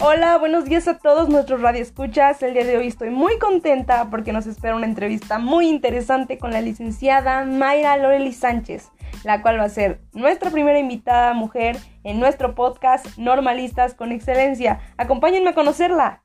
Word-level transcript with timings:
Hola, 0.00 0.38
buenos 0.38 0.66
días 0.66 0.86
a 0.86 0.98
todos 0.98 1.28
nuestros 1.28 1.60
radioescuchas. 1.60 2.40
El 2.44 2.54
día 2.54 2.64
de 2.64 2.76
hoy 2.76 2.86
estoy 2.86 3.10
muy 3.10 3.36
contenta 3.40 4.08
porque 4.10 4.32
nos 4.32 4.46
espera 4.46 4.76
una 4.76 4.86
entrevista 4.86 5.40
muy 5.40 5.66
interesante 5.66 6.38
con 6.38 6.52
la 6.52 6.60
licenciada 6.60 7.44
Mayra 7.44 7.96
Loreli 7.96 8.32
Sánchez, 8.32 8.92
la 9.24 9.42
cual 9.42 9.58
va 9.58 9.64
a 9.64 9.68
ser 9.68 10.00
nuestra 10.12 10.52
primera 10.52 10.78
invitada 10.78 11.34
mujer 11.34 11.78
en 12.04 12.20
nuestro 12.20 12.54
podcast 12.54 13.18
Normalistas 13.18 13.94
con 13.94 14.12
Excelencia. 14.12 14.78
Acompáñenme 14.98 15.50
a 15.50 15.54
conocerla. 15.54 16.22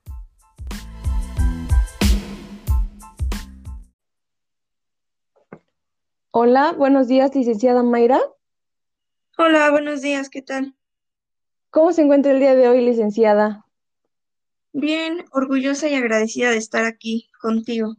Hola, 6.30 6.74
buenos 6.78 7.08
días, 7.08 7.34
licenciada 7.34 7.82
Mayra. 7.82 8.20
Hola, 9.40 9.72
buenos 9.72 10.02
días, 10.02 10.30
¿qué 10.30 10.44
tal? 10.44 10.76
¿Cómo 11.72 11.92
se 11.92 12.04
encuentra 12.04 12.32
el 12.32 12.40
día 12.40 12.54
de 12.54 12.70
hoy, 12.70 12.86
licenciada? 12.86 13.63
Bien, 14.74 15.24
orgullosa 15.32 15.88
y 15.88 15.94
agradecida 15.94 16.50
de 16.50 16.58
estar 16.58 16.84
aquí 16.84 17.30
contigo. 17.40 17.96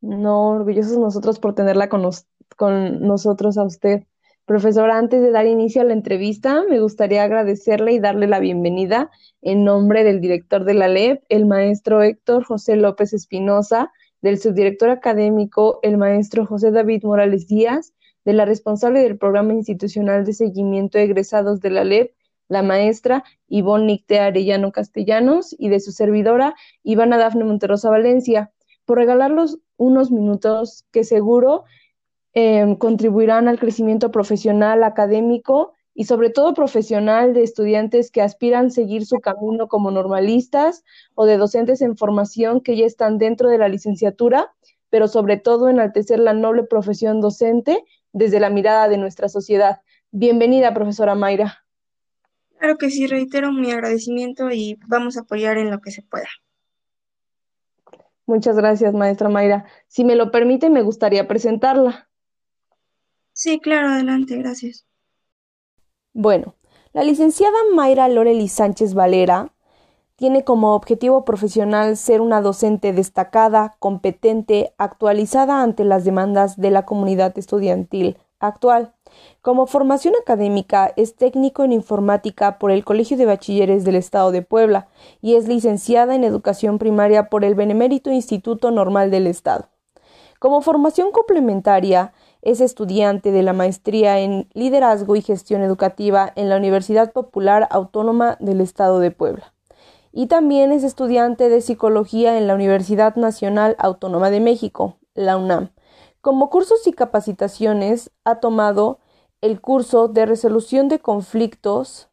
No, 0.00 0.50
orgullosos 0.50 0.96
nosotros 0.96 1.40
por 1.40 1.54
tenerla 1.54 1.88
con, 1.88 2.08
con 2.56 3.00
nosotros 3.06 3.58
a 3.58 3.64
usted. 3.64 4.04
Profesora, 4.46 4.96
antes 4.96 5.20
de 5.20 5.30
dar 5.30 5.46
inicio 5.46 5.82
a 5.82 5.84
la 5.84 5.92
entrevista, 5.92 6.62
me 6.68 6.80
gustaría 6.80 7.24
agradecerle 7.24 7.92
y 7.92 8.00
darle 8.00 8.26
la 8.26 8.38
bienvenida 8.38 9.10
en 9.40 9.64
nombre 9.64 10.04
del 10.04 10.20
director 10.20 10.64
de 10.64 10.74
la 10.74 10.88
LEP, 10.88 11.24
el 11.28 11.46
maestro 11.46 12.02
Héctor 12.02 12.44
José 12.44 12.76
López 12.76 13.12
Espinosa, 13.12 13.92
del 14.20 14.38
subdirector 14.38 14.90
académico, 14.90 15.80
el 15.82 15.98
maestro 15.98 16.46
José 16.46 16.70
David 16.70 17.02
Morales 17.04 17.48
Díaz, 17.48 17.92
de 18.24 18.32
la 18.32 18.44
responsable 18.44 19.00
del 19.00 19.18
programa 19.18 19.52
institucional 19.52 20.24
de 20.24 20.32
seguimiento 20.32 20.98
egresados 20.98 21.60
de 21.60 21.70
la 21.70 21.84
LEP, 21.84 22.12
la 22.52 22.62
maestra 22.62 23.24
Ivonne 23.48 23.86
Nicte 23.86 24.20
Arellano 24.20 24.72
Castellanos 24.72 25.56
y 25.58 25.70
de 25.70 25.80
su 25.80 25.90
servidora 25.90 26.54
Ivana 26.82 27.16
Dafne 27.16 27.44
Monterrosa 27.44 27.88
Valencia, 27.88 28.52
por 28.84 28.98
regalarlos 28.98 29.58
unos 29.78 30.10
minutos 30.10 30.84
que 30.92 31.02
seguro 31.02 31.64
em, 32.34 32.76
contribuirán 32.76 33.48
al 33.48 33.58
crecimiento 33.58 34.10
profesional, 34.10 34.84
académico 34.84 35.72
y 35.94 36.04
sobre 36.04 36.28
todo 36.28 36.52
profesional 36.52 37.32
de 37.32 37.42
estudiantes 37.42 38.10
que 38.10 38.20
aspiran 38.20 38.70
seguir 38.70 39.06
su 39.06 39.20
camino 39.20 39.66
como 39.66 39.90
normalistas 39.90 40.84
o 41.14 41.24
de 41.24 41.38
docentes 41.38 41.80
en 41.80 41.96
formación 41.96 42.60
que 42.60 42.76
ya 42.76 42.84
están 42.84 43.16
dentro 43.16 43.48
de 43.48 43.56
la 43.56 43.68
licenciatura, 43.68 44.52
pero 44.90 45.08
sobre 45.08 45.38
todo 45.38 45.70
enaltecer 45.70 46.18
la 46.18 46.34
noble 46.34 46.64
profesión 46.64 47.22
docente 47.22 47.82
desde 48.12 48.40
la 48.40 48.50
mirada 48.50 48.88
de 48.88 48.98
nuestra 48.98 49.30
sociedad. 49.30 49.80
Bienvenida, 50.10 50.74
profesora 50.74 51.14
Mayra. 51.14 51.61
Claro 52.62 52.78
que 52.78 52.90
sí, 52.90 53.08
reitero 53.08 53.50
mi 53.50 53.72
agradecimiento 53.72 54.52
y 54.52 54.78
vamos 54.86 55.16
a 55.16 55.22
apoyar 55.22 55.58
en 55.58 55.72
lo 55.72 55.80
que 55.80 55.90
se 55.90 56.00
pueda. 56.00 56.28
Muchas 58.24 58.54
gracias, 58.54 58.94
maestra 58.94 59.28
Mayra. 59.28 59.64
Si 59.88 60.04
me 60.04 60.14
lo 60.14 60.30
permite, 60.30 60.70
me 60.70 60.82
gustaría 60.82 61.26
presentarla. 61.26 62.08
Sí, 63.32 63.58
claro, 63.58 63.88
adelante, 63.88 64.36
gracias. 64.36 64.86
Bueno, 66.12 66.54
la 66.92 67.02
licenciada 67.02 67.56
Mayra 67.74 68.08
Loreli 68.08 68.46
Sánchez 68.46 68.94
Valera 68.94 69.52
tiene 70.14 70.44
como 70.44 70.76
objetivo 70.76 71.24
profesional 71.24 71.96
ser 71.96 72.20
una 72.20 72.40
docente 72.40 72.92
destacada, 72.92 73.74
competente, 73.80 74.72
actualizada 74.78 75.64
ante 75.64 75.82
las 75.82 76.04
demandas 76.04 76.56
de 76.58 76.70
la 76.70 76.84
comunidad 76.84 77.36
estudiantil 77.36 78.18
actual. 78.38 78.94
Como 79.42 79.66
formación 79.66 80.14
académica 80.20 80.92
es 80.96 81.16
técnico 81.16 81.64
en 81.64 81.72
informática 81.72 82.58
por 82.58 82.70
el 82.70 82.84
Colegio 82.84 83.16
de 83.16 83.26
Bachilleres 83.26 83.84
del 83.84 83.96
Estado 83.96 84.30
de 84.30 84.42
Puebla 84.42 84.88
y 85.20 85.34
es 85.34 85.48
licenciada 85.48 86.14
en 86.14 86.22
educación 86.22 86.78
primaria 86.78 87.28
por 87.28 87.44
el 87.44 87.56
Benemérito 87.56 88.10
Instituto 88.10 88.70
Normal 88.70 89.10
del 89.10 89.26
Estado. 89.26 89.68
Como 90.38 90.60
formación 90.60 91.10
complementaria 91.10 92.12
es 92.40 92.60
estudiante 92.60 93.32
de 93.32 93.42
la 93.42 93.52
maestría 93.52 94.20
en 94.20 94.48
liderazgo 94.54 95.16
y 95.16 95.22
gestión 95.22 95.62
educativa 95.62 96.32
en 96.36 96.48
la 96.48 96.56
Universidad 96.56 97.12
Popular 97.12 97.66
Autónoma 97.70 98.36
del 98.38 98.60
Estado 98.60 99.00
de 99.00 99.10
Puebla. 99.10 99.52
Y 100.12 100.26
también 100.26 100.72
es 100.72 100.84
estudiante 100.84 101.48
de 101.48 101.60
psicología 101.60 102.38
en 102.38 102.46
la 102.46 102.54
Universidad 102.54 103.16
Nacional 103.16 103.74
Autónoma 103.78 104.30
de 104.30 104.40
México, 104.40 104.98
la 105.14 105.36
UNAM 105.36 105.70
como 106.22 106.50
cursos 106.50 106.86
y 106.86 106.92
capacitaciones 106.92 108.12
ha 108.24 108.36
tomado 108.36 109.00
el 109.42 109.60
curso 109.60 110.08
de 110.08 110.24
resolución 110.24 110.88
de 110.88 111.00
conflictos, 111.00 112.08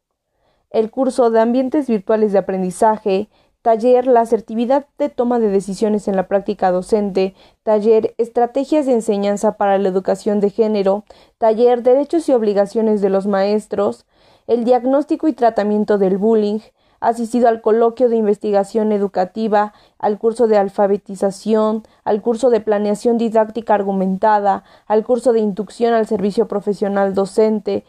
el 0.70 0.90
curso 0.90 1.30
de 1.30 1.40
ambientes 1.40 1.86
virtuales 1.86 2.32
de 2.32 2.38
aprendizaje, 2.38 3.28
taller 3.62 4.06
la 4.06 4.20
asertividad 4.20 4.86
de 4.98 5.10
toma 5.10 5.38
de 5.38 5.48
decisiones 5.48 6.08
en 6.08 6.16
la 6.16 6.26
práctica 6.26 6.72
docente, 6.72 7.34
taller 7.62 8.14
estrategias 8.18 8.86
de 8.86 8.94
enseñanza 8.94 9.56
para 9.56 9.78
la 9.78 9.88
educación 9.88 10.40
de 10.40 10.50
género, 10.50 11.04
taller 11.38 11.82
derechos 11.82 12.28
y 12.28 12.32
obligaciones 12.32 13.00
de 13.00 13.10
los 13.10 13.26
maestros, 13.26 14.06
el 14.48 14.64
diagnóstico 14.64 15.28
y 15.28 15.32
tratamiento 15.32 15.98
del 15.98 16.18
bullying, 16.18 16.58
ha 17.00 17.08
asistido 17.08 17.48
al 17.48 17.62
coloquio 17.62 18.08
de 18.08 18.16
investigación 18.16 18.92
educativa, 18.92 19.72
al 19.98 20.18
curso 20.18 20.46
de 20.46 20.58
alfabetización, 20.58 21.82
al 22.04 22.22
curso 22.22 22.50
de 22.50 22.60
planeación 22.60 23.18
didáctica 23.18 23.74
argumentada, 23.74 24.64
al 24.86 25.04
curso 25.04 25.32
de 25.32 25.40
inducción 25.40 25.94
al 25.94 26.06
servicio 26.06 26.46
profesional 26.46 27.14
docente, 27.14 27.84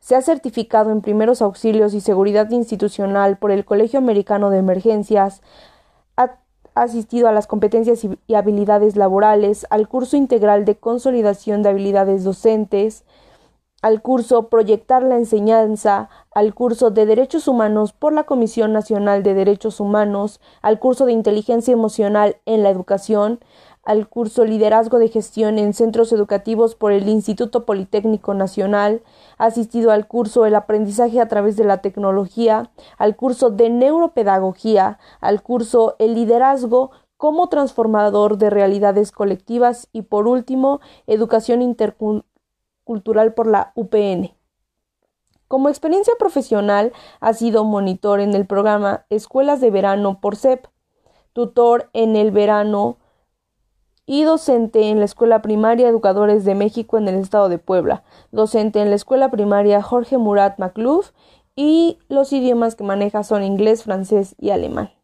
se 0.00 0.14
ha 0.14 0.22
certificado 0.22 0.90
en 0.90 1.00
primeros 1.00 1.42
auxilios 1.42 1.94
y 1.94 2.00
seguridad 2.00 2.50
institucional 2.50 3.38
por 3.38 3.50
el 3.50 3.64
Colegio 3.64 3.98
Americano 3.98 4.50
de 4.50 4.58
Emergencias, 4.58 5.42
ha 6.16 6.36
asistido 6.82 7.26
a 7.26 7.32
las 7.32 7.46
competencias 7.46 8.02
y 8.04 8.34
habilidades 8.34 8.96
laborales, 8.96 9.66
al 9.70 9.88
curso 9.88 10.16
integral 10.16 10.64
de 10.64 10.76
consolidación 10.76 11.62
de 11.62 11.70
habilidades 11.70 12.22
docentes, 12.22 13.04
al 13.82 14.02
curso 14.02 14.48
Proyectar 14.48 15.02
la 15.02 15.16
Enseñanza, 15.16 16.08
al 16.34 16.54
curso 16.54 16.90
de 16.90 17.06
Derechos 17.06 17.46
Humanos 17.46 17.92
por 17.92 18.12
la 18.12 18.24
Comisión 18.24 18.72
Nacional 18.72 19.22
de 19.22 19.34
Derechos 19.34 19.80
Humanos, 19.80 20.40
al 20.62 20.78
curso 20.78 21.06
de 21.06 21.12
Inteligencia 21.12 21.72
Emocional 21.72 22.36
en 22.46 22.62
la 22.62 22.70
Educación, 22.70 23.38
al 23.84 24.08
curso 24.08 24.44
Liderazgo 24.44 24.98
de 24.98 25.08
Gestión 25.08 25.58
en 25.58 25.72
Centros 25.72 26.12
Educativos 26.12 26.74
por 26.74 26.90
el 26.90 27.08
Instituto 27.08 27.64
Politécnico 27.64 28.34
Nacional, 28.34 29.02
asistido 29.38 29.92
al 29.92 30.08
curso 30.08 30.44
El 30.44 30.56
Aprendizaje 30.56 31.20
a 31.20 31.28
través 31.28 31.56
de 31.56 31.64
la 31.64 31.78
Tecnología, 31.78 32.70
al 32.98 33.14
curso 33.14 33.50
de 33.50 33.70
Neuropedagogía, 33.70 34.98
al 35.20 35.42
curso 35.42 35.94
El 35.98 36.14
Liderazgo 36.14 36.90
como 37.16 37.48
transformador 37.48 38.38
de 38.38 38.50
realidades 38.50 39.12
colectivas 39.12 39.88
y 39.92 40.02
por 40.02 40.26
último, 40.26 40.80
Educación 41.06 41.62
Intercultural 41.62 42.24
cultural 42.86 43.34
por 43.34 43.48
la 43.48 43.72
UPN. 43.74 44.34
Como 45.48 45.68
experiencia 45.68 46.14
profesional 46.18 46.92
ha 47.20 47.34
sido 47.34 47.64
monitor 47.64 48.20
en 48.20 48.34
el 48.34 48.46
programa 48.46 49.04
Escuelas 49.10 49.60
de 49.60 49.70
Verano 49.70 50.20
por 50.20 50.36
CEP, 50.36 50.66
tutor 51.34 51.90
en 51.92 52.16
el 52.16 52.30
verano 52.30 52.96
y 54.06 54.22
docente 54.22 54.88
en 54.88 55.00
la 55.00 55.04
Escuela 55.04 55.42
Primaria 55.42 55.88
Educadores 55.88 56.44
de 56.44 56.54
México 56.54 56.96
en 56.96 57.08
el 57.08 57.16
estado 57.16 57.48
de 57.48 57.58
Puebla, 57.58 58.04
docente 58.30 58.80
en 58.80 58.90
la 58.90 58.96
Escuela 58.96 59.30
Primaria 59.30 59.82
Jorge 59.82 60.16
Murat 60.16 60.58
Macluf 60.58 61.10
y 61.56 61.98
los 62.08 62.32
idiomas 62.32 62.76
que 62.76 62.84
maneja 62.84 63.24
son 63.24 63.42
inglés, 63.42 63.82
francés 63.82 64.36
y 64.38 64.50
alemán. 64.50 64.95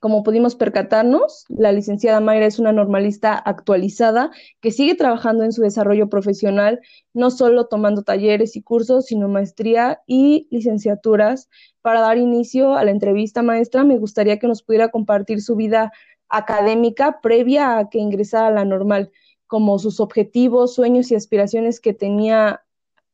Como 0.00 0.22
pudimos 0.22 0.54
percatarnos, 0.54 1.44
la 1.48 1.72
licenciada 1.72 2.20
Mayra 2.20 2.46
es 2.46 2.60
una 2.60 2.70
normalista 2.70 3.34
actualizada 3.34 4.30
que 4.60 4.70
sigue 4.70 4.94
trabajando 4.94 5.42
en 5.42 5.52
su 5.52 5.62
desarrollo 5.62 6.08
profesional, 6.08 6.80
no 7.14 7.30
solo 7.30 7.66
tomando 7.66 8.04
talleres 8.04 8.54
y 8.54 8.62
cursos, 8.62 9.06
sino 9.06 9.28
maestría 9.28 10.00
y 10.06 10.46
licenciaturas. 10.52 11.48
Para 11.82 12.00
dar 12.00 12.16
inicio 12.16 12.74
a 12.74 12.84
la 12.84 12.92
entrevista 12.92 13.42
maestra, 13.42 13.82
me 13.82 13.98
gustaría 13.98 14.38
que 14.38 14.46
nos 14.46 14.62
pudiera 14.62 14.90
compartir 14.90 15.42
su 15.42 15.56
vida 15.56 15.92
académica 16.28 17.20
previa 17.20 17.78
a 17.78 17.90
que 17.90 17.98
ingresara 17.98 18.48
a 18.48 18.52
la 18.52 18.64
normal, 18.64 19.10
como 19.48 19.80
sus 19.80 19.98
objetivos, 19.98 20.74
sueños 20.74 21.10
y 21.10 21.16
aspiraciones 21.16 21.80
que 21.80 21.92
tenía, 21.92 22.62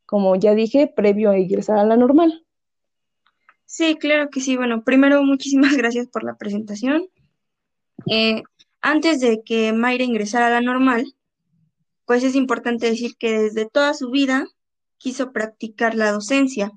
como 0.05 0.37
ya 0.37 0.55
dije, 0.55 0.93
previo 0.95 1.31
a 1.31 1.39
ingresar 1.39 1.79
a 1.79 1.85
la 1.85 1.97
normal. 1.97 2.44
Sí, 3.77 3.97
claro 3.97 4.31
que 4.31 4.41
sí. 4.41 4.57
Bueno, 4.57 4.85
primero, 4.85 5.25
muchísimas 5.25 5.77
gracias 5.77 6.07
por 6.07 6.23
la 6.23 6.37
presentación. 6.37 7.09
Eh, 8.09 8.45
antes 8.81 9.19
de 9.19 9.43
que 9.45 9.73
Mayra 9.73 10.05
ingresara 10.05 10.47
a 10.47 10.51
la 10.51 10.61
normal, 10.61 11.17
pues 12.07 12.23
es 12.23 12.37
importante 12.37 12.87
decir 12.87 13.17
que 13.19 13.37
desde 13.37 13.69
toda 13.69 13.93
su 13.95 14.13
vida 14.13 14.47
quiso 14.97 15.33
practicar 15.33 15.97
la 15.97 16.13
docencia. 16.13 16.71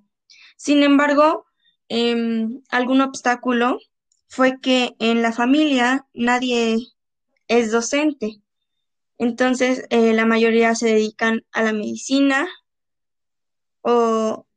Sin 0.55 0.81
embargo, 0.81 1.45
em, 1.87 2.63
algún 2.69 3.01
obstáculo 3.01 3.77
fue 4.27 4.59
que 4.59 4.95
en 4.97 5.21
la 5.21 5.33
familia 5.33 6.07
nadie 6.15 6.79
es 7.47 7.71
docente. 7.71 8.41
Entonces, 9.19 9.85
eh, 9.91 10.13
la 10.13 10.25
mayoría 10.25 10.73
se 10.73 10.87
dedican 10.87 11.45
a 11.51 11.61
la 11.61 11.73
medicina 11.73 12.47
o 13.81 14.47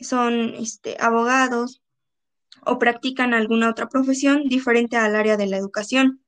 son 0.00 0.54
este, 0.54 0.96
abogados 0.98 1.82
o 2.64 2.78
practican 2.78 3.34
alguna 3.34 3.70
otra 3.70 3.88
profesión 3.88 4.44
diferente 4.44 4.96
al 4.96 5.16
área 5.16 5.36
de 5.36 5.46
la 5.46 5.56
educación. 5.56 6.22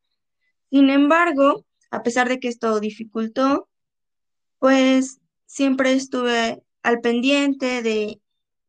Sin 0.70 0.90
embargo, 0.90 1.64
a 1.90 2.02
pesar 2.02 2.28
de 2.28 2.40
que 2.40 2.48
esto 2.48 2.80
dificultó, 2.80 3.68
pues 4.58 5.20
siempre 5.46 5.92
estuve 5.92 6.62
al 6.82 7.00
pendiente 7.00 7.82
de 7.82 8.20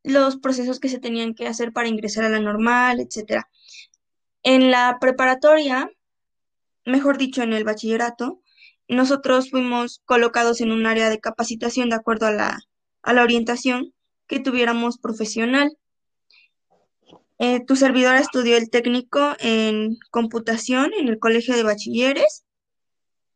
los 0.03 0.37
procesos 0.37 0.79
que 0.79 0.89
se 0.89 0.99
tenían 0.99 1.33
que 1.33 1.47
hacer 1.47 1.71
para 1.71 1.87
ingresar 1.87 2.25
a 2.25 2.29
la 2.29 2.39
normal, 2.39 2.99
etc. 2.99 3.43
En 4.43 4.71
la 4.71 4.97
preparatoria, 4.99 5.89
mejor 6.85 7.17
dicho, 7.17 7.41
en 7.41 7.53
el 7.53 7.63
bachillerato, 7.63 8.41
nosotros 8.89 9.49
fuimos 9.49 10.01
colocados 10.05 10.59
en 10.61 10.71
un 10.71 10.85
área 10.85 11.09
de 11.09 11.19
capacitación 11.19 11.89
de 11.89 11.95
acuerdo 11.95 12.25
a 12.25 12.31
la, 12.31 12.59
a 13.01 13.13
la 13.13 13.23
orientación 13.23 13.93
que 14.27 14.39
tuviéramos 14.39 14.97
profesional. 14.97 15.77
Eh, 17.39 17.65
tu 17.65 17.75
servidora 17.75 18.19
estudió 18.19 18.57
el 18.57 18.69
técnico 18.69 19.35
en 19.39 19.97
computación 20.11 20.91
en 20.93 21.07
el 21.07 21.19
Colegio 21.19 21.55
de 21.55 21.63
Bachilleres, 21.63 22.45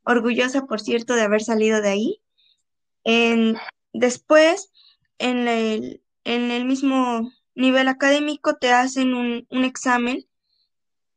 orgullosa, 0.03 0.65
por 0.65 0.79
cierto, 0.79 1.15
de 1.15 1.23
haber 1.23 1.43
salido 1.43 1.81
de 1.81 1.89
ahí. 1.89 2.21
En, 3.03 3.57
después, 3.93 4.71
en 5.17 5.47
el, 5.47 6.65
mismo 6.65 7.31
nivel 7.55 7.87
académico, 7.87 8.55
te 8.55 8.71
hacen 8.71 9.13
un, 9.13 9.47
examen 9.49 10.25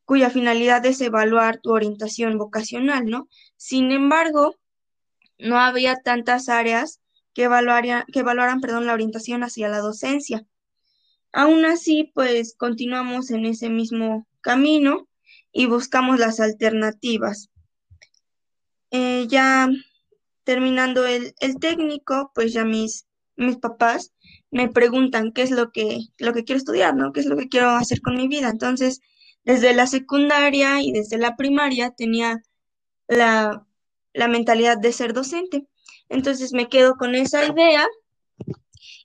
cuya 0.04 0.30
finalidad 0.30 0.84
es 0.86 1.00
evaluar 1.00 1.60
tu 1.60 1.70
orientación 1.70 2.36
vocacional, 2.36 3.06
¿no? 3.06 3.28
Sin 3.56 3.92
embargo, 3.92 4.56
no 5.38 5.58
había 5.58 5.96
tantas 5.96 6.48
áreas 6.48 7.00
que, 7.32 7.44
evaluaran, 7.44 8.04
que 8.12 8.20
evaluaran 8.20 8.60
perdón, 8.60 8.86
la 8.86 8.94
orientación 8.94 9.44
hacia 9.44 9.68
la 9.68 9.78
docencia. 9.78 10.44
Aún 11.32 11.64
así, 11.64 12.10
pues 12.14 12.54
continuamos 12.56 13.30
en 13.30 13.44
ese 13.46 13.68
mismo 13.68 14.26
camino 14.40 15.08
y 15.52 15.66
buscamos 15.66 16.18
las 16.18 16.40
alternativas. 16.40 17.50
Eh, 18.90 19.26
ya 19.28 19.68
terminando 20.44 21.06
el, 21.06 21.34
técnico, 21.60 22.32
pues 22.34 22.52
ya 22.52 22.64
mis, 22.64 23.06
mis 23.36 23.56
papás 23.56 24.12
me 24.50 24.68
preguntan 24.68 25.32
qué 25.32 25.42
es 25.42 25.50
lo 25.52 25.70
que, 25.70 26.00
lo 26.18 26.32
que 26.32 26.44
quiero 26.44 26.58
estudiar, 26.58 26.96
¿no? 26.96 27.12
¿Qué 27.12 27.20
es 27.20 27.26
lo 27.26 27.36
que 27.36 27.48
quiero 27.48 27.70
hacer 27.70 28.00
con 28.00 28.16
mi 28.16 28.26
vida? 28.26 28.48
Entonces, 28.48 29.00
desde 29.44 29.74
la 29.74 29.86
secundaria 29.86 30.80
y 30.82 30.92
desde 30.92 31.18
la 31.18 31.36
primaria 31.36 31.90
tenía 31.90 32.42
la, 33.06 33.64
la 34.12 34.28
mentalidad 34.28 34.78
de 34.78 34.92
ser 34.92 35.12
docente. 35.12 35.68
Entonces 36.08 36.52
me 36.52 36.68
quedo 36.68 36.96
con 36.96 37.14
esa 37.14 37.46
idea 37.46 37.86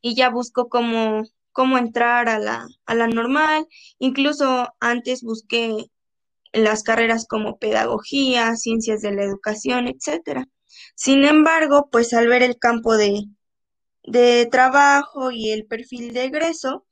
y 0.01 0.15
ya 0.15 0.29
busco 0.29 0.69
cómo, 0.69 1.23
cómo 1.55 1.77
entrar 1.77 2.27
a 2.27 2.37
la, 2.37 2.67
a 2.85 2.95
la 2.95 3.07
normal. 3.07 3.65
Incluso 3.97 4.67
antes 4.81 5.23
busqué 5.23 5.85
las 6.51 6.83
carreras 6.83 7.25
como 7.27 7.57
pedagogía, 7.57 8.57
ciencias 8.57 9.01
de 9.01 9.13
la 9.13 9.23
educación, 9.23 9.87
etcétera. 9.87 10.49
Sin 10.95 11.23
embargo, 11.23 11.87
pues 11.89 12.13
al 12.13 12.27
ver 12.27 12.43
el 12.43 12.59
campo 12.59 12.97
de, 12.97 13.23
de 14.03 14.47
trabajo 14.51 15.31
y 15.31 15.51
el 15.51 15.65
perfil 15.65 16.13
de 16.13 16.25
egreso, 16.25 16.85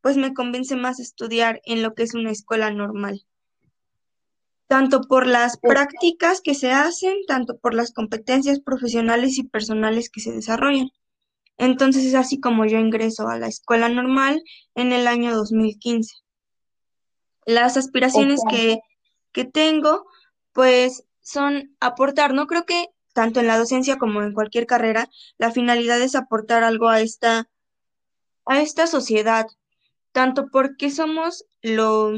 pues 0.00 0.16
me 0.16 0.34
convence 0.34 0.74
más 0.74 0.98
estudiar 0.98 1.60
en 1.64 1.82
lo 1.82 1.94
que 1.94 2.02
es 2.02 2.14
una 2.14 2.32
escuela 2.32 2.72
normal, 2.72 3.24
tanto 4.66 5.00
por 5.02 5.28
las 5.28 5.58
prácticas 5.58 6.40
que 6.40 6.54
se 6.54 6.72
hacen, 6.72 7.14
tanto 7.28 7.56
por 7.58 7.72
las 7.72 7.92
competencias 7.92 8.58
profesionales 8.58 9.38
y 9.38 9.44
personales 9.44 10.10
que 10.10 10.20
se 10.20 10.32
desarrollan. 10.32 10.90
Entonces 11.58 12.04
es 12.04 12.14
así 12.14 12.40
como 12.40 12.64
yo 12.64 12.78
ingreso 12.78 13.28
a 13.28 13.38
la 13.38 13.48
escuela 13.48 13.88
normal 13.88 14.42
en 14.74 14.92
el 14.92 15.06
año 15.06 15.34
2015. 15.34 16.14
Las 17.44 17.76
aspiraciones 17.76 18.40
que, 18.48 18.78
que 19.32 19.44
tengo, 19.44 20.06
pues 20.52 21.04
son 21.20 21.76
aportar, 21.80 22.32
no 22.32 22.46
creo 22.46 22.64
que 22.64 22.88
tanto 23.12 23.40
en 23.40 23.48
la 23.48 23.58
docencia 23.58 23.98
como 23.98 24.22
en 24.22 24.32
cualquier 24.32 24.66
carrera, 24.66 25.08
la 25.38 25.50
finalidad 25.50 26.00
es 26.00 26.14
aportar 26.14 26.62
algo 26.62 26.88
a 26.88 27.00
esta, 27.00 27.48
a 28.46 28.60
esta 28.60 28.86
sociedad, 28.86 29.46
tanto 30.12 30.46
porque 30.52 30.90
somos 30.90 31.44
lo, 31.60 32.12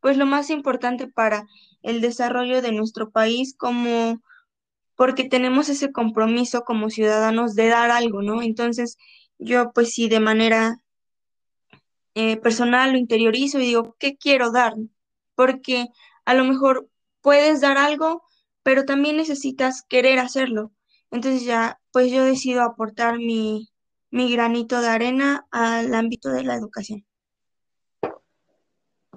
pues 0.00 0.16
lo 0.16 0.24
más 0.24 0.48
importante 0.48 1.06
para 1.06 1.46
el 1.82 2.00
desarrollo 2.00 2.62
de 2.62 2.72
nuestro 2.72 3.10
país, 3.10 3.54
como 3.58 4.22
porque 4.96 5.24
tenemos 5.24 5.68
ese 5.68 5.92
compromiso 5.92 6.62
como 6.64 6.90
ciudadanos 6.90 7.54
de 7.54 7.68
dar 7.68 7.90
algo, 7.90 8.22
¿no? 8.22 8.42
Entonces, 8.42 8.96
yo 9.38 9.72
pues 9.72 9.92
sí, 9.92 10.08
de 10.08 10.20
manera 10.20 10.82
eh, 12.14 12.38
personal 12.38 12.92
lo 12.92 12.98
interiorizo 12.98 13.58
y 13.58 13.66
digo, 13.66 13.94
¿qué 13.98 14.16
quiero 14.16 14.50
dar? 14.50 14.74
Porque 15.34 15.88
a 16.24 16.34
lo 16.34 16.44
mejor 16.44 16.88
puedes 17.20 17.60
dar 17.60 17.76
algo, 17.76 18.22
pero 18.62 18.86
también 18.86 19.18
necesitas 19.18 19.82
querer 19.82 20.18
hacerlo. 20.18 20.72
Entonces 21.10 21.44
ya, 21.44 21.78
pues 21.92 22.10
yo 22.10 22.24
decido 22.24 22.62
aportar 22.62 23.18
mi, 23.18 23.68
mi 24.10 24.32
granito 24.32 24.80
de 24.80 24.88
arena 24.88 25.46
al 25.50 25.94
ámbito 25.94 26.30
de 26.30 26.42
la 26.42 26.54
educación. 26.54 27.04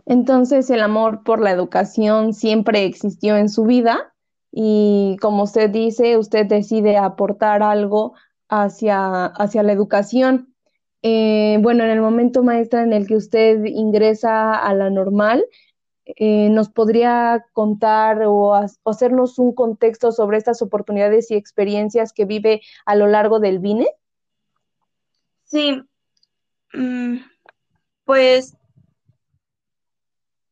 Entonces 0.05 0.69
el 0.69 0.81
amor 0.81 1.23
por 1.23 1.39
la 1.39 1.51
educación 1.51 2.33
siempre 2.33 2.83
existió 2.83 3.37
en 3.37 3.47
su 3.47 3.63
vida 3.63 4.13
y 4.51 5.17
como 5.21 5.43
usted 5.43 5.69
dice, 5.69 6.17
usted 6.17 6.45
decide 6.45 6.97
aportar 6.97 7.63
algo 7.63 8.13
hacia, 8.49 9.25
hacia 9.25 9.63
la 9.63 9.73
educación. 9.73 10.53
Eh, 11.01 11.57
bueno, 11.61 11.83
en 11.83 11.91
el 11.91 12.01
momento 12.01 12.43
maestra 12.43 12.83
en 12.83 12.93
el 12.93 13.07
que 13.07 13.15
usted 13.15 13.63
ingresa 13.65 14.55
a 14.55 14.73
la 14.73 14.89
normal, 14.89 15.45
eh, 16.05 16.49
¿nos 16.49 16.69
podría 16.69 17.45
contar 17.53 18.23
o, 18.25 18.53
hacernos 18.85 19.37
un 19.37 19.53
contexto 19.53 20.11
sobre 20.11 20.37
estas 20.37 20.61
oportunidades 20.61 21.29
y 21.29 21.35
experiencias 21.35 22.13
que 22.13 22.25
vive 22.25 22.61
a 22.85 22.95
lo 22.95 23.07
largo 23.07 23.39
del 23.39 23.59
BINE? 23.59 23.87
Sí, 25.43 25.83
mm, 26.73 27.17
pues 28.05 28.57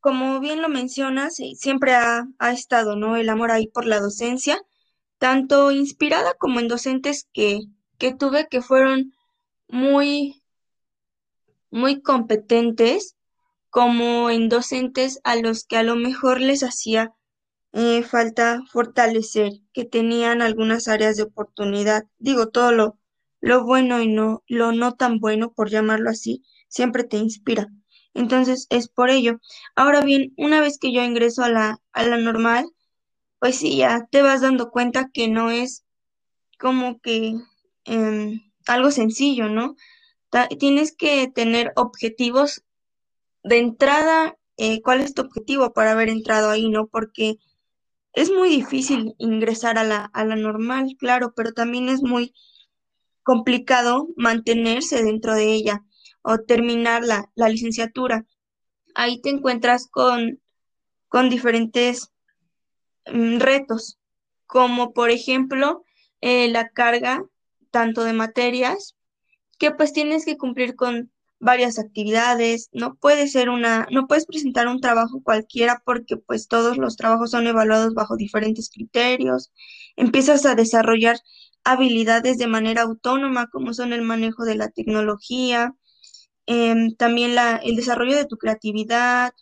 como 0.08 0.40
bien 0.40 0.62
lo 0.62 0.70
mencionas, 0.70 1.36
siempre 1.36 1.94
ha, 1.94 2.30
estado, 2.54 2.96
¿no? 2.96 3.18
El 3.18 3.28
amor 3.28 3.52
ahí 3.52 3.68
por 3.68 3.86
la 3.86 4.00
docencia, 4.00 4.58
tanto 5.18 5.70
inspirada 5.72 6.34
como 6.36 6.62
en 6.62 6.70
docentes 6.70 7.28
que, 7.34 7.64
que 7.98 8.16
tuve 8.16 8.48
que 8.48 8.62
fueron 8.62 9.12
muy, 9.68 10.42
muy 11.72 12.02
competentes, 12.02 13.18
como 13.70 14.30
en 14.30 14.48
docentes 14.48 15.20
a 15.26 15.36
los 15.36 15.66
que 15.66 15.76
a 15.76 15.84
lo 15.84 15.98
mejor 15.98 16.40
les 16.40 16.64
hacía 16.64 17.14
eh, 17.74 18.02
falta 18.04 18.62
fortalecer, 18.72 19.52
que 19.74 19.84
tenían 19.84 20.42
algunas 20.42 20.88
áreas 20.88 21.18
de 21.18 21.24
oportunidad. 21.24 22.06
Digo, 22.18 22.48
todo 22.48 22.72
lo, 22.72 22.98
lo 23.42 23.66
bueno 23.66 24.02
y 24.02 24.08
no, 24.08 24.42
lo 24.48 24.72
no 24.72 24.94
tan 24.96 25.20
bueno, 25.20 25.52
por 25.52 25.70
llamarlo 25.70 26.10
así, 26.10 26.46
siempre 26.70 27.04
te 27.04 27.18
inspira. 27.18 27.68
Entonces 28.14 28.68
es 28.70 28.88
por 28.88 29.10
ello. 29.10 29.40
Ahora 29.76 30.02
bien, 30.02 30.34
una 30.38 30.62
vez 30.62 30.80
que 30.80 30.92
yo 30.92 31.04
ingreso 31.04 31.44
a 31.44 31.50
la, 31.50 31.80
a 31.94 32.04
la 32.04 32.18
normal, 32.18 32.66
pues 33.40 33.58
sí, 33.58 33.78
ya 33.78 34.08
te 34.12 34.22
vas 34.22 34.42
dando 34.42 34.72
cuenta 34.72 35.10
que 35.14 35.28
no 35.28 35.52
es 35.52 35.86
como 36.60 37.00
que 37.00 37.36
em, 37.86 38.42
algo 38.66 38.92
sencillo, 38.92 39.50
¿no? 39.50 39.76
tienes 40.60 40.96
que 40.96 41.28
tener 41.34 41.72
objetivos 41.76 42.64
de 43.44 43.60
entrada. 43.60 44.38
Eh, 44.58 44.82
¿Cuál 44.82 45.02
es 45.02 45.14
tu 45.14 45.22
objetivo 45.22 45.74
para 45.74 45.92
haber 45.94 46.10
entrado 46.10 46.50
ahí, 46.50 46.70
no? 46.70 46.88
Porque 46.88 47.38
es 48.14 48.32
muy 48.32 48.50
difícil 48.50 49.16
ingresar 49.20 49.78
a 49.78 49.84
la, 49.84 50.06
a 50.14 50.26
la 50.26 50.36
normal, 50.36 50.96
claro, 51.00 51.34
pero 51.36 51.54
también 51.54 51.90
es 51.90 52.02
muy 52.02 52.34
complicado 53.24 54.08
mantenerse 54.16 55.04
dentro 55.04 55.34
de 55.36 55.54
ella 55.54 55.84
o 56.22 56.40
terminar 56.40 57.04
la, 57.04 57.30
licenciatura. 57.50 58.26
Ahí 58.96 59.22
te 59.22 59.30
encuentras 59.30 59.88
con, 59.88 60.42
con 61.08 61.30
diferentes 61.30 62.12
mm, 63.12 63.38
retos, 63.40 64.00
como 64.46 64.94
por 64.94 65.10
ejemplo 65.10 65.84
eh, 66.22 66.50
la 66.50 66.70
carga 66.70 67.24
tanto 67.72 68.04
de 68.04 68.14
materias, 68.14 68.96
que 69.58 69.72
pues 69.72 69.94
tienes 69.94 70.26
que 70.26 70.38
cumplir 70.38 70.76
con 70.76 71.12
varias 71.40 71.78
actividades, 71.78 72.70
no 72.74 72.96
puede 72.96 73.28
ser 73.28 73.50
una, 73.50 73.88
no 73.92 74.08
puedes 74.08 74.26
presentar 74.26 74.68
un 74.68 74.82
trabajo 74.82 75.22
cualquiera 75.24 75.82
porque 75.86 76.18
pues 76.18 76.48
todos 76.48 76.78
los 76.78 76.98
trabajos 76.98 77.32
son 77.32 77.48
evaluados 77.48 77.94
bajo 77.94 78.16
diferentes 78.16 78.70
criterios, 78.70 79.52
empiezas 79.96 80.46
a 80.46 80.56
desarrollar 80.56 81.18
habilidades 81.64 82.38
de 82.38 82.48
manera 82.48 82.84
autónoma 82.84 83.48
como 83.48 83.74
son 83.74 83.94
el 83.94 84.02
manejo 84.02 84.46
de 84.46 84.56
la 84.56 84.70
tecnología, 84.70 85.76
Em, 86.48 86.96
también 86.96 87.36
la, 87.36 87.58
el 87.58 87.76
desarrollo 87.76 88.16
de 88.16 88.26
tu 88.26 88.38
creatividad, 88.38 89.34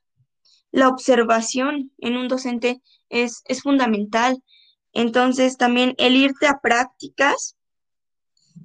la 0.72 0.90
observación 0.90 1.92
en 2.00 2.18
un 2.18 2.28
docente 2.28 2.82
es, 3.10 3.44
es 3.46 3.62
fundamental. 3.62 4.44
Entonces, 4.92 5.58
también 5.58 5.96
el 5.98 6.16
irte 6.18 6.48
a 6.48 6.60
prácticas 6.60 7.56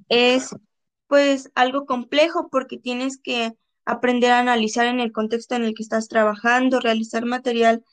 es 0.09 0.55
pues 1.07 1.51
algo 1.55 1.85
complejo 1.85 2.49
porque 2.49 2.77
tienes 2.77 3.17
que 3.21 3.53
aprender 3.85 4.31
a 4.31 4.39
analizar 4.39 4.87
en 4.87 4.99
el 4.99 5.11
contexto 5.11 5.55
en 5.55 5.63
el 5.63 5.73
que 5.73 5.83
estás 5.83 6.07
trabajando, 6.07 6.79
realizar 6.79 7.25
material 7.25 7.83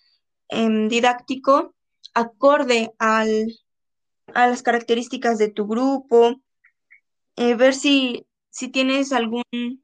em, 0.49 0.89
didáctico 0.89 1.75
acorde 2.15 2.93
al, 2.99 3.47
a 4.35 4.47
las 4.47 4.63
características 4.63 5.39
de 5.39 5.49
tu 5.49 5.67
grupo, 5.67 6.41
eh, 7.37 7.55
ver 7.55 7.75
si, 7.75 8.27
si 8.51 8.69
tienes 8.69 9.13
algún, 9.13 9.43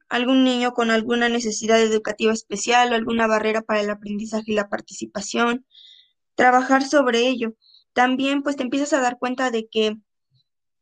algún 0.09 0.43
niño 0.43 0.73
con 0.73 0.91
alguna 0.91 1.29
necesidad 1.29 1.81
educativa 1.81 2.33
especial 2.33 2.91
o 2.91 2.95
alguna 2.95 3.27
barrera 3.27 3.61
para 3.61 3.81
el 3.81 3.89
aprendizaje 3.89 4.51
y 4.51 4.55
la 4.55 4.69
participación, 4.69 5.65
trabajar 6.35 6.85
sobre 6.85 7.27
ello. 7.27 7.55
También 7.93 8.43
pues 8.43 8.55
te 8.55 8.63
empiezas 8.63 8.93
a 8.93 9.01
dar 9.01 9.17
cuenta 9.17 9.51
de 9.51 9.67
que 9.67 9.97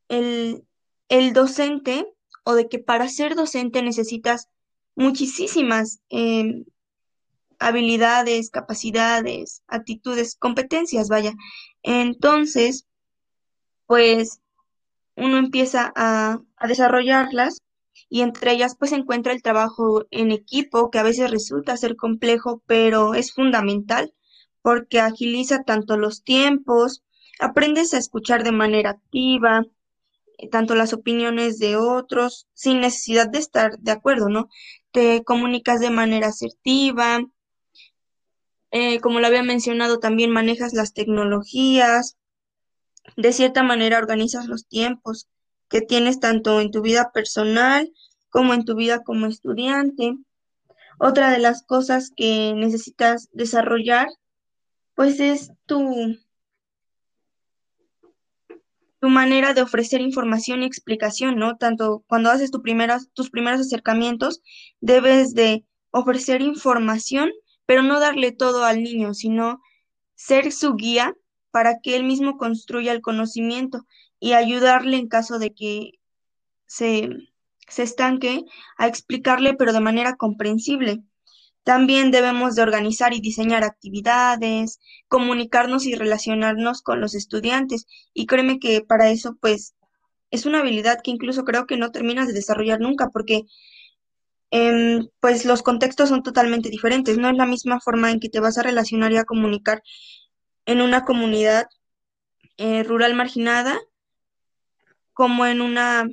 el, 0.10 0.66
el 1.10 1.34
docente 1.34 2.08
o 2.44 2.56
de 2.56 2.68
que 2.68 2.80
para 2.80 3.08
ser 3.10 3.36
docente 3.36 3.82
necesitas 3.82 4.50
muchísimas 4.96 6.00
em, 6.10 6.66
habilidades, 7.60 8.50
capacidades, 8.50 9.64
actitudes, 9.68 10.36
competencias, 10.36 11.10
vaya. 11.10 11.34
Entonces, 11.84 12.88
pues 13.86 14.42
uno 15.16 15.38
empieza 15.38 15.92
a, 15.96 16.40
a 16.58 16.68
desarrollarlas 16.68 17.62
y 18.14 18.22
entre 18.22 18.52
ellas 18.52 18.76
pues 18.78 18.92
se 18.92 18.98
encuentra 18.98 19.34
el 19.34 19.42
trabajo 19.42 20.06
en 20.12 20.32
equipo, 20.32 20.92
que 20.92 21.00
a 21.00 21.04
veces 21.04 21.32
resulta 21.32 21.78
ser 21.78 21.96
complejo, 21.96 22.62
pero 22.68 23.16
es 23.16 23.34
fundamental 23.34 24.14
porque 24.62 25.00
agiliza 25.00 25.64
tanto 25.64 25.98
los 25.98 26.24
tiempos, 26.24 27.04
aprendes 27.40 27.92
a 27.96 27.98
escuchar 27.98 28.44
de 28.44 28.52
manera 28.52 28.92
activa, 28.92 29.64
eh, 30.38 30.48
tanto 30.48 30.76
las 30.76 30.94
opiniones 30.94 31.58
de 31.58 31.76
otros, 31.76 32.48
sin 32.54 32.82
necesidad 32.82 33.30
de 33.30 33.40
estar 33.40 33.80
de 33.80 33.92
acuerdo, 33.92 34.30
¿no? 34.30 34.48
Te 34.92 35.24
comunicas 35.24 35.80
de 35.80 35.90
manera 35.90 36.28
asertiva, 36.28 37.20
eh, 38.70 39.00
como 39.00 39.22
lo 39.22 39.26
había 39.26 39.42
mencionado, 39.42 39.98
también 39.98 40.30
manejas 40.30 40.74
las 40.74 40.94
tecnologías, 40.94 42.16
de 43.18 43.34
cierta 43.34 43.64
manera 43.64 43.98
organizas 43.98 44.46
los 44.46 44.68
tiempos 44.68 45.30
que 45.74 45.82
tienes 45.82 46.20
tanto 46.20 46.62
en 46.62 46.70
tu 46.70 46.84
vida 46.84 47.10
personal 47.12 47.92
como 48.30 48.54
en 48.54 48.64
tu 48.64 48.76
vida 48.76 49.04
como 49.04 49.26
estudiante. 49.26 50.16
Otra 51.00 51.32
de 51.32 51.40
las 51.40 51.64
cosas 51.64 52.12
que 52.16 52.54
necesitas 52.56 53.28
desarrollar, 53.32 54.08
pues 54.94 55.20
es 55.20 55.52
tu, 55.66 56.16
tu 59.00 59.10
manera 59.10 59.56
de 59.56 59.64
ofrecer 59.64 60.00
información 60.02 60.62
y 60.62 60.68
explicación, 60.68 61.38
¿no? 61.38 61.58
Tanto 61.58 62.04
cuando 62.06 62.30
haces 62.30 62.52
tus 62.52 63.32
primeros 63.32 63.60
acercamientos, 63.60 64.44
debes 64.80 65.34
de 65.34 65.66
ofrecer 65.90 66.44
información 66.44 67.32
pero 67.66 67.82
no 67.82 68.00
darle 68.00 68.32
todo 68.32 68.64
al 68.66 68.84
niño, 68.84 69.16
sino 69.16 69.60
ser 70.14 70.52
su 70.52 70.76
guía 70.76 71.16
para 71.50 71.80
que 71.80 71.96
él 71.96 72.04
mismo 72.04 72.38
construya 72.38 72.92
el 72.92 73.02
conocimiento 73.02 73.88
y 74.24 74.34
ayudarle 74.34 74.98
en 74.98 75.08
caso 75.08 75.40
de 75.40 75.54
que 75.54 75.92
se, 76.66 77.10
se 77.68 77.84
estanque 77.84 78.44
a 78.78 78.88
explicarle, 78.88 79.54
pero 79.56 79.74
de 79.74 79.82
manera 79.82 80.16
comprensible. 80.16 81.04
También 81.64 82.12
debemos 82.12 82.56
de 82.56 82.62
organizar 82.62 83.14
y 83.14 83.22
diseñar 83.22 83.64
actividades, 83.64 84.80
comunicarnos 85.08 85.86
y 85.86 85.96
relacionarnos 85.96 86.82
con 86.82 87.02
los 87.02 87.16
estudiantes. 87.16 87.86
Y 88.14 88.26
créeme 88.26 88.60
que 88.60 88.82
para 88.82 89.10
eso, 89.10 89.38
pues, 89.42 89.76
es 90.32 90.46
una 90.46 90.60
habilidad 90.60 91.02
que 91.04 91.12
incluso 91.12 91.44
creo 91.44 91.66
que 91.68 91.78
no 91.78 91.92
terminas 91.92 92.28
de 92.28 92.34
desarrollar 92.34 92.80
nunca, 92.80 93.10
porque 93.10 93.46
Em, 94.56 95.10
pues 95.20 95.46
los 95.46 95.64
contextos 95.64 96.10
son 96.10 96.22
totalmente 96.22 96.70
diferentes. 96.70 97.18
No 97.18 97.28
es 97.28 97.36
la 97.36 97.48
misma 97.48 97.80
forma 97.80 98.12
en 98.12 98.20
que 98.20 98.30
te 98.30 98.40
vas 98.40 98.60
a 98.60 98.62
relacionar 98.62 99.12
y 99.12 99.18
a 99.18 99.26
comunicar 99.26 99.82
en 100.68 100.80
una 100.82 101.06
comunidad 101.06 101.66
eh, 102.58 102.84
rural 102.84 103.16
marginada 103.16 103.80
como 105.14 105.46
en 105.46 105.62
una, 105.62 106.10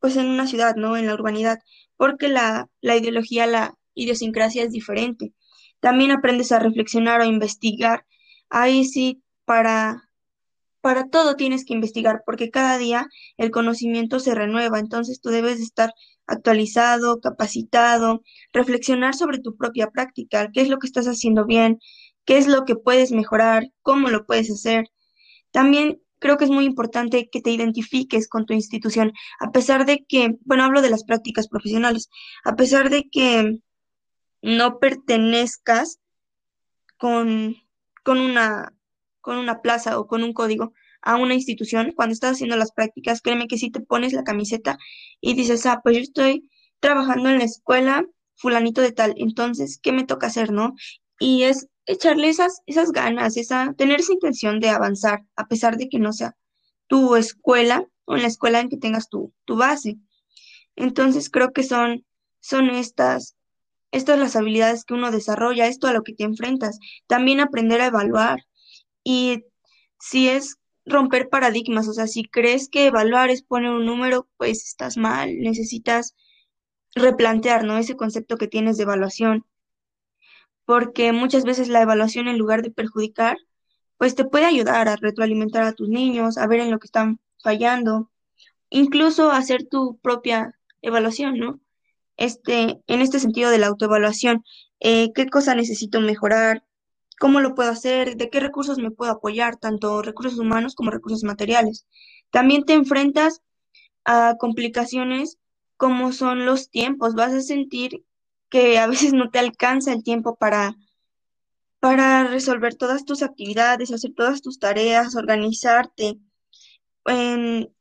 pues 0.00 0.16
en 0.16 0.26
una 0.26 0.46
ciudad, 0.46 0.76
¿no? 0.76 0.96
En 0.96 1.06
la 1.06 1.14
urbanidad, 1.14 1.58
porque 1.96 2.28
la, 2.28 2.68
la 2.80 2.96
ideología, 2.96 3.46
la 3.46 3.74
idiosincrasia 3.94 4.64
es 4.64 4.72
diferente. 4.72 5.32
También 5.80 6.10
aprendes 6.10 6.52
a 6.52 6.58
reflexionar 6.58 7.20
o 7.20 7.24
investigar. 7.24 8.06
Ahí 8.48 8.84
sí, 8.84 9.22
para, 9.44 10.10
para 10.80 11.08
todo 11.08 11.36
tienes 11.36 11.64
que 11.64 11.74
investigar, 11.74 12.22
porque 12.24 12.50
cada 12.50 12.78
día 12.78 13.06
el 13.36 13.50
conocimiento 13.50 14.20
se 14.20 14.34
renueva, 14.34 14.78
entonces 14.78 15.20
tú 15.20 15.30
debes 15.30 15.60
estar 15.60 15.92
actualizado, 16.26 17.20
capacitado, 17.20 18.22
reflexionar 18.52 19.14
sobre 19.14 19.38
tu 19.38 19.56
propia 19.56 19.90
práctica, 19.90 20.50
qué 20.52 20.60
es 20.60 20.68
lo 20.68 20.78
que 20.78 20.86
estás 20.86 21.06
haciendo 21.06 21.46
bien, 21.46 21.80
qué 22.24 22.38
es 22.38 22.46
lo 22.46 22.64
que 22.64 22.76
puedes 22.76 23.12
mejorar, 23.12 23.70
cómo 23.82 24.10
lo 24.10 24.26
puedes 24.26 24.50
hacer. 24.50 24.86
También 25.50 26.00
creo 26.18 26.36
que 26.36 26.44
es 26.44 26.50
muy 26.50 26.64
importante 26.64 27.28
que 27.30 27.40
te 27.40 27.50
identifiques 27.50 28.28
con 28.28 28.46
tu 28.46 28.54
institución, 28.54 29.12
a 29.40 29.50
pesar 29.50 29.86
de 29.86 30.04
que, 30.06 30.36
bueno, 30.44 30.64
hablo 30.64 30.82
de 30.82 30.90
las 30.90 31.04
prácticas 31.04 31.48
profesionales, 31.48 32.08
a 32.44 32.56
pesar 32.56 32.90
de 32.90 33.08
que 33.10 33.60
no 34.42 34.78
pertenezcas 34.78 35.98
con, 36.96 37.56
con 38.02 38.18
una, 38.18 38.72
con 39.20 39.38
una 39.38 39.60
plaza 39.60 39.98
o 39.98 40.06
con 40.06 40.22
un 40.22 40.32
código, 40.32 40.72
a 41.02 41.16
una 41.16 41.34
institución, 41.34 41.92
cuando 41.94 42.14
estás 42.14 42.32
haciendo 42.32 42.56
las 42.56 42.72
prácticas, 42.72 43.20
créeme 43.22 43.46
que 43.46 43.58
si 43.58 43.70
te 43.70 43.80
pones 43.80 44.12
la 44.12 44.24
camiseta 44.24 44.76
y 45.20 45.34
dices, 45.34 45.64
ah, 45.66 45.80
pues 45.82 45.96
yo 45.96 46.02
estoy 46.02 46.50
trabajando 46.80 47.28
en 47.28 47.38
la 47.38 47.44
escuela 47.44 48.04
fulanito 48.34 48.80
de 48.80 48.92
tal, 48.92 49.14
entonces, 49.16 49.78
¿qué 49.80 49.92
me 49.92 50.04
toca 50.04 50.26
hacer, 50.26 50.52
no? 50.52 50.74
Y 51.18 51.44
es 51.44 51.68
echarle 51.86 52.28
esas, 52.28 52.62
esas 52.66 52.92
ganas, 52.92 53.36
esa, 53.36 53.72
tener 53.74 54.00
esa 54.00 54.12
intención 54.12 54.60
de 54.60 54.68
avanzar, 54.68 55.24
a 55.36 55.46
pesar 55.46 55.76
de 55.76 55.88
que 55.88 55.98
no 55.98 56.12
sea 56.12 56.36
tu 56.88 57.16
escuela 57.16 57.86
o 58.04 58.16
en 58.16 58.22
la 58.22 58.28
escuela 58.28 58.60
en 58.60 58.68
que 58.68 58.76
tengas 58.76 59.08
tu, 59.08 59.32
tu 59.44 59.56
base. 59.56 59.96
Entonces, 60.76 61.30
creo 61.30 61.52
que 61.52 61.62
son, 61.62 62.04
son 62.40 62.70
estas, 62.70 63.36
estas 63.92 64.18
las 64.18 64.36
habilidades 64.36 64.84
que 64.84 64.94
uno 64.94 65.10
desarrolla, 65.10 65.66
esto 65.66 65.86
a 65.86 65.92
lo 65.92 66.02
que 66.02 66.14
te 66.14 66.24
enfrentas. 66.24 66.78
También 67.06 67.40
aprender 67.40 67.80
a 67.80 67.86
evaluar. 67.86 68.40
Y 69.02 69.44
si 69.98 70.28
es 70.28 70.56
romper 70.84 71.28
paradigmas, 71.28 71.88
o 71.88 71.92
sea, 71.92 72.06
si 72.06 72.24
crees 72.24 72.68
que 72.68 72.86
evaluar 72.86 73.30
es 73.30 73.42
poner 73.42 73.70
un 73.70 73.86
número, 73.86 74.28
pues 74.36 74.64
estás 74.66 74.96
mal, 74.96 75.36
necesitas 75.38 76.14
replantear, 76.94 77.64
¿no? 77.64 77.78
Ese 77.78 77.96
concepto 77.96 78.36
que 78.36 78.48
tienes 78.48 78.76
de 78.76 78.84
evaluación, 78.84 79.44
porque 80.66 81.12
muchas 81.12 81.44
veces 81.44 81.68
la 81.68 81.82
evaluación 81.82 82.28
en 82.28 82.38
lugar 82.38 82.62
de 82.62 82.70
perjudicar, 82.70 83.38
pues 83.98 84.14
te 84.14 84.24
puede 84.26 84.44
ayudar 84.46 84.88
a 84.88 84.96
retroalimentar 84.96 85.64
a 85.64 85.72
tus 85.72 85.88
niños, 85.88 86.38
a 86.38 86.46
ver 86.46 86.60
en 86.60 86.70
lo 86.70 86.78
que 86.78 86.86
están 86.86 87.20
fallando, 87.42 88.10
incluso 88.70 89.30
hacer 89.30 89.66
tu 89.66 89.98
propia 90.00 90.58
evaluación, 90.82 91.38
¿no? 91.38 91.60
Este, 92.18 92.82
en 92.86 93.00
este 93.00 93.20
sentido 93.20 93.50
de 93.50 93.58
la 93.58 93.68
autoevaluación, 93.68 94.44
eh, 94.80 95.12
¿qué 95.14 95.26
cosa 95.28 95.54
necesito 95.54 96.00
mejorar? 96.00 96.66
cómo 97.18 97.40
lo 97.40 97.54
puedo 97.54 97.70
hacer, 97.70 98.16
de 98.16 98.30
qué 98.30 98.40
recursos 98.40 98.78
me 98.78 98.90
puedo 98.90 99.12
apoyar, 99.12 99.56
tanto 99.56 100.02
recursos 100.02 100.38
humanos 100.38 100.74
como 100.74 100.90
recursos 100.90 101.24
materiales. 101.24 101.86
También 102.30 102.64
te 102.64 102.74
enfrentas 102.74 103.42
a 104.04 104.36
complicaciones 104.38 105.38
como 105.76 106.12
son 106.12 106.46
los 106.46 106.70
tiempos. 106.70 107.14
Vas 107.14 107.32
a 107.32 107.40
sentir 107.40 108.04
que 108.48 108.78
a 108.78 108.86
veces 108.86 109.12
no 109.12 109.30
te 109.30 109.38
alcanza 109.38 109.92
el 109.92 110.02
tiempo 110.02 110.36
para, 110.36 110.76
para 111.80 112.26
resolver 112.26 112.74
todas 112.74 113.04
tus 113.04 113.22
actividades, 113.22 113.92
hacer 113.92 114.12
todas 114.14 114.42
tus 114.42 114.58
tareas, 114.58 115.16
organizarte, 115.16 116.18
en, 117.04 117.72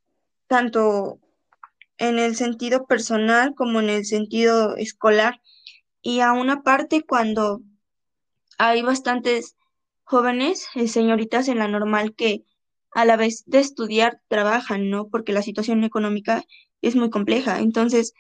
tanto 0.48 1.20
en 1.98 2.20
el 2.20 2.36
sentido 2.36 2.86
personal 2.86 3.56
como 3.56 3.80
en 3.80 3.90
el 3.90 4.06
sentido 4.06 4.76
escolar. 4.76 5.42
Y 6.02 6.20
a 6.20 6.34
una 6.34 6.62
parte 6.62 7.04
cuando 7.04 7.62
hay 8.58 8.82
bastantes 8.82 9.56
jóvenes, 10.04 10.68
eh, 10.76 10.88
señoritas 10.88 11.48
en 11.48 11.60
la 11.60 11.68
normal 11.68 12.14
que 12.16 12.44
a 12.94 13.06
la 13.06 13.18
vez 13.18 13.44
de 13.46 13.60
estudiar 13.60 14.22
trabajan, 14.28 14.90
¿no? 14.90 15.10
Porque 15.10 15.34
la 15.34 15.42
situación 15.42 15.84
económica 15.84 16.44
es 16.82 16.96
muy 16.96 17.10
compleja. 17.10 17.60
Entonces, 17.60 18.14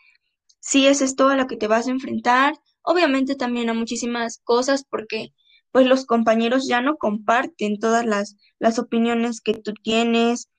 sí 0.66 0.88
es 0.88 1.02
esto 1.02 1.30
a 1.30 1.36
lo 1.36 1.46
que 1.46 1.58
te 1.58 1.68
vas 1.68 1.88
a 1.88 1.92
enfrentar. 1.92 2.56
Obviamente 2.82 3.36
también 3.36 3.70
a 3.70 3.76
muchísimas 3.76 4.40
cosas 4.44 4.84
porque 4.90 5.32
pues 5.72 5.86
los 5.86 6.06
compañeros 6.06 6.68
ya 6.68 6.82
no 6.82 6.98
comparten 6.98 7.80
todas 7.80 8.04
las, 8.06 8.36
las 8.58 8.80
opiniones 8.80 9.42
que 9.42 9.54
tú 9.54 9.74
tienes. 9.74 10.50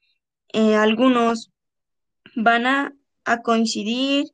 Eh, 0.53 0.77
algunos 0.77 1.51
van 2.37 2.67
a, 2.67 2.95
a 3.25 3.43
coincidir 3.43 4.27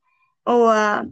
o 0.44 0.68
a 0.68 1.06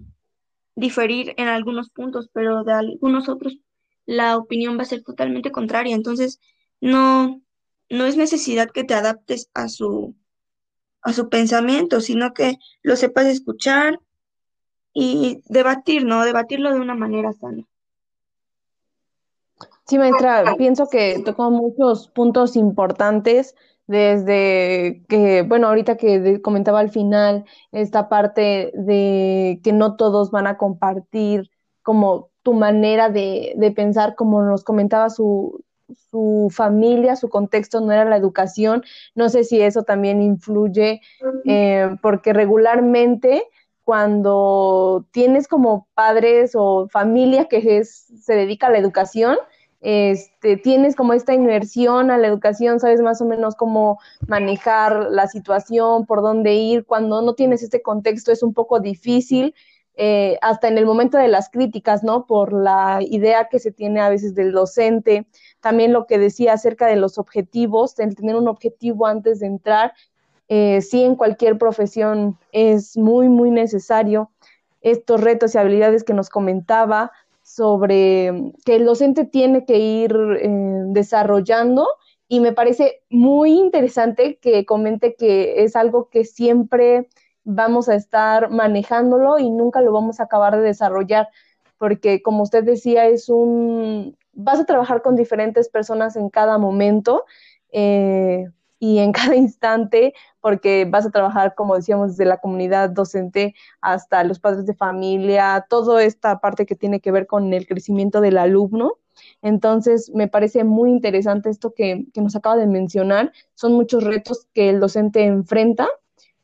diferir 0.75 1.33
en 1.39 1.49
algunos 1.49 1.89
puntos, 1.89 2.29
pero 2.33 2.63
de 2.63 2.75
algunos 2.75 3.31
otros 3.31 3.57
la 4.05 4.37
opinión 4.37 4.77
va 4.79 4.83
a 4.83 4.87
ser 4.87 5.03
totalmente 5.03 5.53
contraria. 5.53 5.95
Entonces, 5.95 6.39
no, 6.83 7.41
no 7.89 8.05
es 8.05 8.17
necesidad 8.17 8.71
que 8.71 8.85
te 8.85 8.93
adaptes 8.93 9.49
a 9.55 9.69
su, 9.69 10.17
a 11.01 11.15
su 11.15 11.31
pensamiento, 11.31 12.03
sino 12.03 12.35
que 12.35 12.59
lo 12.83 12.97
sepas 12.97 13.27
escuchar 13.27 14.01
y 14.93 15.43
debatir, 15.49 16.05
¿no? 16.05 16.25
Debatirlo 16.25 16.73
de 16.73 16.81
una 16.81 16.95
manera 16.95 17.33
sana. 17.33 17.65
Sí, 19.87 19.99
maestra, 19.99 20.55
pienso 20.57 20.89
que 20.89 21.21
tocó 21.25 21.51
muchos 21.51 22.09
puntos 22.09 22.55
importantes 22.55 23.57
desde 23.89 25.03
que, 25.09 25.43
bueno, 25.43 25.67
ahorita 25.67 25.97
que 25.97 26.41
comentaba 26.43 26.79
al 26.79 26.91
final 26.91 27.45
esta 27.73 28.09
parte 28.09 28.71
de 28.75 29.61
que 29.65 29.73
no 29.73 29.97
todos 29.97 30.31
van 30.31 30.47
a 30.47 30.57
compartir 30.57 31.51
como 31.83 32.31
tu 32.43 32.53
manera 32.55 33.09
de, 33.09 33.53
de 33.57 33.73
pensar, 33.73 34.15
como 34.15 34.43
nos 34.43 34.63
comentaba 34.63 35.11
su, 35.11 35.65
su 36.11 36.49
familia, 36.51 37.17
su 37.17 37.29
contexto 37.29 37.81
no 37.81 37.93
era 37.93 38.05
la 38.05 38.17
educación. 38.17 38.85
No 39.15 39.29
sé 39.29 39.45
si 39.45 39.61
eso 39.61 39.83
también 39.83 40.23
influye, 40.23 41.01
eh, 41.45 41.97
porque 42.03 42.33
regularmente 42.33 43.45
cuando 43.91 45.05
tienes 45.11 45.49
como 45.49 45.89
padres 45.95 46.53
o 46.55 46.87
familia 46.89 47.47
que 47.47 47.79
es, 47.79 48.07
se 48.23 48.35
dedica 48.37 48.69
a 48.69 48.71
la 48.71 48.79
educación, 48.79 49.37
este, 49.81 50.57
tienes 50.57 50.95
como 50.95 51.13
esta 51.13 51.35
inmersión 51.35 52.13
a 52.13 52.17
la 52.17 52.29
educación, 52.29 52.79
sabes 52.79 53.01
más 53.01 53.21
o 53.21 53.25
menos 53.25 53.57
cómo 53.57 53.99
manejar 54.29 55.09
la 55.11 55.27
situación, 55.27 56.07
por 56.07 56.23
dónde 56.23 56.55
ir. 56.55 56.87
Cuando 56.87 57.21
no 57.21 57.35
tienes 57.35 57.65
este 57.65 57.83
contexto 57.83 58.31
es 58.31 58.45
un 58.45 58.55
poco 58.55 58.79
difícil, 58.79 59.57
eh, 59.97 60.39
hasta 60.41 60.69
en 60.69 60.79
el 60.79 60.87
momento 60.87 61.19
de 61.19 61.27
las 61.27 61.51
críticas, 61.51 62.05
¿no? 62.05 62.27
Por 62.27 62.53
la 62.53 63.01
idea 63.03 63.49
que 63.51 63.59
se 63.59 63.73
tiene 63.73 64.01
a 64.01 64.09
veces 64.09 64.37
del 64.37 64.53
docente. 64.53 65.27
También 65.59 65.93
lo 65.93 66.07
que 66.07 66.17
decía 66.17 66.53
acerca 66.53 66.87
de 66.87 66.95
los 66.95 67.19
objetivos, 67.19 67.99
el 67.99 68.15
tener 68.15 68.37
un 68.37 68.47
objetivo 68.47 69.09
antes 69.09 69.41
de 69.41 69.49
entrar, 69.49 69.95
eh, 70.51 70.81
sí 70.81 71.05
en 71.05 71.15
cualquier 71.15 71.59
profesión 71.59 72.37
es 72.51 72.97
muy, 72.97 73.29
muy 73.29 73.53
necesario. 73.53 74.33
Estos 74.81 75.21
retos 75.21 75.55
y 75.55 75.59
habilidades 75.59 76.03
que 76.03 76.13
nos 76.13 76.29
comentaba, 76.29 77.13
sobre 77.43 78.53
que 78.65 78.77
el 78.77 78.85
docente 78.85 79.25
tiene 79.25 79.65
que 79.65 79.79
ir 79.79 80.13
eh, 80.41 80.49
desarrollando 80.87 81.87
y 82.27 82.41
me 82.41 82.53
parece 82.53 83.03
muy 83.11 83.53
interesante 83.53 84.39
que 84.43 84.65
comente 84.65 85.15
que 85.15 85.63
es 85.63 85.77
algo 85.77 86.09
que 86.11 86.25
siempre 86.25 87.09
vamos 87.45 87.89
a 87.89 87.95
estar 87.95 88.51
manejándolo 88.51 89.39
y 89.39 89.51
nunca 89.51 89.81
lo 89.81 89.93
vamos 89.93 90.19
a 90.19 90.25
acabar 90.25 90.57
de 90.57 90.63
desarrollar, 90.63 91.29
porque 91.79 92.23
como 92.23 92.43
usted 92.43 92.65
decía, 92.65 93.07
es 93.07 93.29
un, 93.29 94.17
vas 94.33 94.59
a 94.59 94.67
trabajar 94.67 95.03
con 95.03 95.15
diferentes 95.15 95.69
personas 95.69 96.17
en 96.17 96.29
cada 96.29 96.59
momento. 96.59 97.25
Eh, 97.73 98.47
y 98.81 98.99
en 98.99 99.13
cada 99.13 99.37
instante, 99.37 100.15
porque 100.41 100.85
vas 100.91 101.07
a 101.07 101.11
trabajar, 101.11 101.55
como 101.55 101.77
decíamos, 101.77 102.17
desde 102.17 102.25
la 102.25 102.39
comunidad 102.39 102.91
docente 102.91 103.55
hasta 103.81 104.25
los 104.25 104.41
padres 104.41 104.67
de 104.67 104.75
familia, 104.75 105.67
toda 105.69 106.03
esta 106.03 106.41
parte 106.41 106.67
que 106.67 106.75
tiene 106.75 106.99
que 107.01 107.13
ver 107.13 107.29
con 107.29 107.55
el 107.55 107.69
crecimiento 107.69 108.21
del 108.21 108.39
alumno. 108.39 108.95
Entonces, 109.43 110.11
me 110.15 110.27
parece 110.27 110.65
muy 110.65 110.91
interesante 110.91 111.51
esto 111.51 111.73
que, 111.75 112.07
que 112.13 112.23
nos 112.23 112.35
acaba 112.35 112.57
de 112.57 112.67
mencionar. 112.67 113.33
Son 113.55 113.75
muchos 113.75 114.03
retos 114.03 114.49
que 114.55 114.71
el 114.71 114.81
docente 114.81 115.25
enfrenta 115.25 115.87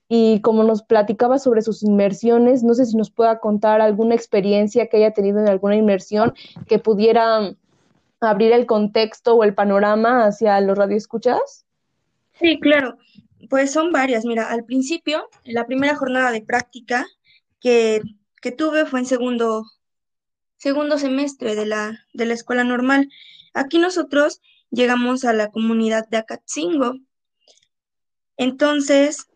y 0.08 0.40
como 0.40 0.62
nos 0.62 0.82
platicaba 0.82 1.38
sobre 1.38 1.62
sus 1.62 1.82
inmersiones, 1.82 2.62
no 2.62 2.74
sé 2.74 2.86
si 2.86 2.96
nos 2.96 3.10
pueda 3.10 3.40
contar 3.40 3.80
alguna 3.80 4.14
experiencia 4.14 4.86
que 4.86 4.98
haya 4.98 5.12
tenido 5.12 5.40
en 5.40 5.48
alguna 5.48 5.74
inmersión 5.74 6.32
que 6.68 6.78
pudiera 6.78 7.56
abrir 8.20 8.52
el 8.52 8.66
contexto 8.66 9.34
o 9.34 9.42
el 9.42 9.54
panorama 9.54 10.26
hacia 10.26 10.60
los 10.60 10.78
radioescuchas. 10.78 11.65
Sí, 12.38 12.58
claro. 12.60 12.98
Pues 13.48 13.72
son 13.72 13.92
varias. 13.92 14.24
Mira, 14.24 14.50
al 14.50 14.64
principio, 14.64 15.28
la 15.44 15.66
primera 15.66 15.96
jornada 15.96 16.30
de 16.30 16.42
práctica 16.42 17.06
que, 17.60 18.00
que 18.42 18.52
tuve 18.52 18.86
fue 18.86 19.00
en 19.00 19.06
segundo, 19.06 19.64
segundo 20.56 20.98
semestre 20.98 21.54
de 21.54 21.66
la, 21.66 22.06
de 22.12 22.26
la 22.26 22.34
escuela 22.34 22.64
normal. 22.64 23.08
Aquí 23.54 23.78
nosotros 23.78 24.40
llegamos 24.70 25.24
a 25.24 25.32
la 25.32 25.50
comunidad 25.50 26.08
de 26.08 26.18
Acatzingo. 26.18 26.94
Entonces, 28.36 29.26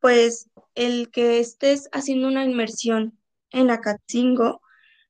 pues 0.00 0.50
el 0.74 1.10
que 1.10 1.38
estés 1.40 1.88
haciendo 1.92 2.28
una 2.28 2.44
inmersión 2.44 3.18
en 3.50 3.70
Acatzingo 3.70 4.60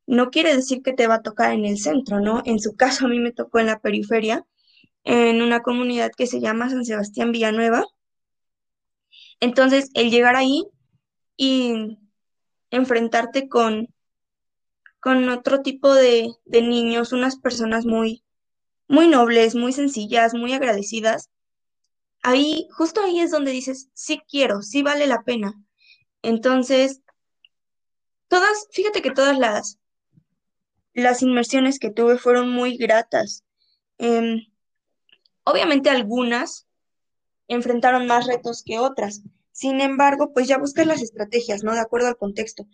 no 0.06 0.30
quiere 0.30 0.54
decir 0.54 0.82
que 0.82 0.92
te 0.92 1.08
va 1.08 1.16
a 1.16 1.22
tocar 1.22 1.52
en 1.52 1.64
el 1.64 1.78
centro, 1.78 2.20
¿no? 2.20 2.42
En 2.44 2.60
su 2.60 2.76
caso, 2.76 3.06
a 3.06 3.08
mí 3.08 3.18
me 3.18 3.32
tocó 3.32 3.58
en 3.58 3.66
la 3.66 3.80
periferia 3.80 4.46
en 5.06 5.40
una 5.40 5.62
comunidad 5.62 6.10
que 6.16 6.26
se 6.26 6.40
llama 6.40 6.68
San 6.68 6.84
Sebastián 6.84 7.30
Villanueva. 7.30 7.84
Entonces, 9.38 9.90
el 9.94 10.10
llegar 10.10 10.34
ahí 10.34 10.64
y 11.36 11.96
enfrentarte 12.70 13.48
con, 13.48 13.94
con 14.98 15.28
otro 15.28 15.62
tipo 15.62 15.94
de, 15.94 16.28
de 16.44 16.62
niños, 16.62 17.12
unas 17.12 17.36
personas 17.36 17.86
muy, 17.86 18.24
muy 18.88 19.06
nobles, 19.06 19.54
muy 19.54 19.72
sencillas, 19.72 20.34
muy 20.34 20.52
agradecidas, 20.54 21.30
ahí, 22.24 22.66
justo 22.72 23.00
ahí 23.00 23.20
es 23.20 23.30
donde 23.30 23.52
dices, 23.52 23.88
sí 23.94 24.20
quiero, 24.28 24.60
sí 24.60 24.82
vale 24.82 25.06
la 25.06 25.22
pena. 25.22 25.54
Entonces, 26.22 27.00
todas, 28.26 28.66
fíjate 28.72 29.02
que 29.02 29.12
todas 29.12 29.38
las, 29.38 29.78
las 30.94 31.22
inmersiones 31.22 31.78
que 31.78 31.92
tuve 31.92 32.18
fueron 32.18 32.50
muy 32.50 32.76
gratas. 32.76 33.44
Em, 33.98 34.40
Obviamente 35.46 35.90
algunas 35.90 36.66
enfrentaron 37.46 38.06
más 38.08 38.26
retos 38.26 38.64
que 38.64 38.80
otras. 38.80 39.22
Sin 39.52 39.80
embargo, 39.80 40.32
pues 40.32 40.48
ya 40.48 40.58
buscas 40.58 40.86
las 40.86 41.00
estrategias, 41.00 41.62
¿no? 41.62 41.72
De 41.72 41.78
acuerdo 41.78 42.08
al 42.08 42.16
contexto. 42.16 42.66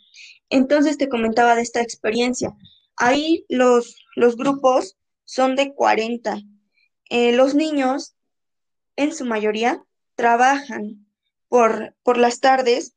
Entonces 0.48 0.96
te 0.96 1.10
comentaba 1.10 1.54
de 1.54 1.60
esta 1.60 1.82
experiencia. 1.82 2.56
Ahí 2.96 3.44
los, 3.50 3.96
los 4.16 4.36
grupos 4.36 4.96
son 5.24 5.54
de 5.54 5.74
40. 5.74 6.40
Eh, 7.10 7.32
los 7.32 7.54
niños, 7.54 8.16
en 8.96 9.14
su 9.14 9.26
mayoría, 9.26 9.84
trabajan 10.14 11.06
por, 11.48 11.94
por 12.02 12.16
las 12.16 12.40
tardes 12.40 12.94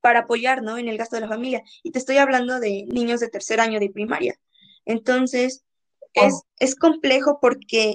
para 0.00 0.20
apoyar, 0.20 0.62
¿no? 0.62 0.76
En 0.76 0.88
el 0.88 0.98
gasto 0.98 1.14
de 1.14 1.22
la 1.22 1.28
familia. 1.28 1.62
Y 1.84 1.92
te 1.92 2.00
estoy 2.00 2.16
hablando 2.16 2.58
de 2.58 2.84
niños 2.88 3.20
de 3.20 3.28
tercer 3.28 3.60
año 3.60 3.78
de 3.78 3.90
primaria. 3.90 4.34
Entonces, 4.84 5.64
es, 6.14 6.34
oh. 6.34 6.46
es 6.58 6.74
complejo 6.74 7.38
porque 7.40 7.94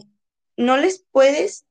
no 0.58 0.78
les 0.78 1.06
puedes 1.12 1.66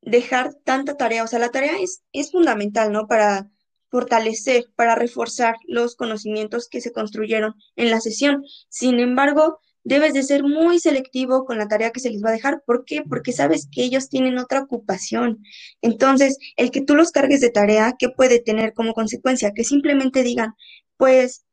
dejar 0.00 0.54
tanta 0.64 0.96
tarea. 0.96 1.24
O 1.24 1.26
sea, 1.26 1.38
la 1.38 1.50
tarea 1.50 1.78
es, 1.78 2.02
es 2.12 2.32
fundamental, 2.32 2.92
¿no? 2.92 3.06
Para 3.06 3.48
fortalecer, 3.90 4.64
para 4.74 4.94
reforzar 4.94 5.56
los 5.66 5.96
conocimientos 5.96 6.68
que 6.68 6.80
se 6.80 6.92
construyeron 6.92 7.54
en 7.76 7.90
la 7.90 8.00
sesión. 8.00 8.42
Sin 8.68 9.00
embargo, 9.00 9.60
debes 9.84 10.14
de 10.14 10.22
ser 10.22 10.44
muy 10.44 10.78
selectivo 10.78 11.44
con 11.44 11.58
la 11.58 11.68
tarea 11.68 11.90
que 11.90 12.00
se 12.00 12.10
les 12.10 12.24
va 12.24 12.30
a 12.30 12.32
dejar. 12.32 12.62
¿Por 12.64 12.84
qué? 12.84 13.02
Porque 13.02 13.32
sabes 13.32 13.68
que 13.70 13.82
ellos 13.82 14.08
tienen 14.08 14.38
otra 14.38 14.60
ocupación. 14.60 15.42
Entonces, 15.82 16.38
el 16.56 16.70
que 16.70 16.82
tú 16.82 16.94
los 16.94 17.10
cargues 17.10 17.40
de 17.40 17.50
tarea, 17.50 17.94
¿qué 17.98 18.08
puede 18.08 18.40
tener 18.40 18.72
como 18.72 18.94
consecuencia? 18.94 19.52
Que 19.52 19.64
simplemente 19.64 20.22
digan, 20.22 20.54
pues, 20.96 21.44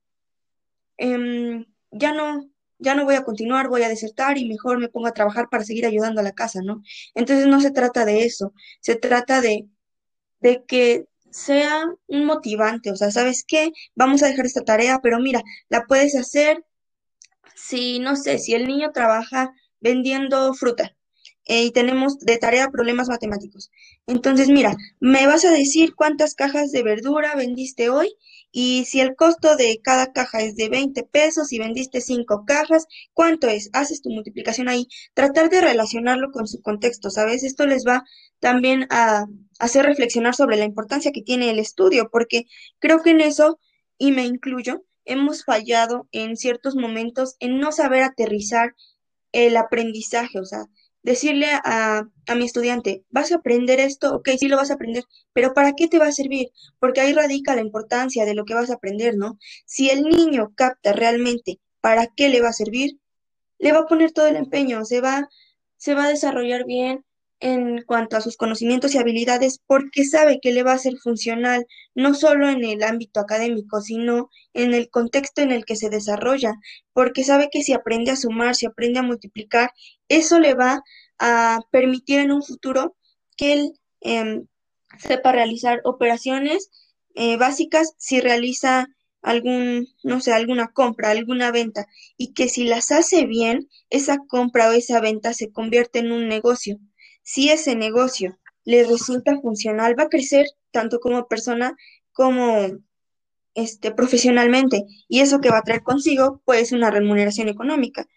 em, 0.97 1.65
ya 1.91 2.13
no, 2.13 2.49
ya 2.79 2.95
no 2.95 3.05
voy 3.05 3.15
a 3.15 3.23
continuar, 3.23 3.69
voy 3.69 3.83
a 3.83 3.89
desertar 3.89 4.37
y 4.37 4.47
mejor 4.47 4.79
me 4.79 4.89
pongo 4.89 5.07
a 5.07 5.13
trabajar 5.13 5.49
para 5.49 5.63
seguir 5.63 5.85
ayudando 5.85 6.21
a 6.21 6.23
la 6.23 6.31
casa, 6.31 6.61
¿no? 6.63 6.81
Entonces 7.13 7.47
no 7.47 7.61
se 7.61 7.71
trata 7.71 8.05
de 8.05 8.23
eso, 8.23 8.53
se 8.81 8.95
trata 8.95 9.41
de, 9.41 9.67
de 10.41 10.63
que 10.65 11.05
sea 11.31 11.85
un 12.07 12.25
motivante, 12.25 12.91
o 12.91 12.95
sea, 12.95 13.11
¿sabes 13.11 13.43
qué? 13.47 13.71
Vamos 13.95 14.23
a 14.23 14.27
dejar 14.27 14.45
esta 14.45 14.63
tarea, 14.63 14.99
pero 15.01 15.19
mira, 15.19 15.43
la 15.69 15.85
puedes 15.85 16.15
hacer 16.15 16.65
si, 17.55 17.99
no 17.99 18.15
sé, 18.15 18.39
si 18.39 18.55
el 18.55 18.67
niño 18.67 18.91
trabaja 18.91 19.53
vendiendo 19.79 20.53
fruta 20.53 20.95
eh, 21.45 21.63
y 21.63 21.71
tenemos 21.71 22.19
de 22.19 22.37
tarea 22.37 22.69
problemas 22.69 23.09
matemáticos. 23.09 23.71
Entonces, 24.07 24.49
mira, 24.49 24.75
me 24.99 25.27
vas 25.27 25.45
a 25.45 25.51
decir 25.51 25.95
cuántas 25.95 26.35
cajas 26.35 26.71
de 26.71 26.83
verdura 26.83 27.35
vendiste 27.35 27.89
hoy 27.89 28.15
y 28.51 28.85
si 28.85 28.99
el 28.99 29.15
costo 29.15 29.55
de 29.55 29.79
cada 29.83 30.11
caja 30.11 30.41
es 30.41 30.55
de 30.55 30.69
20 30.69 31.03
pesos 31.03 31.51
y 31.53 31.59
vendiste 31.59 32.01
5 32.01 32.45
cajas, 32.45 32.85
¿cuánto 33.13 33.47
es? 33.47 33.69
Haces 33.73 34.01
tu 34.01 34.09
multiplicación 34.09 34.69
ahí. 34.69 34.87
Tratar 35.13 35.49
de 35.49 35.61
relacionarlo 35.61 36.31
con 36.31 36.47
su 36.47 36.61
contexto, 36.61 37.09
¿sabes? 37.09 37.43
Esto 37.43 37.65
les 37.67 37.85
va 37.85 38.03
también 38.39 38.87
a 38.89 39.25
hacer 39.59 39.85
reflexionar 39.85 40.35
sobre 40.35 40.57
la 40.57 40.65
importancia 40.65 41.11
que 41.11 41.21
tiene 41.21 41.49
el 41.51 41.59
estudio, 41.59 42.09
porque 42.11 42.45
creo 42.79 43.01
que 43.03 43.11
en 43.11 43.21
eso, 43.21 43.59
y 43.97 44.11
me 44.11 44.25
incluyo, 44.25 44.83
hemos 45.05 45.43
fallado 45.43 46.07
en 46.11 46.37
ciertos 46.37 46.75
momentos 46.75 47.35
en 47.39 47.59
no 47.59 47.71
saber 47.71 48.03
aterrizar 48.03 48.75
el 49.31 49.57
aprendizaje, 49.57 50.39
o 50.39 50.45
sea, 50.45 50.65
decirle 51.03 51.47
a, 51.51 52.07
a, 52.27 52.35
mi 52.35 52.45
estudiante, 52.45 53.03
¿vas 53.09 53.31
a 53.31 53.37
aprender 53.37 53.79
esto? 53.79 54.15
Ok, 54.15 54.29
sí 54.39 54.47
lo 54.47 54.57
vas 54.57 54.71
a 54.71 54.75
aprender, 54.75 55.03
pero 55.33 55.53
¿para 55.53 55.73
qué 55.73 55.87
te 55.87 55.99
va 55.99 56.07
a 56.07 56.11
servir? 56.11 56.49
Porque 56.79 57.01
ahí 57.01 57.13
radica 57.13 57.55
la 57.55 57.61
importancia 57.61 58.25
de 58.25 58.35
lo 58.35 58.45
que 58.45 58.53
vas 58.53 58.69
a 58.69 58.75
aprender, 58.75 59.15
¿no? 59.17 59.37
Si 59.65 59.89
el 59.89 60.03
niño 60.03 60.53
capta 60.55 60.93
realmente 60.93 61.59
para 61.81 62.07
qué 62.07 62.29
le 62.29 62.41
va 62.41 62.49
a 62.49 62.53
servir, 62.53 62.99
le 63.59 63.71
va 63.71 63.79
a 63.79 63.87
poner 63.87 64.11
todo 64.11 64.27
el 64.27 64.35
empeño, 64.35 64.85
se 64.85 65.01
va, 65.01 65.29
se 65.77 65.95
va 65.95 66.05
a 66.05 66.09
desarrollar 66.09 66.65
bien, 66.65 67.05
en 67.39 67.83
cuanto 67.83 68.17
a 68.17 68.21
sus 68.21 68.35
conocimientos 68.37 68.93
y 68.93 68.97
habilidades 68.97 69.59
porque 69.65 70.03
sabe 70.03 70.39
que 70.41 70.51
le 70.51 70.63
va 70.63 70.73
a 70.73 70.77
ser 70.77 70.97
funcional 70.97 71.65
no 71.95 72.13
solo 72.13 72.49
en 72.49 72.63
el 72.65 72.83
ámbito 72.83 73.19
académico, 73.19 73.81
sino 73.81 74.29
en 74.53 74.73
el 74.73 74.89
contexto 74.89 75.41
en 75.41 75.51
el 75.51 75.65
que 75.65 75.75
se 75.75 75.89
desarrolla, 75.89 76.53
porque 76.93 77.23
sabe 77.23 77.49
que 77.51 77.63
si 77.63 77.73
aprende 77.73 78.11
a 78.11 78.15
sumar, 78.17 78.55
si 78.55 78.65
aprende 78.65 78.99
a 78.99 79.03
multiplicar, 79.03 79.71
eso 80.09 80.39
le 80.39 80.53
va 80.53 80.81
a 81.17 81.59
permitir 81.71 82.19
en 82.19 82.31
un 82.31 82.43
futuro 82.43 82.95
que 83.37 83.53
él 83.53 83.73
em, 84.01 84.45
sepa 84.97 85.31
realizar 85.31 85.81
operaciones 85.83 86.69
eh, 87.15 87.37
básicas 87.37 87.93
si 87.97 88.21
realiza 88.21 88.87
algún, 89.21 89.87
no 90.03 90.21
sé, 90.21 90.33
alguna 90.33 90.69
compra, 90.69 91.11
alguna 91.11 91.51
venta, 91.51 91.85
y 92.17 92.33
que 92.33 92.47
si 92.49 92.65
las 92.65 92.91
hace 92.91 93.25
bien, 93.25 93.69
esa 93.89 94.17
compra 94.27 94.69
o 94.69 94.73
esa 94.73 95.01
venta 95.01 95.33
se 95.33 95.51
convierte 95.51 95.99
en 95.99 96.11
un 96.11 96.27
negocio. 96.27 96.79
Si 97.29 97.51
ese 97.51 97.75
negocio 97.75 98.39
le 98.63 98.83
resulta 98.85 99.39
funcional, 99.39 99.93
va 99.97 100.05
a 100.05 100.09
crecer 100.09 100.47
tanto 100.71 100.99
como 100.99 101.27
persona 101.27 101.77
como 102.11 102.71
este, 103.53 103.91
profesionalmente, 103.91 104.83
y 105.07 105.19
eso 105.19 105.39
que 105.39 105.51
va 105.51 105.59
a 105.59 105.61
traer 105.61 105.83
consigo, 105.83 106.41
pues, 106.43 106.71
una 106.71 106.89
remuneración 106.89 107.47
económica. 107.47 108.07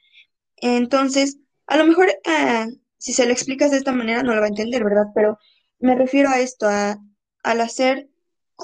Entonces, 0.57 1.37
a 1.67 1.77
lo 1.77 1.85
mejor, 1.85 2.09
eh, 2.09 2.69
si 2.97 3.13
se 3.13 3.27
le 3.27 3.35
explicas 3.35 3.71
de 3.71 3.77
esta 3.77 3.93
manera, 3.93 4.23
no 4.23 4.33
lo 4.35 4.41
va 4.41 4.47
a 4.47 4.49
entender, 4.49 4.83
¿verdad? 4.83 5.09
Pero 5.15 5.39
me 5.79 5.95
refiero 5.95 6.31
a 6.31 6.41
esto, 6.41 6.67
a, 6.67 6.99
al 7.43 7.61
hacer... 7.61 8.09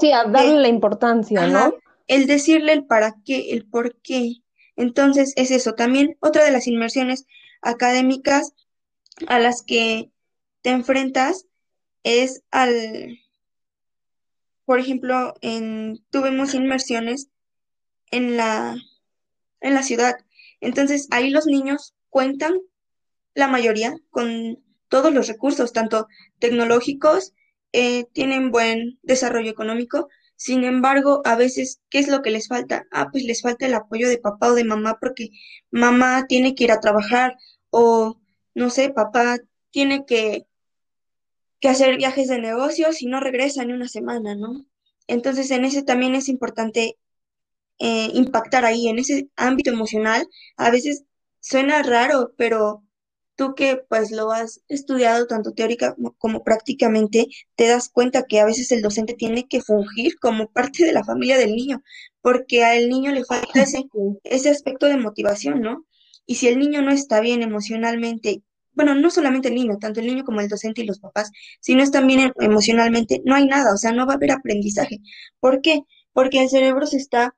Sí, 0.00 0.12
a 0.12 0.24
darle 0.24 0.60
la 0.60 0.68
importancia, 0.68 1.46
¿no? 1.46 1.74
el 2.06 2.26
decirle 2.26 2.72
el 2.72 2.86
para 2.86 3.16
qué, 3.22 3.50
el 3.50 3.66
por 3.66 4.00
qué. 4.00 4.36
Entonces, 4.76 5.34
es 5.36 5.50
eso. 5.50 5.74
También 5.74 6.16
otra 6.20 6.42
de 6.42 6.52
las 6.52 6.66
inmersiones 6.66 7.26
académicas 7.60 8.54
a 9.26 9.38
las 9.38 9.62
que 9.62 10.10
te 10.68 10.74
enfrentas 10.74 11.46
es 12.02 12.42
al, 12.50 13.18
por 14.66 14.78
ejemplo, 14.78 15.32
en, 15.40 16.04
tuvimos 16.10 16.52
inmersiones 16.52 17.30
en 18.10 18.36
la, 18.36 18.76
en 19.62 19.72
la 19.72 19.82
ciudad. 19.82 20.16
Entonces, 20.60 21.08
ahí 21.10 21.30
los 21.30 21.46
niños 21.46 21.94
cuentan, 22.10 22.58
la 23.32 23.48
mayoría, 23.48 23.96
con 24.10 24.62
todos 24.88 25.10
los 25.10 25.26
recursos, 25.26 25.72
tanto 25.72 26.06
tecnológicos, 26.38 27.32
eh, 27.72 28.04
tienen 28.12 28.50
buen 28.50 28.98
desarrollo 29.02 29.50
económico, 29.50 30.08
sin 30.36 30.64
embargo, 30.64 31.22
a 31.24 31.34
veces, 31.34 31.80
¿qué 31.88 31.98
es 31.98 32.08
lo 32.08 32.20
que 32.20 32.30
les 32.30 32.48
falta? 32.48 32.84
Ah, 32.90 33.08
pues 33.10 33.24
les 33.24 33.40
falta 33.40 33.64
el 33.64 33.72
apoyo 33.72 34.06
de 34.06 34.18
papá 34.18 34.48
o 34.48 34.54
de 34.54 34.64
mamá 34.64 34.98
porque 35.00 35.30
mamá 35.70 36.26
tiene 36.28 36.54
que 36.54 36.64
ir 36.64 36.72
a 36.72 36.80
trabajar 36.80 37.38
o, 37.70 38.20
no 38.54 38.68
sé, 38.68 38.90
papá 38.90 39.38
tiene 39.70 40.04
que, 40.04 40.47
que 41.60 41.68
hacer 41.68 41.96
viajes 41.96 42.28
de 42.28 42.40
negocios 42.40 43.02
y 43.02 43.06
no 43.06 43.20
regresa 43.20 43.62
en 43.62 43.72
una 43.72 43.88
semana, 43.88 44.34
¿no? 44.34 44.66
Entonces, 45.06 45.50
en 45.50 45.64
ese 45.64 45.82
también 45.82 46.14
es 46.14 46.28
importante 46.28 46.96
eh, 47.78 48.10
impactar 48.14 48.64
ahí, 48.64 48.88
en 48.88 48.98
ese 48.98 49.28
ámbito 49.36 49.70
emocional. 49.70 50.28
A 50.56 50.70
veces 50.70 51.04
suena 51.40 51.82
raro, 51.82 52.32
pero 52.36 52.84
tú 53.36 53.54
que 53.54 53.76
pues 53.88 54.10
lo 54.10 54.32
has 54.32 54.62
estudiado 54.68 55.26
tanto 55.28 55.52
teórica 55.52 55.96
como 56.18 56.42
prácticamente, 56.44 57.28
te 57.56 57.68
das 57.68 57.88
cuenta 57.88 58.24
que 58.24 58.40
a 58.40 58.44
veces 58.44 58.72
el 58.72 58.82
docente 58.82 59.14
tiene 59.14 59.46
que 59.48 59.62
fungir 59.62 60.18
como 60.18 60.50
parte 60.50 60.84
de 60.84 60.92
la 60.92 61.04
familia 61.04 61.38
del 61.38 61.54
niño, 61.54 61.82
porque 62.20 62.64
al 62.64 62.88
niño 62.88 63.12
le 63.12 63.24
falta 63.24 63.62
ese, 63.62 63.84
ese 64.24 64.50
aspecto 64.50 64.86
de 64.86 64.96
motivación, 64.96 65.60
¿no? 65.60 65.86
Y 66.26 66.36
si 66.36 66.48
el 66.48 66.58
niño 66.58 66.82
no 66.82 66.90
está 66.92 67.20
bien 67.20 67.42
emocionalmente, 67.42 68.42
bueno, 68.78 68.94
no 68.94 69.10
solamente 69.10 69.48
el 69.48 69.56
niño, 69.56 69.76
tanto 69.80 69.98
el 69.98 70.06
niño 70.06 70.22
como 70.24 70.40
el 70.40 70.48
docente 70.48 70.82
y 70.82 70.86
los 70.86 71.00
papás, 71.00 71.32
si 71.60 71.74
no 71.74 71.82
están 71.82 72.06
bien 72.06 72.32
emocionalmente, 72.38 73.20
no 73.24 73.34
hay 73.34 73.44
nada, 73.44 73.74
o 73.74 73.76
sea, 73.76 73.90
no 73.90 74.06
va 74.06 74.12
a 74.12 74.16
haber 74.16 74.30
aprendizaje. 74.30 75.00
¿Por 75.40 75.62
qué? 75.62 75.80
Porque 76.12 76.40
el 76.40 76.48
cerebro 76.48 76.86
se 76.86 76.96
está 76.96 77.34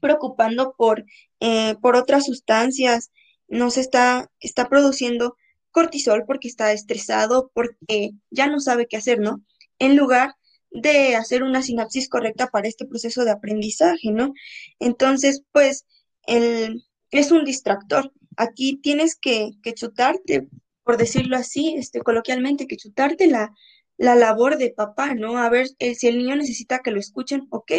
preocupando 0.00 0.74
por, 0.78 1.04
eh, 1.40 1.74
por 1.82 1.94
otras 1.94 2.24
sustancias, 2.24 3.10
no 3.48 3.70
se 3.70 3.82
está, 3.82 4.30
está 4.40 4.70
produciendo 4.70 5.36
cortisol 5.72 6.24
porque 6.26 6.48
está 6.48 6.72
estresado, 6.72 7.50
porque 7.52 8.12
ya 8.30 8.46
no 8.46 8.58
sabe 8.58 8.86
qué 8.86 8.96
hacer, 8.96 9.20
¿no? 9.20 9.42
En 9.78 9.94
lugar 9.94 10.36
de 10.70 11.16
hacer 11.16 11.42
una 11.42 11.60
sinapsis 11.60 12.08
correcta 12.08 12.46
para 12.46 12.66
este 12.66 12.86
proceso 12.86 13.26
de 13.26 13.32
aprendizaje, 13.32 14.10
¿no? 14.10 14.32
Entonces, 14.78 15.42
pues, 15.52 15.84
el, 16.26 16.82
es 17.10 17.30
un 17.30 17.44
distractor. 17.44 18.10
Aquí 18.36 18.78
tienes 18.82 19.16
que, 19.16 19.52
que 19.62 19.74
chutarte, 19.74 20.48
por 20.84 20.96
decirlo 20.96 21.36
así, 21.36 21.74
este, 21.76 22.00
coloquialmente, 22.00 22.66
que 22.66 22.76
chutarte 22.76 23.26
la, 23.26 23.52
la 23.96 24.14
labor 24.14 24.58
de 24.58 24.70
papá, 24.70 25.14
¿no? 25.14 25.38
A 25.38 25.48
ver, 25.48 25.68
si 25.78 26.08
el 26.08 26.18
niño 26.18 26.36
necesita 26.36 26.80
que 26.80 26.90
lo 26.90 26.98
escuchen, 27.00 27.46
ok, 27.50 27.72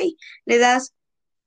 le 0.45 0.57
das 0.57 0.93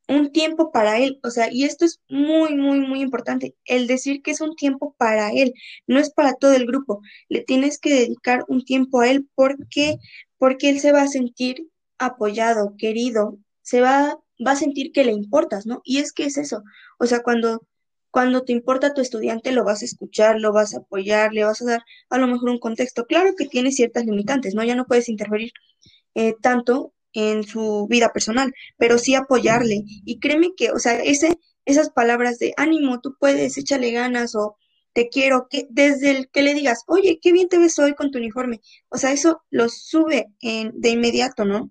un 0.09 0.31
tiempo 0.33 0.71
para 0.71 0.99
él, 0.99 1.19
o 1.23 1.31
sea, 1.31 1.49
y 1.53 1.65
esto 1.65 1.85
es 1.85 2.01
muy, 2.09 2.55
muy, 2.57 2.81
muy 2.81 3.01
importante, 3.01 3.57
el 3.65 3.87
decir 3.87 4.23
que 4.23 4.31
es 4.31 4.41
un 4.41 4.55
tiempo 4.55 4.95
para 4.99 5.31
él, 5.31 5.55
no 5.87 5.99
es 5.99 6.11
para 6.11 6.35
todo 6.35 6.53
el 6.53 6.67
grupo, 6.67 7.01
le 7.29 7.41
tienes 7.43 7.79
que 7.79 7.91
dedicar 7.91 8.45
un 8.49 8.65
tiempo 8.65 9.01
a 9.01 9.09
él 9.09 9.29
porque, 9.35 9.97
porque 10.39 10.69
él 10.71 10.81
se 10.81 10.93
va 10.93 11.03
a 11.03 11.09
sentir 11.09 11.69
apoyado, 11.99 12.75
querido, 12.79 13.39
se 13.63 13.81
va, 13.81 14.19
va 14.47 14.53
a 14.53 14.57
sentir 14.57 14.93
que 14.93 15.05
le 15.05 15.13
importas, 15.13 15.67
¿no? 15.67 15.81
Y 15.85 15.99
es 15.99 16.13
que 16.13 16.25
es 16.25 16.37
eso, 16.37 16.63
o 16.99 17.07
sea, 17.07 17.23
cuando, 17.23 17.67
cuando 18.11 18.45
te 18.45 18.53
importa 18.53 18.95
tu 18.95 19.01
estudiante, 19.01 19.53
lo 19.53 19.65
vas 19.65 19.83
a 19.83 19.85
escuchar, 19.85 20.41
lo 20.41 20.53
vas 20.53 20.75
a 20.75 20.79
apoyar, 20.79 21.33
le 21.33 21.45
vas 21.45 21.61
a 21.63 21.67
dar 21.67 21.85
a 22.11 22.19
lo 22.19 22.27
mejor 22.27 22.51
un 22.51 22.59
contexto, 22.59 23.07
claro 23.07 23.35
que 23.37 23.47
tiene 23.47 23.73
ciertas 23.73 24.05
limitantes, 24.07 24.55
¿no? 24.55 24.65
Ya 24.65 24.75
no 24.75 24.87
puedes 24.87 25.09
interferir 25.09 25.53
eh, 26.15 26.35
tanto 26.41 26.95
en 27.13 27.45
su 27.45 27.87
vida 27.89 28.13
personal, 28.13 28.55
pero 28.77 28.99
sí 28.99 29.15
apoyarle. 29.15 29.83
Y 29.87 30.19
créeme 30.19 30.53
que, 30.57 30.71
o 30.71 30.79
sea, 30.79 30.99
ese, 31.01 31.39
esas 31.65 31.91
palabras 31.91 32.39
de 32.39 32.53
ánimo, 32.57 33.01
tú 33.01 33.17
puedes, 33.19 33.57
échale 33.59 33.91
ganas 33.91 34.35
o 34.35 34.57
te 34.93 35.09
quiero, 35.09 35.47
que 35.51 35.67
desde 35.69 36.11
el 36.11 36.31
que 36.31 36.43
le 36.43 36.55
digas, 36.55 36.85
oye, 36.87 37.19
qué 37.21 37.33
bien 37.33 37.49
te 37.49 37.59
ves 37.59 37.79
hoy 37.79 37.95
con 37.95 38.11
tu 38.11 38.19
uniforme, 38.19 38.61
o 38.89 38.97
sea, 38.97 39.13
eso 39.13 39.43
lo 39.51 39.69
sube 39.69 40.29
en, 40.41 40.73
de 40.75 40.91
inmediato, 40.91 41.45
¿no? 41.45 41.71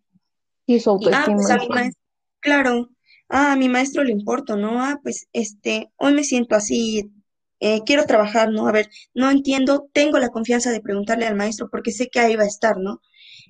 Y 0.67 0.79
su 0.79 0.91
ah, 0.91 1.25
pues 1.25 1.49
a 1.49 1.57
mi 1.57 1.67
maestro, 1.69 2.01
claro, 2.39 2.89
ah, 3.29 3.53
a 3.53 3.55
mi 3.55 3.69
maestro 3.69 4.03
le 4.03 4.11
importo, 4.11 4.55
¿no? 4.57 4.81
Ah, 4.83 4.99
pues 5.03 5.27
este, 5.33 5.91
hoy 5.97 6.13
me 6.13 6.23
siento 6.23 6.55
así, 6.55 7.11
eh, 7.59 7.81
quiero 7.85 8.05
trabajar, 8.05 8.49
¿no? 8.51 8.67
A 8.67 8.71
ver, 8.71 8.89
no 9.13 9.29
entiendo, 9.31 9.89
tengo 9.93 10.19
la 10.19 10.29
confianza 10.29 10.71
de 10.71 10.81
preguntarle 10.81 11.25
al 11.27 11.35
maestro 11.35 11.69
porque 11.71 11.91
sé 11.91 12.09
que 12.09 12.19
ahí 12.19 12.35
va 12.35 12.43
a 12.43 12.47
estar, 12.47 12.77
¿no? 12.77 13.01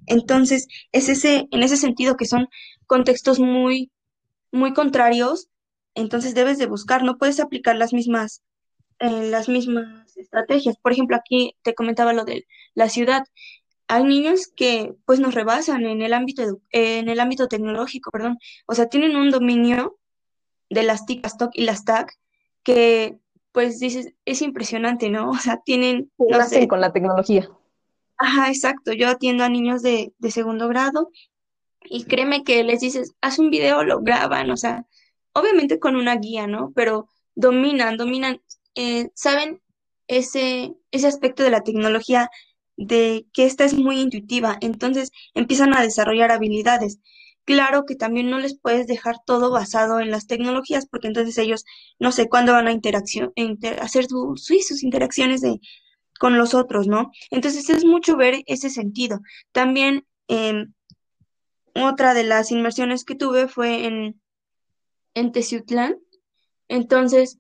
Entonces, 0.08 0.68
es 0.92 1.10
ese, 1.10 1.48
en 1.52 1.64
ese 1.64 1.78
sentido 1.78 2.16
que 2.18 2.26
son 2.26 2.48
contextos 2.88 3.40
muy, 3.40 3.92
muy 4.52 4.74
contrarios, 4.74 5.50
entonces 5.96 6.36
debes 6.36 6.58
de 6.58 6.68
buscar, 6.68 7.04
no 7.04 7.18
puedes 7.18 7.40
aplicar 7.40 7.76
las 7.78 7.94
mismas, 7.94 8.44
eh, 9.00 9.30
las 9.30 9.50
mismas 9.50 10.18
estrategias. 10.18 10.78
Por 10.78 10.92
ejemplo, 10.92 11.16
aquí 11.18 11.56
te 11.64 11.74
comentaba 11.76 12.14
lo 12.14 12.26
de 12.26 12.46
la 12.74 12.90
ciudad. 12.90 13.24
Hay 13.88 14.04
niños 14.04 14.48
que 14.48 14.96
pues 15.06 15.20
nos 15.20 15.36
rebasan 15.36 15.86
en 15.86 16.02
el 16.02 16.14
ámbito 16.14 16.60
en 16.72 17.10
el 17.10 17.20
ámbito 17.20 17.48
tecnológico, 17.48 18.12
perdón. 18.12 18.38
O 18.66 18.74
sea, 18.74 18.88
tienen 18.88 19.16
un 19.16 19.30
dominio 19.30 19.98
de 20.70 20.84
las 20.84 21.06
TIC, 21.06 21.24
las 21.24 21.38
TOC 21.38 21.52
y 21.54 21.64
las 21.64 21.86
TAC 21.86 22.12
que 22.64 23.20
pues 23.52 23.80
dices, 23.80 24.14
es 24.26 24.42
impresionante, 24.42 25.10
¿no? 25.10 25.30
O 25.32 25.38
sea, 25.38 25.62
tienen 25.64 26.12
no 26.18 26.68
con 26.68 26.82
la 26.82 26.92
tecnología. 26.92 27.50
Ajá, 28.18 28.50
exacto. 28.50 28.94
Yo 28.94 29.10
atiendo 29.10 29.44
a 29.44 29.50
niños 29.50 29.82
de, 29.82 30.14
de 30.18 30.32
segundo 30.32 30.68
grado 30.68 31.12
y 31.84 32.06
créeme 32.06 32.44
que 32.44 32.64
les 32.64 32.80
dices, 32.80 33.14
haz 33.22 33.40
un 33.40 33.50
video, 33.50 33.84
lo 33.84 34.02
graban, 34.02 34.50
o 34.52 34.58
sea, 34.58 34.86
obviamente 35.34 35.80
con 35.80 35.96
una 35.96 36.16
guía, 36.16 36.48
¿no? 36.48 36.72
Pero 36.76 37.10
dominan, 37.36 37.98
dominan, 37.98 38.42
eh, 38.76 39.10
saben 39.14 39.62
ese, 40.08 40.76
ese 40.92 41.08
aspecto 41.08 41.44
de 41.44 41.52
la 41.52 41.62
tecnología 41.62 42.30
de 42.78 43.26
que 43.34 43.46
esta 43.46 43.64
es 43.66 43.74
muy 43.74 44.00
intuitiva, 44.00 44.58
entonces 44.62 45.12
empiezan 45.34 45.76
a 45.76 45.82
desarrollar 45.82 46.32
habilidades. 46.32 47.00
Claro 47.46 47.86
que 47.86 47.96
también 47.96 48.30
no 48.30 48.40
les 48.40 48.58
puedes 48.60 48.88
dejar 48.88 49.18
todo 49.26 49.52
basado 49.52 50.00
en 50.00 50.10
las 50.10 50.26
tecnologías, 50.26 50.88
porque 50.88 51.08
entonces 51.08 51.38
ellos 51.38 51.64
no 52.00 52.12
sé 52.12 52.28
cuándo 52.28 52.54
van 52.54 52.68
a 52.68 52.72
interacción, 52.72 53.34
hacer 53.80 54.06
sus 54.08 54.84
interacciones 54.84 55.42
de, 55.42 55.60
con 56.20 56.38
los 56.38 56.54
otros, 56.54 56.88
¿no? 56.88 57.12
Entonces 57.30 57.70
es 57.70 57.86
mucho 57.86 58.18
ver 58.18 58.44
ese 58.48 58.70
sentido. 58.70 59.20
También 59.52 60.08
em, 60.28 60.74
otra 61.76 62.14
de 62.14 62.24
las 62.24 62.52
inmersiones 62.52 63.04
que 63.04 63.16
tuve 63.16 63.48
fue 63.48 63.86
en, 63.86 64.22
en 65.14 65.32
Teciutlán. 65.32 65.98
Entonces, 66.68 67.38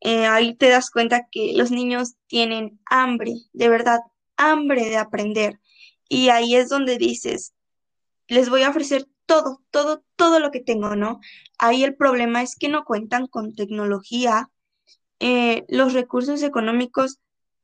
eh, 0.00 0.26
ahí 0.26 0.54
te 0.54 0.68
das 0.68 0.90
cuenta 0.90 1.26
que 1.30 1.54
los 1.56 1.70
niños 1.70 2.14
tienen 2.28 2.78
hambre, 2.86 3.32
de 3.52 3.68
verdad, 3.68 4.00
hambre 4.38 4.88
de 4.88 4.96
aprender. 4.96 5.60
Y 6.08 6.30
ahí 6.30 6.56
es 6.56 6.70
donde 6.70 6.96
dices, 6.96 7.52
les 8.28 8.48
voy 8.48 8.62
a 8.62 8.70
ofrecer 8.70 9.06
todo, 9.26 9.62
todo, 9.70 10.02
todo 10.16 10.40
lo 10.40 10.50
que 10.50 10.60
tengo, 10.60 10.96
¿no? 10.96 11.20
Ahí 11.58 11.84
el 11.84 11.94
problema 11.94 12.42
es 12.42 12.56
que 12.56 12.68
no 12.68 12.84
cuentan 12.84 13.26
con 13.26 13.54
tecnología. 13.54 14.50
Eh, 15.20 15.66
los 15.68 15.92
recursos 15.92 16.42
económicos 16.42 17.18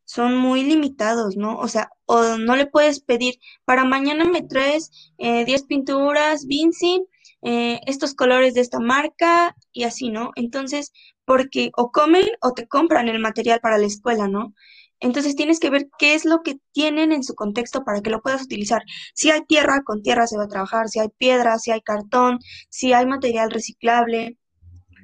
son 0.04 0.36
muy 0.36 0.62
limitados, 0.62 1.36
¿no? 1.36 1.58
O 1.58 1.68
sea, 1.68 1.90
o 2.06 2.36
no 2.36 2.56
le 2.56 2.66
puedes 2.66 3.00
pedir, 3.00 3.38
para 3.64 3.84
mañana 3.84 4.24
me 4.24 4.42
traes 4.42 4.90
eh, 5.18 5.44
10 5.44 5.64
pinturas 5.64 6.46
Vinci, 6.46 7.02
eh, 7.42 7.80
estos 7.86 8.14
colores 8.14 8.54
de 8.54 8.60
esta 8.60 8.80
marca 8.80 9.56
y 9.72 9.84
así, 9.84 10.10
¿no? 10.10 10.32
Entonces, 10.36 10.92
porque 11.24 11.70
o 11.76 11.90
comen 11.90 12.26
o 12.42 12.52
te 12.52 12.66
compran 12.66 13.08
el 13.08 13.18
material 13.18 13.60
para 13.60 13.78
la 13.78 13.86
escuela, 13.86 14.28
¿no? 14.28 14.54
Entonces 15.00 15.36
tienes 15.36 15.60
que 15.60 15.70
ver 15.70 15.88
qué 15.98 16.14
es 16.14 16.24
lo 16.24 16.42
que 16.42 16.58
tienen 16.72 17.12
en 17.12 17.24
su 17.24 17.34
contexto 17.34 17.84
para 17.84 18.00
que 18.00 18.10
lo 18.10 18.22
puedas 18.22 18.42
utilizar. 18.42 18.82
Si 19.14 19.30
hay 19.30 19.42
tierra, 19.44 19.82
con 19.84 20.02
tierra 20.02 20.26
se 20.26 20.38
va 20.38 20.44
a 20.44 20.48
trabajar, 20.48 20.88
si 20.88 21.00
hay 21.00 21.08
piedra, 21.18 21.58
si 21.58 21.70
hay 21.70 21.82
cartón, 21.82 22.38
si 22.70 22.92
hay 22.92 23.06
material 23.06 23.50
reciclable, 23.50 24.38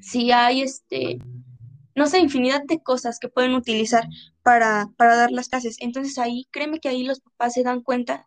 si 0.00 0.33
hay 0.33 0.62
este, 0.62 1.18
no 1.94 2.07
sé, 2.07 2.18
infinidad 2.18 2.62
de 2.66 2.83
cosas 2.83 3.18
que 3.18 3.29
pueden 3.29 3.55
utilizar 3.55 4.07
para, 4.42 4.88
para 4.96 5.16
dar 5.16 5.31
las 5.33 5.48
clases. 5.48 5.76
Entonces 5.81 6.18
ahí, 6.18 6.48
créeme 6.50 6.81
que 6.81 6.88
ahí 6.88 7.05
los 7.05 7.20
papás 7.20 7.55
se 7.55 7.62
dan 7.62 7.83
cuenta 7.83 8.26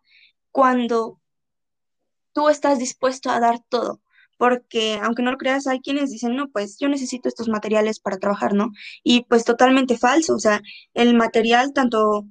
cuando 0.52 1.20
tú 2.32 2.48
estás 2.48 2.78
dispuesto 2.78 3.30
a 3.30 3.40
dar 3.40 3.60
todo. 3.68 4.00
Porque 4.36 4.98
aunque 5.02 5.22
no 5.22 5.30
lo 5.32 5.38
creas, 5.38 5.66
hay 5.66 5.80
quienes 5.80 6.10
dicen, 6.10 6.36
no, 6.36 6.48
pues 6.50 6.76
yo 6.80 6.88
necesito 6.88 7.28
estos 7.28 7.48
materiales 7.48 8.00
para 8.00 8.18
trabajar, 8.18 8.54
¿no? 8.54 8.70
Y 9.02 9.24
pues 9.24 9.44
totalmente 9.44 9.96
falso, 9.98 10.34
o 10.34 10.38
sea, 10.40 10.60
el 10.94 11.14
material, 11.14 11.72
tanto, 11.72 12.26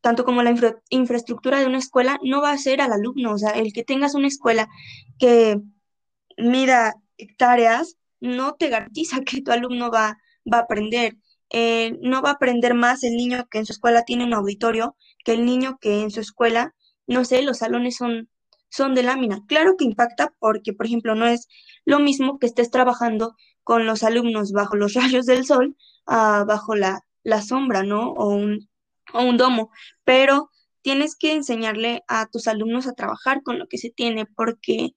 tanto 0.00 0.24
como 0.24 0.42
la 0.42 0.50
infra- 0.50 0.80
infraestructura 0.90 1.58
de 1.60 1.66
una 1.66 1.78
escuela, 1.78 2.18
no 2.22 2.40
va 2.42 2.52
a 2.52 2.58
ser 2.58 2.80
al 2.80 2.92
alumno, 2.92 3.32
o 3.32 3.38
sea, 3.38 3.50
el 3.50 3.72
que 3.72 3.84
tengas 3.84 4.14
una 4.14 4.28
escuela 4.28 4.68
que 5.18 5.60
mida 6.38 6.94
hectáreas, 7.18 7.96
no 8.20 8.54
te 8.54 8.68
garantiza 8.70 9.20
que 9.26 9.42
tu 9.42 9.52
alumno 9.52 9.90
va, 9.90 10.18
va 10.52 10.58
a 10.58 10.62
aprender. 10.62 11.16
Eh, 11.50 11.98
no 12.02 12.22
va 12.22 12.30
a 12.30 12.34
aprender 12.34 12.74
más 12.74 13.04
el 13.04 13.16
niño 13.16 13.46
que 13.50 13.58
en 13.58 13.66
su 13.66 13.72
escuela 13.72 14.04
tiene 14.04 14.24
un 14.24 14.34
auditorio 14.34 14.96
que 15.24 15.32
el 15.34 15.46
niño 15.46 15.78
que 15.80 16.02
en 16.02 16.10
su 16.10 16.20
escuela, 16.20 16.74
no 17.06 17.24
sé, 17.24 17.42
los 17.42 17.58
salones 17.58 17.96
son, 17.96 18.28
son 18.68 18.94
de 18.94 19.02
lámina. 19.02 19.42
Claro 19.46 19.76
que 19.76 19.84
impacta 19.84 20.32
porque, 20.38 20.72
por 20.72 20.86
ejemplo, 20.86 21.14
no 21.14 21.26
es 21.26 21.48
lo 21.84 21.98
mismo 21.98 22.38
que 22.38 22.46
estés 22.46 22.70
trabajando 22.70 23.34
con 23.64 23.86
los 23.86 24.02
alumnos 24.02 24.52
bajo 24.52 24.76
los 24.76 24.94
rayos 24.94 25.26
del 25.26 25.44
sol, 25.44 25.76
bajo 26.06 26.74
la, 26.74 27.00
la 27.22 27.42
sombra, 27.42 27.82
¿no? 27.82 28.12
O 28.12 28.28
un, 28.28 28.68
o 29.12 29.22
un 29.22 29.36
domo, 29.36 29.70
pero 30.04 30.50
tienes 30.82 31.16
que 31.16 31.32
enseñarle 31.32 32.04
a 32.08 32.26
tus 32.26 32.46
alumnos 32.46 32.86
a 32.86 32.94
trabajar 32.94 33.42
con 33.42 33.58
lo 33.58 33.66
que 33.66 33.78
se 33.78 33.90
tiene 33.90 34.26
porque 34.26 34.94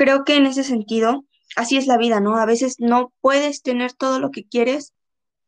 Creo 0.00 0.24
que 0.24 0.36
en 0.36 0.46
ese 0.46 0.64
sentido, 0.64 1.26
así 1.56 1.76
es 1.76 1.86
la 1.86 1.98
vida, 1.98 2.20
¿no? 2.20 2.38
A 2.38 2.46
veces 2.46 2.76
no 2.78 3.12
puedes 3.20 3.60
tener 3.60 3.92
todo 3.92 4.18
lo 4.18 4.30
que 4.30 4.48
quieres, 4.48 4.94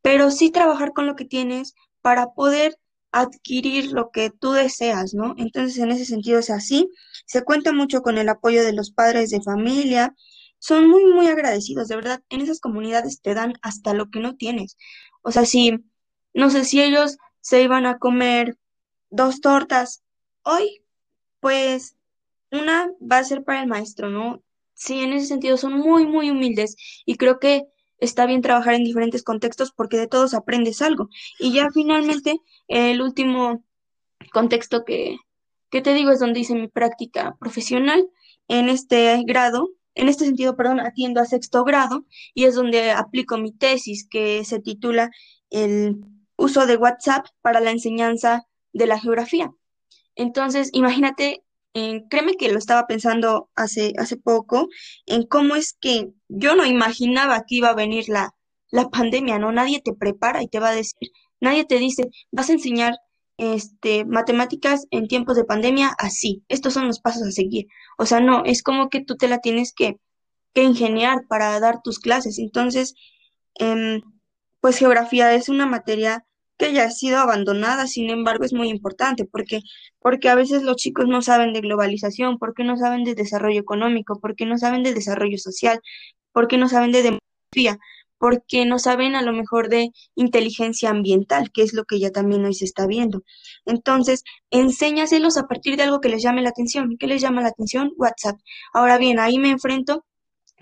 pero 0.03 0.31
sí 0.31 0.51
trabajar 0.51 0.93
con 0.93 1.07
lo 1.07 1.17
que 1.17 1.25
tienes 1.25 1.75
para 2.03 2.35
poder 2.35 2.77
adquirir 3.13 3.93
lo 3.93 4.11
que 4.11 4.31
tú 4.31 4.53
deseas, 4.53 5.15
¿no? 5.15 5.35
Entonces, 5.39 5.79
en 5.79 5.91
ese 5.93 6.07
sentido 6.07 6.39
es 6.39 6.51
así. 6.51 6.91
Se 7.27 7.45
cuenta 7.45 7.73
mucho 7.73 8.03
con 8.03 8.19
el 8.19 8.29
apoyo 8.29 8.65
de 8.65 8.73
los 8.73 8.91
padres 8.91 9.31
de 9.31 9.43
familia. 9.43 10.15
Son 10.59 10.89
muy, 10.89 11.05
muy 11.07 11.29
agradecidos, 11.29 11.89
de 11.89 11.97
verdad. 11.97 12.23
En 12.31 12.41
esas 12.41 12.61
comunidades 12.61 13.21
te 13.21 13.35
dan 13.35 13.55
hasta 13.63 13.95
lo 13.95 14.11
que 14.11 14.21
no 14.21 14.37
tienes. 14.37 14.77
O 15.23 15.31
sea, 15.31 15.45
si, 15.45 15.79
no 16.35 16.51
sé 16.51 16.65
si 16.65 16.83
ellos 16.83 17.19
se 17.41 17.63
iban 17.63 17.87
a 17.87 17.99
comer 17.99 18.57
dos 19.11 19.41
tortas 19.41 20.03
hoy, 20.43 20.83
pues 21.41 21.97
una 22.51 22.91
va 23.01 23.19
a 23.19 23.25
ser 23.25 23.45
para 23.45 23.63
el 23.63 23.69
maestro, 23.69 24.11
¿no? 24.11 24.43
Sí, 24.75 25.01
en 25.01 25.13
ese 25.13 25.27
sentido 25.27 25.57
son 25.57 25.75
muy, 25.75 26.07
muy 26.07 26.31
humildes 26.31 26.77
y 27.05 27.17
creo 27.17 27.39
que 27.39 27.67
está 28.03 28.27
bien 28.27 28.43
trabajar 28.43 28.75
en 28.75 28.85
diferentes 28.85 29.23
contextos 29.23 29.73
porque 29.73 29.97
de 29.97 30.09
todos 30.09 30.35
aprendes 30.35 30.83
algo. 30.83 31.09
Y 31.39 31.53
ya 31.53 31.71
finalmente, 31.73 32.41
el 32.67 33.01
último 33.01 33.65
contexto 34.33 34.85
que, 34.85 35.17
que 35.71 35.83
te 35.83 35.95
digo 35.95 36.11
es 36.11 36.19
donde 36.19 36.41
hice 36.41 36.55
mi 36.55 36.69
práctica 36.69 37.37
profesional. 37.39 38.09
En 38.49 38.69
este 38.69 39.23
grado, 39.25 39.71
en 39.95 40.09
este 40.09 40.25
sentido, 40.25 40.57
perdón, 40.57 40.81
atiendo 40.81 41.21
a 41.21 41.27
sexto 41.27 41.63
grado 41.65 42.05
y 42.35 42.45
es 42.45 42.57
donde 42.57 42.91
aplico 42.91 43.39
mi 43.39 43.53
tesis 43.53 44.07
que 44.09 44.45
se 44.45 44.59
titula 44.59 45.11
El 45.49 46.01
uso 46.37 46.67
de 46.67 46.77
WhatsApp 46.77 47.27
para 47.41 47.61
la 47.61 47.71
enseñanza 47.71 48.47
de 48.73 48.89
la 48.89 48.99
geografía. 48.99 49.53
Entonces, 50.17 50.71
imagínate, 50.73 51.45
eh, 51.75 52.03
créeme 52.11 52.35
que 52.35 52.51
lo 52.51 52.59
estaba 52.59 52.87
pensando 52.89 53.49
hace, 53.55 53.93
hace 53.97 54.17
poco, 54.17 54.69
en 55.07 55.25
cómo 55.25 55.55
es 55.55 55.73
que 55.81 56.11
yo 56.35 56.57
no 56.57 56.65
imaginaba 56.67 57.45
que 57.47 57.57
iba 57.57 57.69
a 57.69 57.75
venir 57.75 58.09
la, 58.09 58.35
la 58.71 58.89
pandemia, 58.89 59.39
¿no? 59.39 59.53
Nadie 59.53 59.81
te 59.83 59.95
prepara 59.95 60.43
y 60.43 60.49
te 60.49 60.61
va 60.61 60.71
a 60.71 60.75
decir, 60.75 61.11
nadie 61.41 61.65
te 61.65 61.79
dice, 61.79 62.11
vas 62.31 62.49
a 62.49 62.55
enseñar 62.55 62.95
este, 63.37 64.05
matemáticas 64.05 64.87
en 64.91 65.09
tiempos 65.09 65.37
de 65.37 65.45
pandemia 65.45 65.95
así, 65.99 66.43
estos 66.49 66.75
son 66.75 66.87
los 66.87 67.01
pasos 67.01 67.23
a 67.23 67.31
seguir. 67.33 67.67
O 67.99 68.07
sea, 68.07 68.21
no, 68.21 68.45
es 68.45 68.63
como 68.63 68.89
que 68.89 69.05
tú 69.05 69.17
te 69.17 69.29
la 69.29 69.39
tienes 69.39 69.73
que, 69.75 69.99
que 70.55 70.63
ingeniar 70.63 71.27
para 71.29 71.59
dar 71.61 71.83
tus 71.83 71.99
clases. 71.99 72.39
Entonces, 72.39 72.95
em, 73.57 74.01
pues 74.61 74.79
geografía 74.79 75.35
es 75.35 75.49
una 75.49 75.67
materia 75.67 76.25
que 76.59 76.73
ya 76.73 76.85
ha 76.85 76.91
sido 76.91 77.19
abandonada, 77.19 77.87
sin 77.87 78.11
embargo, 78.11 78.45
es 78.45 78.53
muy 78.53 78.69
importante 78.69 79.25
porque, 79.25 79.61
porque 80.01 80.29
a 80.29 80.35
veces 80.37 80.63
los 80.63 80.77
chicos 80.77 81.07
no 81.09 81.23
saben 81.23 81.53
de 81.53 81.61
globalización, 81.61 82.39
porque 82.39 82.65
no 82.65 82.77
saben 82.77 83.05
de 83.05 83.15
desarrollo 83.15 83.61
económico, 83.61 84.21
porque 84.21 84.47
no 84.47 84.59
saben 84.59 84.83
de 84.85 84.95
desarrollo 84.95 85.39
social, 85.39 85.81
porque 86.33 86.59
no 86.59 86.69
saben 86.69 86.93
de 86.93 87.03
demografía, 87.03 87.79
porque 88.19 88.65
no 88.67 88.79
saben 88.79 89.17
a 89.17 89.23
lo 89.23 89.33
mejor 89.33 89.69
de 89.69 89.91
inteligencia 90.15 90.91
ambiental, 90.91 91.51
que 91.51 91.63
es 91.63 91.73
lo 91.73 91.85
que 91.85 91.99
ya 91.99 92.11
también 92.11 92.45
hoy 92.45 92.55
se 92.55 92.65
está 92.65 92.87
viendo. 92.87 93.25
Entonces, 93.67 94.23
enséñaselos 94.51 95.37
a 95.37 95.49
partir 95.49 95.77
de 95.77 95.83
algo 95.83 96.01
que 96.01 96.09
les 96.09 96.23
llame 96.23 96.43
la 96.43 96.51
atención. 96.51 96.97
¿Qué 96.99 97.09
les 97.09 97.21
llama 97.21 97.43
la 97.43 97.49
atención? 97.49 97.93
WhatsApp. 97.97 98.39
Ahora 98.73 98.97
bien, 98.99 99.19
ahí 99.19 99.39
me 99.41 99.51
enfrento 99.51 100.05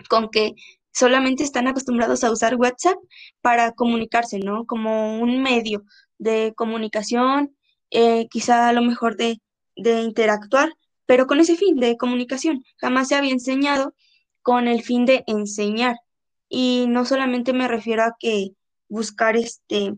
con 0.09 0.29
que 0.29 0.55
solamente 0.91 1.43
están 1.43 1.67
acostumbrados 1.67 2.23
a 2.23 2.31
usar 2.31 2.55
WhatsApp 2.55 2.97
para 3.41 3.73
comunicarse, 3.73 4.39
¿no? 4.39 4.65
Como 4.65 5.19
un 5.19 5.43
medio 5.43 5.83
de 6.17 6.53
comunicación, 6.55 7.55
eh, 7.91 8.27
quizá 8.29 8.69
a 8.69 8.73
lo 8.73 8.81
mejor 8.81 9.17
de, 9.17 9.39
de 9.75 10.01
interactuar, 10.01 10.73
pero 11.05 11.27
con 11.27 11.39
ese 11.39 11.55
fin 11.55 11.75
de 11.77 11.95
comunicación. 11.97 12.63
Jamás 12.77 13.09
se 13.09 13.15
había 13.15 13.33
enseñado 13.33 13.93
con 14.41 14.67
el 14.67 14.83
fin 14.83 15.05
de 15.05 15.23
enseñar. 15.27 15.97
Y 16.49 16.85
no 16.89 17.05
solamente 17.05 17.53
me 17.53 17.67
refiero 17.67 18.03
a 18.03 18.15
que 18.19 18.51
buscar 18.89 19.37
este 19.37 19.95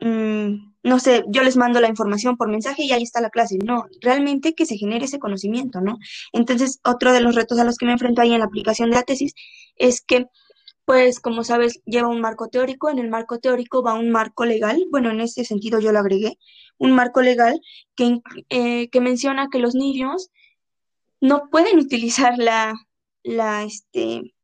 mm, 0.00 0.70
no 0.82 0.98
sé, 0.98 1.24
yo 1.28 1.42
les 1.42 1.56
mando 1.56 1.80
la 1.80 1.88
información 1.88 2.36
por 2.36 2.48
mensaje 2.48 2.84
y 2.84 2.92
ahí 2.92 3.02
está 3.02 3.20
la 3.20 3.30
clase. 3.30 3.58
No, 3.62 3.86
realmente 4.00 4.54
que 4.54 4.66
se 4.66 4.76
genere 4.76 5.04
ese 5.04 5.18
conocimiento, 5.18 5.80
¿no? 5.80 5.98
Entonces, 6.32 6.80
otro 6.84 7.12
de 7.12 7.20
los 7.20 7.34
retos 7.34 7.58
a 7.58 7.64
los 7.64 7.76
que 7.76 7.86
me 7.86 7.92
enfrento 7.92 8.22
ahí 8.22 8.32
en 8.32 8.40
la 8.40 8.46
aplicación 8.46 8.90
de 8.90 8.96
la 8.96 9.02
tesis 9.02 9.34
es 9.76 10.00
que, 10.00 10.26
pues, 10.86 11.20
como 11.20 11.44
sabes, 11.44 11.82
lleva 11.84 12.08
un 12.08 12.20
marco 12.20 12.48
teórico. 12.48 12.88
En 12.90 12.98
el 12.98 13.10
marco 13.10 13.38
teórico 13.38 13.82
va 13.82 13.94
un 13.94 14.10
marco 14.10 14.44
legal. 14.46 14.82
Bueno, 14.90 15.10
en 15.10 15.20
ese 15.20 15.44
sentido 15.44 15.80
yo 15.80 15.92
lo 15.92 15.98
agregué. 15.98 16.38
Un 16.78 16.92
marco 16.92 17.20
legal 17.20 17.60
que, 17.94 18.20
eh, 18.48 18.88
que 18.88 19.00
menciona 19.00 19.48
que 19.50 19.58
los 19.58 19.74
niños 19.74 20.30
no 21.20 21.50
pueden 21.50 21.78
utilizar 21.78 22.38
la, 22.38 22.74
la, 23.22 23.64
este, 23.64 24.34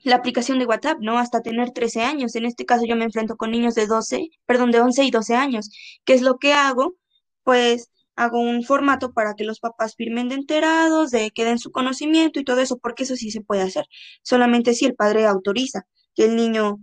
la 0.00 0.16
aplicación 0.16 0.58
de 0.58 0.66
WhatsApp, 0.66 0.98
¿no? 1.00 1.18
Hasta 1.18 1.42
tener 1.42 1.70
13 1.70 2.02
años. 2.02 2.34
En 2.36 2.46
este 2.46 2.64
caso 2.64 2.84
yo 2.86 2.96
me 2.96 3.04
enfrento 3.04 3.36
con 3.36 3.50
niños 3.50 3.74
de 3.74 3.86
12, 3.86 4.30
perdón, 4.46 4.70
de 4.70 4.80
11 4.80 5.04
y 5.04 5.10
12 5.10 5.34
años. 5.34 5.70
¿Qué 6.04 6.14
es 6.14 6.22
lo 6.22 6.38
que 6.38 6.52
hago? 6.52 6.96
Pues 7.42 7.90
hago 8.16 8.40
un 8.40 8.64
formato 8.64 9.12
para 9.12 9.34
que 9.34 9.44
los 9.44 9.60
papás 9.60 9.94
firmen 9.96 10.28
de 10.28 10.34
enterados, 10.36 11.10
de 11.10 11.30
que 11.30 11.44
den 11.44 11.58
su 11.58 11.70
conocimiento 11.70 12.40
y 12.40 12.44
todo 12.44 12.60
eso, 12.60 12.78
porque 12.78 13.04
eso 13.04 13.16
sí 13.16 13.30
se 13.30 13.42
puede 13.42 13.62
hacer. 13.62 13.86
Solamente 14.22 14.74
si 14.74 14.86
el 14.86 14.96
padre 14.96 15.26
autoriza 15.26 15.86
que 16.14 16.24
el 16.24 16.36
niño 16.36 16.78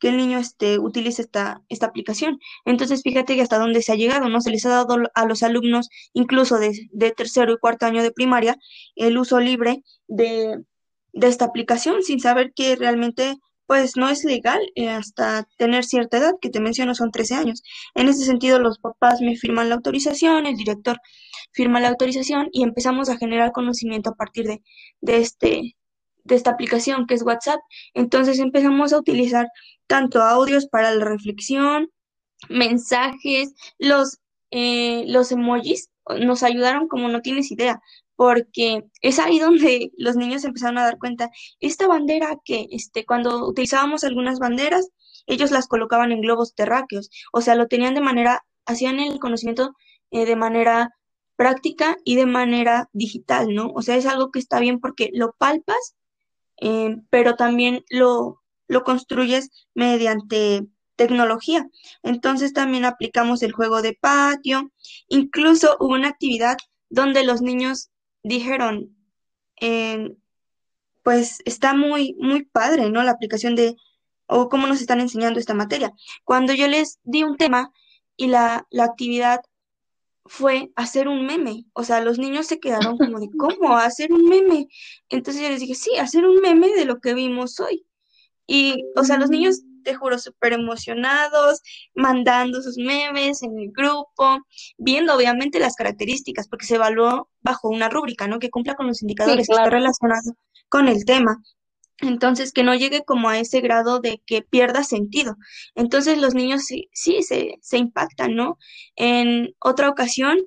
que 0.00 0.08
el 0.08 0.16
niño 0.16 0.38
este, 0.38 0.78
utilice 0.78 1.22
esta, 1.22 1.62
esta 1.68 1.86
aplicación. 1.86 2.40
Entonces, 2.64 3.02
fíjate 3.02 3.36
que 3.36 3.42
hasta 3.42 3.58
dónde 3.58 3.82
se 3.82 3.92
ha 3.92 3.96
llegado, 3.96 4.28
¿no? 4.28 4.40
Se 4.40 4.50
les 4.50 4.66
ha 4.66 4.70
dado 4.70 4.96
a 5.14 5.26
los 5.26 5.42
alumnos, 5.42 5.88
incluso 6.12 6.58
de, 6.58 6.88
de 6.92 7.10
tercero 7.12 7.52
y 7.52 7.58
cuarto 7.58 7.86
año 7.86 8.02
de 8.02 8.10
primaria, 8.10 8.56
el 8.96 9.18
uso 9.18 9.38
libre 9.40 9.84
de, 10.08 10.64
de 11.12 11.26
esta 11.28 11.44
aplicación 11.44 12.02
sin 12.02 12.20
saber 12.20 12.52
que 12.54 12.76
realmente 12.76 13.36
pues 13.66 13.96
no 13.96 14.08
es 14.08 14.24
legal 14.24 14.58
eh, 14.74 14.88
hasta 14.88 15.46
tener 15.56 15.84
cierta 15.84 16.16
edad, 16.18 16.32
que 16.40 16.50
te 16.50 16.58
menciono 16.58 16.92
son 16.96 17.12
13 17.12 17.36
años. 17.36 17.62
En 17.94 18.08
ese 18.08 18.24
sentido, 18.24 18.58
los 18.58 18.80
papás 18.80 19.20
me 19.20 19.36
firman 19.36 19.68
la 19.68 19.76
autorización, 19.76 20.46
el 20.46 20.56
director 20.56 20.98
firma 21.52 21.78
la 21.78 21.88
autorización 21.88 22.48
y 22.52 22.64
empezamos 22.64 23.08
a 23.08 23.16
generar 23.16 23.52
conocimiento 23.52 24.10
a 24.10 24.14
partir 24.14 24.46
de, 24.46 24.62
de 25.00 25.18
este, 25.18 25.76
de 26.24 26.34
esta 26.34 26.50
aplicación 26.50 27.06
que 27.06 27.14
es 27.14 27.22
WhatsApp. 27.22 27.60
Entonces 27.94 28.40
empezamos 28.40 28.92
a 28.92 28.98
utilizar 28.98 29.46
tanto 29.90 30.22
audios 30.22 30.68
para 30.68 30.94
la 30.94 31.04
reflexión, 31.04 31.90
mensajes, 32.48 33.52
los, 33.76 34.20
eh, 34.52 35.02
los 35.08 35.32
emojis 35.32 35.90
nos 36.20 36.44
ayudaron 36.44 36.86
como 36.86 37.08
no 37.08 37.22
tienes 37.22 37.50
idea, 37.50 37.80
porque 38.14 38.84
es 39.02 39.18
ahí 39.18 39.40
donde 39.40 39.90
los 39.98 40.14
niños 40.14 40.44
empezaron 40.44 40.78
a 40.78 40.84
dar 40.84 40.98
cuenta, 40.98 41.28
esta 41.58 41.88
bandera 41.88 42.38
que 42.44 42.68
este, 42.70 43.04
cuando 43.04 43.48
utilizábamos 43.48 44.04
algunas 44.04 44.38
banderas, 44.38 44.90
ellos 45.26 45.50
las 45.50 45.66
colocaban 45.66 46.12
en 46.12 46.20
globos 46.20 46.54
terráqueos, 46.54 47.10
o 47.32 47.40
sea, 47.40 47.56
lo 47.56 47.66
tenían 47.66 47.94
de 47.94 48.00
manera, 48.00 48.44
hacían 48.66 49.00
el 49.00 49.18
conocimiento 49.18 49.72
eh, 50.12 50.24
de 50.24 50.36
manera 50.36 50.94
práctica 51.34 51.96
y 52.04 52.14
de 52.14 52.26
manera 52.26 52.88
digital, 52.92 53.52
¿no? 53.52 53.72
O 53.74 53.82
sea, 53.82 53.96
es 53.96 54.06
algo 54.06 54.30
que 54.30 54.38
está 54.38 54.60
bien 54.60 54.78
porque 54.78 55.10
lo 55.12 55.32
palpas, 55.32 55.96
eh, 56.60 56.96
pero 57.10 57.34
también 57.34 57.84
lo, 57.90 58.39
lo 58.70 58.84
construyes 58.84 59.50
mediante 59.74 60.64
tecnología. 60.94 61.68
Entonces 62.02 62.52
también 62.52 62.84
aplicamos 62.84 63.42
el 63.42 63.52
juego 63.52 63.82
de 63.82 63.98
patio, 64.00 64.70
incluso 65.08 65.76
hubo 65.80 65.94
una 65.94 66.08
actividad 66.08 66.56
donde 66.88 67.24
los 67.24 67.42
niños 67.42 67.90
dijeron, 68.22 68.96
pues 71.02 71.40
está 71.44 71.74
muy, 71.74 72.14
muy 72.20 72.44
padre, 72.44 72.90
¿no? 72.90 73.02
La 73.02 73.10
aplicación 73.10 73.56
de, 73.56 73.74
o 74.26 74.48
cómo 74.48 74.68
nos 74.68 74.80
están 74.80 75.00
enseñando 75.00 75.40
esta 75.40 75.54
materia. 75.54 75.92
Cuando 76.24 76.52
yo 76.52 76.68
les 76.68 77.00
di 77.02 77.24
un 77.24 77.36
tema 77.36 77.72
y 78.16 78.28
la, 78.28 78.68
la 78.70 78.84
actividad 78.84 79.40
fue 80.26 80.70
hacer 80.76 81.08
un 81.08 81.26
meme, 81.26 81.64
o 81.72 81.82
sea, 81.82 82.00
los 82.00 82.20
niños 82.20 82.46
se 82.46 82.60
quedaron 82.60 82.98
como 82.98 83.18
de, 83.18 83.30
¿cómo 83.38 83.76
hacer 83.76 84.12
un 84.12 84.28
meme? 84.28 84.68
Entonces 85.08 85.42
yo 85.42 85.48
les 85.48 85.58
dije, 85.58 85.74
sí, 85.74 85.96
hacer 85.96 86.24
un 86.24 86.40
meme 86.40 86.68
de 86.68 86.84
lo 86.84 87.00
que 87.00 87.14
vimos 87.14 87.58
hoy. 87.58 87.84
Y, 88.52 88.84
o 88.96 89.04
sea, 89.04 89.16
los 89.16 89.30
niños 89.30 89.62
te 89.84 89.94
juro, 89.94 90.18
súper 90.18 90.54
emocionados, 90.54 91.62
mandando 91.94 92.60
sus 92.62 92.76
memes 92.78 93.44
en 93.44 93.56
el 93.56 93.70
grupo, 93.70 94.40
viendo 94.76 95.14
obviamente 95.14 95.60
las 95.60 95.76
características, 95.76 96.48
porque 96.48 96.66
se 96.66 96.74
evaluó 96.74 97.30
bajo 97.42 97.68
una 97.68 97.88
rúbrica, 97.88 98.26
¿no? 98.26 98.40
Que 98.40 98.50
cumpla 98.50 98.74
con 98.74 98.88
los 98.88 99.02
indicadores 99.02 99.46
que 99.46 99.52
está 99.52 99.70
relacionado 99.70 100.32
con 100.68 100.88
el 100.88 101.04
tema. 101.04 101.40
Entonces, 101.98 102.52
que 102.52 102.64
no 102.64 102.74
llegue 102.74 103.04
como 103.04 103.28
a 103.28 103.38
ese 103.38 103.60
grado 103.60 104.00
de 104.00 104.20
que 104.26 104.42
pierda 104.42 104.82
sentido. 104.82 105.36
Entonces, 105.76 106.18
los 106.18 106.34
niños 106.34 106.64
sí, 106.64 106.88
sí 106.92 107.22
se, 107.22 107.54
se 107.62 107.78
impactan, 107.78 108.34
¿no? 108.34 108.58
En 108.96 109.54
otra 109.60 109.88
ocasión, 109.88 110.40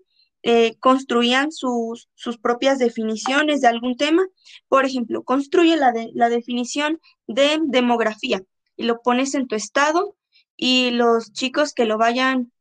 eh, 0.44 0.76
construían 0.80 1.52
sus, 1.52 2.10
sus, 2.16 2.38
propias 2.38 2.78
definiciones 2.78 3.62
de 3.62 3.68
algún 3.68 3.96
tema. 3.96 4.28
Por 4.68 4.86
ejemplo, 4.86 5.24
construye 5.24 5.78
la, 5.78 5.94
de, 5.94 6.12
la 6.14 6.30
definición 6.30 7.00
de 7.28 7.60
demografía 7.64 8.44
y 8.76 8.84
lo 8.84 9.02
pones 9.02 9.36
en 9.36 9.48
tu 9.48 9.56
estado 9.56 10.18
y 10.58 10.92
los 10.92 11.32
chicos 11.32 11.74
que 11.74 11.86
lo 11.86 11.98
vayan, 11.98 12.52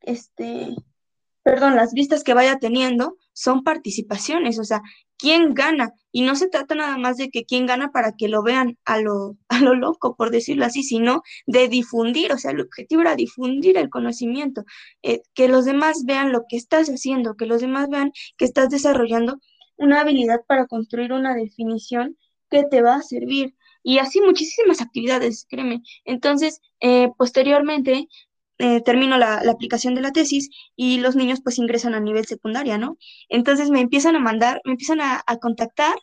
este, 0.00 0.74
perdón, 1.42 1.76
las 1.76 1.92
vistas 1.92 2.24
que 2.24 2.34
vaya 2.34 2.58
teniendo 2.58 3.16
son 3.32 3.62
participaciones, 3.62 4.58
o 4.58 4.64
sea, 4.64 4.82
¿quién 5.18 5.54
gana? 5.54 5.92
Y 6.12 6.22
no 6.22 6.36
se 6.36 6.48
trata 6.48 6.74
nada 6.74 6.96
más 6.96 7.16
de 7.16 7.30
que 7.30 7.44
quién 7.44 7.66
gana 7.66 7.90
para 7.90 8.12
que 8.12 8.28
lo 8.28 8.42
vean 8.42 8.78
a 8.84 9.00
lo, 9.00 9.36
a 9.48 9.60
lo 9.60 9.74
loco, 9.74 10.16
por 10.16 10.30
decirlo 10.30 10.64
así, 10.64 10.82
sino 10.82 11.22
de 11.46 11.68
difundir, 11.68 12.32
o 12.32 12.38
sea, 12.38 12.52
el 12.52 12.60
objetivo 12.60 13.02
era 13.02 13.16
difundir 13.16 13.76
el 13.76 13.90
conocimiento, 13.90 14.64
eh, 15.02 15.22
que 15.34 15.48
los 15.48 15.64
demás 15.64 16.04
vean 16.06 16.32
lo 16.32 16.44
que 16.48 16.56
estás 16.56 16.88
haciendo, 16.88 17.36
que 17.36 17.46
los 17.46 17.60
demás 17.60 17.88
vean 17.90 18.12
que 18.36 18.44
estás 18.44 18.70
desarrollando 18.70 19.38
una 19.76 20.00
habilidad 20.00 20.40
para 20.46 20.66
construir 20.66 21.12
una 21.12 21.34
definición 21.34 22.16
que 22.50 22.64
te 22.64 22.82
va 22.82 22.96
a 22.96 23.02
servir 23.02 23.54
y 23.82 23.98
así 23.98 24.20
muchísimas 24.20 24.80
actividades, 24.80 25.46
créeme. 25.48 25.82
Entonces, 26.04 26.60
eh, 26.80 27.08
posteriormente, 27.16 28.08
eh, 28.58 28.80
termino 28.82 29.18
la, 29.18 29.36
aplicación 29.36 29.94
de 29.94 30.00
la 30.00 30.12
tesis 30.12 30.50
y 30.74 30.98
los 30.98 31.14
niños 31.14 31.40
pues 31.42 31.58
ingresan 31.58 31.94
a 31.94 32.00
nivel 32.00 32.26
secundaria, 32.26 32.76
¿no? 32.76 32.98
Entonces 33.28 33.70
me 33.70 33.80
empiezan 33.80 34.16
a 34.16 34.20
mandar, 34.20 34.60
me 34.64 34.72
empiezan 34.72 35.00
a, 35.00 35.22
contactar 35.40 35.94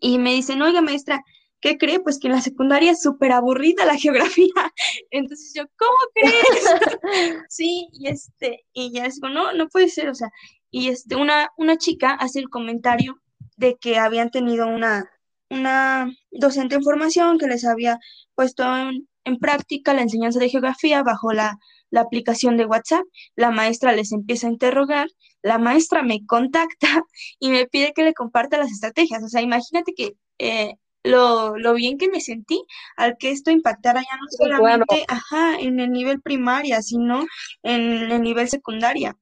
y 0.00 0.18
me 0.18 0.32
dicen, 0.32 0.62
oiga 0.62 0.80
maestra, 0.80 1.22
¿qué 1.60 1.76
cree? 1.76 2.00
Pues 2.00 2.20
que 2.20 2.28
en 2.28 2.34
la 2.34 2.40
secundaria 2.40 2.92
es 2.92 3.02
súper 3.02 3.32
aburrida 3.32 3.84
la 3.84 3.96
geografía. 3.98 4.72
Entonces 5.10 5.52
yo, 5.54 5.64
¿cómo 5.76 5.98
crees? 6.14 6.34
sí, 7.48 7.88
y 7.92 8.08
este, 8.08 8.64
y 8.72 8.92
ya 8.92 9.08
digo, 9.08 9.28
no, 9.28 9.52
no 9.52 9.68
puede 9.68 9.88
ser, 9.88 10.08
o 10.08 10.14
sea, 10.14 10.30
y 10.70 10.88
este, 10.88 11.16
una, 11.16 11.50
una 11.56 11.76
chica 11.78 12.12
hace 12.12 12.38
el 12.38 12.48
comentario 12.48 13.20
de 13.56 13.76
que 13.76 13.98
habían 13.98 14.30
tenido 14.30 14.68
una, 14.68 15.10
una 15.50 16.14
docente 16.30 16.76
en 16.76 16.84
formación 16.84 17.38
que 17.38 17.48
les 17.48 17.64
había 17.64 17.98
puesto 18.34 18.64
en, 18.76 19.08
práctica 19.40 19.94
la 19.94 20.02
enseñanza 20.02 20.38
de 20.38 20.48
geografía 20.48 21.02
bajo 21.02 21.32
la, 21.32 21.58
aplicación 21.96 22.56
de 22.56 22.66
WhatsApp. 22.66 23.04
La 23.36 23.50
maestra 23.50 23.92
les 23.92 24.12
empieza 24.12 24.46
a 24.46 24.50
interrogar, 24.50 25.08
la 25.42 25.58
maestra 25.58 26.02
me 26.02 26.24
contacta 26.26 26.88
y 27.40 27.50
me 27.50 27.66
pide 27.66 27.92
que 27.92 28.04
le 28.04 28.14
comparta 28.14 28.58
las 28.58 28.70
estrategias. 28.70 29.22
O 29.22 29.28
sea, 29.28 29.42
imagínate 29.42 29.92
que 29.94 30.14
eh, 30.38 30.74
lo, 31.02 31.54
bien 31.74 31.98
que 31.98 32.08
me 32.08 32.20
sentí 32.20 32.62
al 32.96 33.16
que 33.18 33.30
esto 33.30 33.50
impactara 33.50 34.00
ya 34.00 34.16
no 34.16 34.26
solamente 34.30 35.04
ajá, 35.08 35.58
en 35.58 35.80
el 35.80 35.90
nivel 35.90 36.20
primaria, 36.20 36.82
sino 36.82 37.24
en 37.62 38.10
el 38.10 38.22
nivel 38.22 38.48
secundaria. 38.48 39.16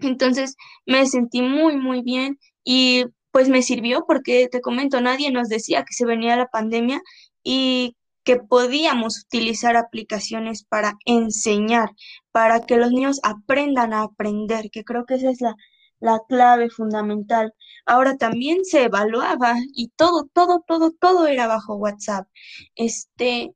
Entonces 0.00 0.56
me 0.86 1.06
sentí 1.06 1.42
muy, 1.42 1.76
muy 1.76 2.02
bien 2.02 2.38
y 2.64 3.04
pues 3.30 3.48
me 3.48 3.62
sirvió 3.62 4.04
porque 4.06 4.48
te 4.50 4.60
comento, 4.60 5.00
nadie 5.00 5.30
nos 5.30 5.48
decía 5.48 5.84
que 5.84 5.94
se 5.94 6.04
venía 6.04 6.36
la 6.36 6.48
pandemia 6.48 7.00
y 7.42 7.96
que 8.24 8.36
podíamos 8.36 9.24
utilizar 9.24 9.76
aplicaciones 9.76 10.64
para 10.64 10.94
enseñar, 11.04 11.90
para 12.30 12.64
que 12.64 12.76
los 12.76 12.90
niños 12.92 13.20
aprendan 13.22 13.92
a 13.92 14.02
aprender, 14.02 14.70
que 14.70 14.84
creo 14.84 15.06
que 15.06 15.14
esa 15.14 15.30
es 15.30 15.40
la, 15.40 15.56
la 16.00 16.20
clave 16.28 16.70
fundamental. 16.70 17.54
Ahora 17.86 18.16
también 18.16 18.64
se 18.64 18.84
evaluaba 18.84 19.54
y 19.74 19.88
todo, 19.96 20.28
todo, 20.32 20.64
todo, 20.66 20.92
todo 20.92 21.26
era 21.26 21.46
bajo 21.46 21.76
WhatsApp. 21.76 22.28
Este, 22.74 23.54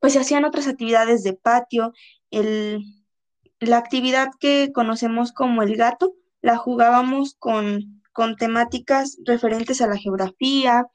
pues 0.00 0.12
se 0.12 0.20
hacían 0.20 0.44
otras 0.44 0.66
actividades 0.66 1.22
de 1.22 1.34
patio. 1.34 1.92
El, 2.30 2.82
la 3.60 3.78
actividad 3.78 4.28
que 4.40 4.72
conocemos 4.72 5.32
como 5.32 5.62
el 5.62 5.76
gato, 5.76 6.14
la 6.42 6.56
jugábamos 6.56 7.34
con 7.38 7.98
con 8.18 8.34
temáticas 8.34 9.16
referentes 9.24 9.80
a 9.80 9.86
la 9.86 9.96
geografía, 9.96 10.88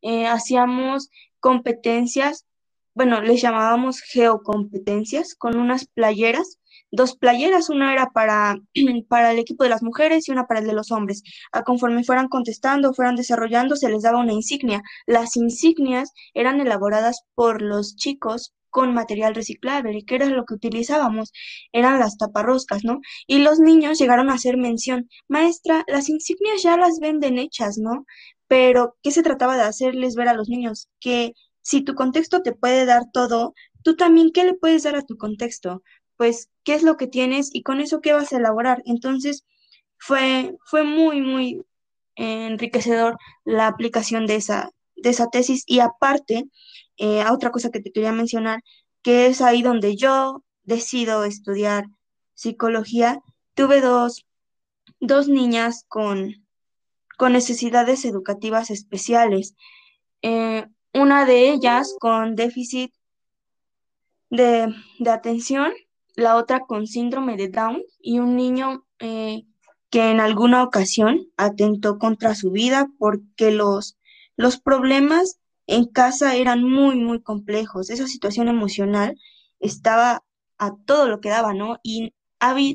eh, 0.00 0.26
hacíamos 0.26 1.10
competencias, 1.40 2.46
bueno, 2.94 3.20
les 3.20 3.40
llamábamos 3.40 4.00
geocompetencias 4.00 5.34
con 5.34 5.56
unas 5.58 5.86
playeras, 5.86 6.58
dos 6.90 7.16
playeras, 7.16 7.70
una 7.70 7.92
era 7.92 8.06
para, 8.10 8.56
para 9.08 9.32
el 9.32 9.38
equipo 9.38 9.64
de 9.64 9.70
las 9.70 9.82
mujeres 9.82 10.28
y 10.28 10.32
una 10.32 10.46
para 10.46 10.60
el 10.60 10.66
de 10.66 10.74
los 10.74 10.90
hombres. 10.90 11.22
A 11.52 11.62
conforme 11.62 12.04
fueran 12.04 12.28
contestando, 12.28 12.92
fueran 12.94 13.16
desarrollando, 13.16 13.76
se 13.76 13.88
les 13.88 14.02
daba 14.02 14.20
una 14.20 14.32
insignia. 14.32 14.82
Las 15.06 15.36
insignias 15.36 16.12
eran 16.34 16.60
elaboradas 16.60 17.22
por 17.34 17.62
los 17.62 17.96
chicos 17.96 18.54
con 18.70 18.94
material 18.94 19.34
reciclable, 19.34 20.04
que 20.06 20.14
era 20.14 20.26
lo 20.26 20.44
que 20.44 20.54
utilizábamos, 20.54 21.32
eran 21.72 21.98
las 21.98 22.16
taparroscas, 22.16 22.84
¿no? 22.84 23.00
Y 23.26 23.38
los 23.40 23.58
niños 23.58 23.98
llegaron 23.98 24.30
a 24.30 24.34
hacer 24.34 24.56
mención, 24.56 25.08
maestra, 25.28 25.84
las 25.88 26.08
insignias 26.08 26.62
ya 26.62 26.76
las 26.76 27.00
venden 27.00 27.38
hechas, 27.38 27.78
¿no? 27.78 28.06
Pero, 28.50 28.96
¿qué 29.04 29.12
se 29.12 29.22
trataba 29.22 29.56
de 29.56 29.62
hacerles 29.62 30.16
ver 30.16 30.26
a 30.28 30.34
los 30.34 30.48
niños? 30.48 30.88
Que 30.98 31.34
si 31.62 31.82
tu 31.82 31.94
contexto 31.94 32.42
te 32.42 32.52
puede 32.52 32.84
dar 32.84 33.04
todo, 33.12 33.54
tú 33.84 33.94
también, 33.94 34.32
¿qué 34.32 34.42
le 34.44 34.54
puedes 34.54 34.82
dar 34.82 34.96
a 34.96 35.02
tu 35.02 35.16
contexto? 35.16 35.84
Pues, 36.16 36.50
¿qué 36.64 36.74
es 36.74 36.82
lo 36.82 36.96
que 36.96 37.06
tienes 37.06 37.50
y 37.54 37.62
con 37.62 37.80
eso 37.80 38.00
qué 38.00 38.12
vas 38.12 38.32
a 38.32 38.38
elaborar? 38.38 38.82
Entonces, 38.86 39.44
fue, 39.98 40.56
fue 40.66 40.82
muy, 40.82 41.20
muy 41.20 41.62
enriquecedor 42.16 43.18
la 43.44 43.68
aplicación 43.68 44.26
de 44.26 44.36
esa, 44.36 44.72
de 44.96 45.10
esa 45.10 45.28
tesis 45.28 45.62
y 45.66 45.78
aparte, 45.78 46.46
eh, 46.96 47.24
otra 47.30 47.52
cosa 47.52 47.70
que 47.70 47.80
te 47.80 47.92
quería 47.92 48.12
mencionar, 48.12 48.62
que 49.02 49.28
es 49.28 49.42
ahí 49.42 49.62
donde 49.62 49.94
yo 49.94 50.42
decido 50.64 51.22
estudiar 51.24 51.84
psicología, 52.34 53.20
tuve 53.54 53.80
dos, 53.80 54.26
dos 54.98 55.28
niñas 55.28 55.84
con, 55.86 56.39
con 57.20 57.34
necesidades 57.34 58.06
educativas 58.06 58.70
especiales. 58.70 59.54
Eh, 60.22 60.66
una 60.94 61.26
de 61.26 61.50
ellas 61.50 61.94
con 62.00 62.34
déficit 62.34 62.94
de, 64.30 64.74
atención, 65.06 65.70
la 66.16 66.36
otra 66.36 66.60
con 66.60 66.86
síndrome 66.86 67.36
de 67.36 67.48
Down 67.48 67.82
y 68.00 68.20
un 68.20 68.36
niño 68.36 68.86
eh, 69.00 69.42
que 69.90 70.10
en 70.10 70.18
alguna 70.18 70.62
ocasión 70.62 71.26
atentó 71.36 71.98
contra 71.98 72.34
su 72.34 72.52
vida 72.52 72.88
porque 72.98 73.50
los, 73.50 73.98
los 74.36 74.58
problemas 74.58 75.40
en 75.66 75.84
casa 75.84 76.36
eran 76.36 76.64
muy, 76.64 76.96
muy 76.96 77.20
complejos. 77.20 77.90
Esa 77.90 78.06
situación 78.06 78.48
emocional 78.48 79.18
estaba 79.58 80.24
a 80.56 80.74
todo 80.86 81.06
lo 81.06 81.20
que 81.20 81.28
daba, 81.28 81.52
¿no? 81.52 81.80
Y 81.82 82.14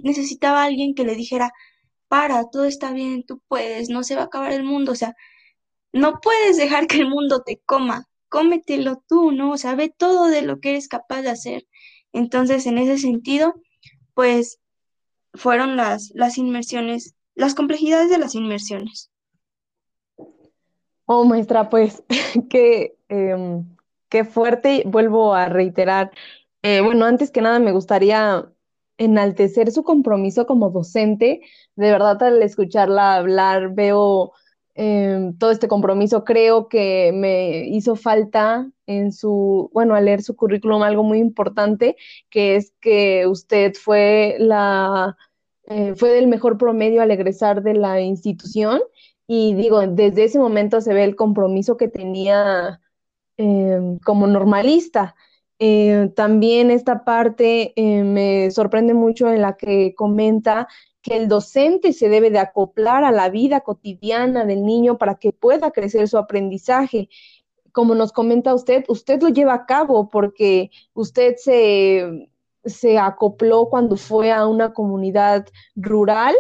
necesitaba 0.04 0.66
alguien 0.66 0.94
que 0.94 1.04
le 1.04 1.16
dijera, 1.16 1.52
para, 2.08 2.50
todo 2.50 2.66
está 2.66 2.92
bien, 2.94 3.26
tú 3.26 3.42
puedes, 3.48 3.90
no 3.90 4.04
se 4.04 4.16
va 4.16 4.24
a 4.24 4.26
acabar 4.26 4.52
el 4.52 4.64
mundo, 4.64 4.92
o 4.92 4.96
sea, 4.96 5.16
no 5.94 6.20
puedes 6.22 6.58
dejar 6.58 6.88
que 6.88 6.98
el 6.98 7.10
mundo 7.10 7.44
te 7.44 7.62
coma, 7.66 8.06
cómetelo 8.30 9.02
tú, 9.08 9.32
¿no? 9.32 9.52
O 9.52 9.58
sea, 9.58 9.76
ve 9.76 9.94
todo 9.96 10.28
de 10.28 10.42
lo 10.42 10.60
que 10.60 10.72
eres 10.72 10.88
capaz 10.88 11.22
de 11.22 11.30
hacer. 11.30 11.66
Entonces, 12.12 12.66
en 12.66 12.78
ese 12.78 12.98
sentido, 12.98 13.56
pues 14.14 14.60
fueron 15.34 15.78
las, 15.78 16.12
las 16.14 16.38
inmersiones, 16.38 17.16
las 17.34 17.56
complejidades 17.56 18.10
de 18.10 18.18
las 18.18 18.36
inmersiones. 18.36 19.12
Oh, 21.06 21.24
maestra, 21.24 21.70
pues 21.70 22.04
qué, 22.50 22.98
em, 23.10 23.66
qué 24.10 24.26
fuerte. 24.26 24.84
Vuelvo 24.86 25.34
a 25.34 25.48
reiterar. 25.48 26.12
Eh, 26.62 26.82
bueno, 26.82 27.06
antes 27.06 27.32
que 27.32 27.42
nada 27.42 27.60
me 27.60 27.72
gustaría 27.72 28.50
enaltecer 28.98 29.72
su 29.72 29.84
compromiso 29.84 30.46
como 30.46 30.70
docente. 30.70 31.42
De 31.76 31.92
verdad, 31.92 32.22
al 32.24 32.42
escucharla 32.42 33.16
hablar, 33.16 33.74
veo 33.74 34.34
eh, 34.76 35.32
todo 35.40 35.52
este 35.52 35.68
compromiso. 35.68 36.24
Creo 36.24 36.68
que 36.68 37.12
me 37.14 37.68
hizo 37.68 37.96
falta 37.96 38.70
en 38.86 39.12
su, 39.12 39.70
bueno, 39.74 39.96
al 39.96 40.06
leer 40.06 40.22
su 40.22 40.36
currículum 40.36 40.84
algo 40.84 41.04
muy 41.04 41.20
importante, 41.20 41.96
que 42.30 42.56
es 42.56 42.74
que 42.82 43.26
usted 43.28 43.74
fue 43.74 44.36
la, 44.40 45.18
eh, 45.68 45.96
fue 45.96 46.12
del 46.12 46.28
mejor 46.28 46.58
promedio 46.58 47.02
al 47.02 47.12
egresar 47.12 47.64
de 47.64 47.74
la 47.74 48.02
institución. 48.02 48.82
Y 49.28 49.56
digo, 49.56 49.82
desde 49.88 50.26
ese 50.26 50.40
momento 50.40 50.82
se 50.82 50.94
ve 50.94 51.04
el 51.04 51.16
compromiso 51.16 51.78
que 51.78 51.88
tenía 51.88 52.82
eh, 53.38 53.98
como 54.04 54.28
normalista. 54.28 55.16
Eh, 55.60 56.12
también 56.16 56.70
esta 56.70 57.06
parte 57.06 57.74
eh, 57.76 58.04
me 58.04 58.52
sorprende 58.52 58.94
mucho 58.94 59.30
en 59.30 59.42
la 59.42 59.56
que 59.56 59.96
comenta 59.96 60.68
que 61.02 61.16
el 61.16 61.28
docente 61.28 61.94
se 61.94 62.10
debe 62.10 62.30
de 62.30 62.40
acoplar 62.40 63.04
a 63.04 63.12
la 63.12 63.30
vida 63.30 63.62
cotidiana 63.62 64.44
del 64.46 64.66
niño 64.66 64.98
para 64.98 65.16
que 65.16 65.32
pueda 65.32 65.72
crecer 65.72 66.08
su 66.08 66.18
aprendizaje. 66.18 67.10
Como 67.72 67.96
nos 67.96 68.12
comenta 68.12 68.54
usted, 68.54 68.84
usted 68.88 69.22
lo 69.22 69.30
lleva 69.30 69.54
a 69.54 69.66
cabo 69.66 70.10
porque 70.10 70.72
usted 70.94 71.36
se, 71.38 72.30
se 72.66 72.98
acopló 72.98 73.70
cuando 73.70 73.98
fue 73.98 74.32
a 74.32 74.48
una 74.48 74.74
comunidad 74.74 75.46
rural 75.76 76.36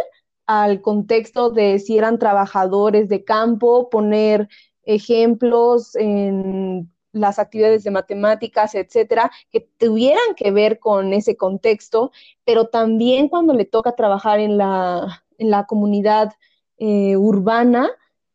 al 0.47 0.82
contexto 0.82 1.51
de 1.51 1.80
si 1.80 1.97
eran 1.97 2.20
trabajadores 2.20 3.09
de 3.09 3.24
campo, 3.24 3.89
poner 3.89 4.47
ejemplos 4.84 5.95
en 5.95 6.91
las 7.16 7.39
actividades 7.39 7.84
de 7.84 7.91
matemáticas, 7.91 8.76
etcétera, 8.76 9.32
que 9.51 9.61
tuvieran 9.61 10.36
que 10.36 10.51
ver 10.51 10.80
con 10.80 11.13
ese 11.13 11.38
contexto, 11.38 12.11
pero 12.43 12.68
también 12.68 13.30
cuando 13.30 13.53
le 13.53 13.66
toca 13.66 13.95
trabajar 13.95 14.39
en 14.39 14.57
la, 14.57 15.24
en 15.38 15.49
la 15.49 15.66
comunidad 15.66 16.34
eh, 16.78 17.16
urbana, 17.16 17.89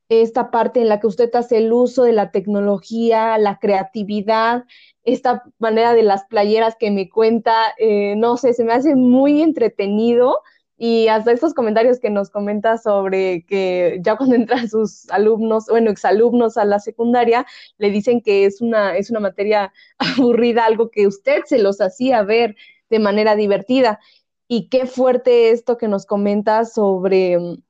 esta 0.08 0.50
parte 0.50 0.80
en 0.80 0.88
la 0.88 0.98
que 0.98 1.06
usted 1.06 1.32
hace 1.36 1.58
el 1.58 1.72
uso 1.72 2.04
de 2.04 2.12
la 2.12 2.30
tecnología, 2.32 3.36
la 3.38 3.58
creatividad, 3.58 4.64
esta 5.04 5.44
manera 5.58 5.94
de 5.94 6.02
las 6.02 6.24
playeras 6.24 6.74
que 6.76 6.90
me 6.90 7.10
cuenta, 7.10 7.54
eh, 7.78 8.14
no 8.16 8.38
sé, 8.38 8.54
se 8.54 8.64
me 8.64 8.72
hace 8.72 8.96
muy 8.96 9.42
entretenido 9.42 10.40
y 10.82 11.08
hasta 11.08 11.32
estos 11.32 11.52
comentarios 11.52 12.00
que 12.00 12.08
nos 12.08 12.30
comenta 12.30 12.78
sobre 12.78 13.44
que 13.44 13.98
ya 14.00 14.16
cuando 14.16 14.34
entran 14.34 14.66
sus 14.66 15.10
alumnos, 15.10 15.66
bueno, 15.68 15.90
exalumnos 15.90 16.56
a 16.56 16.64
la 16.64 16.78
secundaria, 16.78 17.44
le 17.76 17.90
dicen 17.90 18.22
que 18.22 18.46
es 18.46 18.62
una, 18.62 18.96
es 18.96 19.10
una 19.10 19.20
materia 19.20 19.74
aburrida, 19.98 20.64
algo 20.64 20.90
que 20.90 21.06
usted 21.06 21.42
se 21.44 21.58
los 21.58 21.82
hacía 21.82 22.22
ver 22.22 22.56
de 22.88 22.98
manera 22.98 23.36
divertida. 23.36 24.00
Y 24.48 24.68
qué 24.70 24.86
fuerte 24.86 25.50
esto 25.50 25.76
que 25.76 25.86
nos 25.86 26.06
comenta 26.06 26.64
sobre 26.64 27.38
mm, 27.38 27.62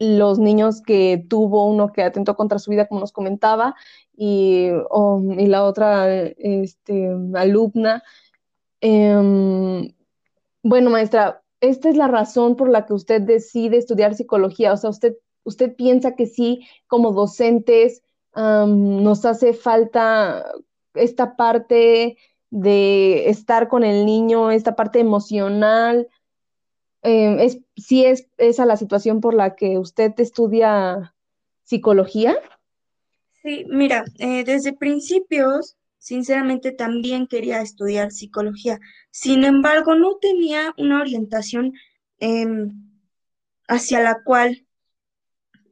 los 0.00 0.40
niños 0.40 0.82
que 0.82 1.24
tuvo 1.28 1.68
uno 1.68 1.92
que 1.92 2.02
atentó 2.02 2.34
contra 2.34 2.58
su 2.58 2.72
vida, 2.72 2.88
como 2.88 3.00
nos 3.00 3.12
comentaba, 3.12 3.76
y, 4.16 4.70
oh, 4.90 5.22
y 5.38 5.46
la 5.46 5.62
otra 5.62 6.12
este, 6.12 7.10
alumna. 7.34 8.02
Eh, 8.80 9.92
bueno, 10.64 10.90
maestra, 10.90 11.43
esta 11.68 11.88
es 11.88 11.96
la 11.96 12.08
razón 12.08 12.56
por 12.56 12.68
la 12.68 12.86
que 12.86 12.94
usted 12.94 13.22
decide 13.22 13.76
estudiar 13.76 14.14
psicología. 14.14 14.72
O 14.72 14.76
sea, 14.76 14.90
usted, 14.90 15.16
usted 15.44 15.74
piensa 15.74 16.14
que 16.14 16.26
sí, 16.26 16.66
como 16.86 17.12
docentes, 17.12 18.02
nos 18.36 19.24
hace 19.24 19.52
falta 19.52 20.44
esta 20.94 21.36
parte 21.36 22.16
de 22.50 23.28
estar 23.28 23.68
con 23.68 23.84
el 23.84 24.06
niño, 24.06 24.50
esta 24.50 24.76
parte 24.76 25.00
emocional. 25.00 26.08
Eh, 27.02 27.36
es, 27.44 27.60
¿Sí 27.76 28.04
es 28.04 28.28
esa 28.38 28.64
la 28.64 28.76
situación 28.76 29.20
por 29.20 29.34
la 29.34 29.54
que 29.54 29.78
usted 29.78 30.12
estudia 30.18 31.14
psicología? 31.64 32.36
Sí, 33.42 33.66
mira, 33.68 34.04
eh, 34.18 34.44
desde 34.44 34.72
principios 34.72 35.76
Sinceramente 36.04 36.70
también 36.70 37.26
quería 37.26 37.62
estudiar 37.62 38.12
psicología. 38.12 38.78
Sin 39.10 39.42
embargo, 39.42 39.94
no 39.94 40.18
tenía 40.20 40.74
una 40.76 41.00
orientación 41.00 41.72
em, 42.18 42.90
hacia 43.68 44.00
la 44.00 44.22
cual 44.22 44.66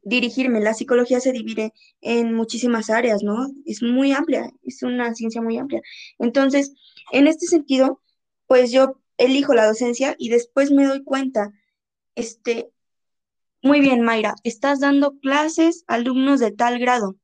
dirigirme. 0.03 0.61
La 0.61 0.72
psicología 0.72 1.20
se 1.20 1.33
divide 1.33 1.74
en 2.01 2.33
muchísimas 2.33 2.89
áreas, 2.89 3.22
¿no? 3.22 3.47
Es 3.66 3.83
muy 3.83 4.12
amplia, 4.12 4.51
es 4.62 4.83
una 4.83 5.14
ciencia 5.14 5.43
muy 5.43 5.59
amplia. 5.59 5.83
Entonces, 6.18 6.72
en 7.12 7.26
este 7.26 7.47
sentido, 7.47 8.01
pues 8.47 8.72
yo 8.72 9.03
elijo 9.18 9.53
la 9.53 9.66
docencia 9.66 10.16
y 10.18 10.30
después 10.30 10.70
me 10.70 10.87
doy 10.87 11.05
cuenta, 11.05 11.53
este, 12.14 12.72
muy 13.62 13.80
bien, 13.80 14.01
Mayra, 14.01 14.35
estás 14.45 14.80
dando 14.80 15.18
clases 15.18 15.85
a 15.89 15.97
alumnos 15.97 16.41
de 16.41 16.53
tal 16.53 16.78
grado 16.78 17.16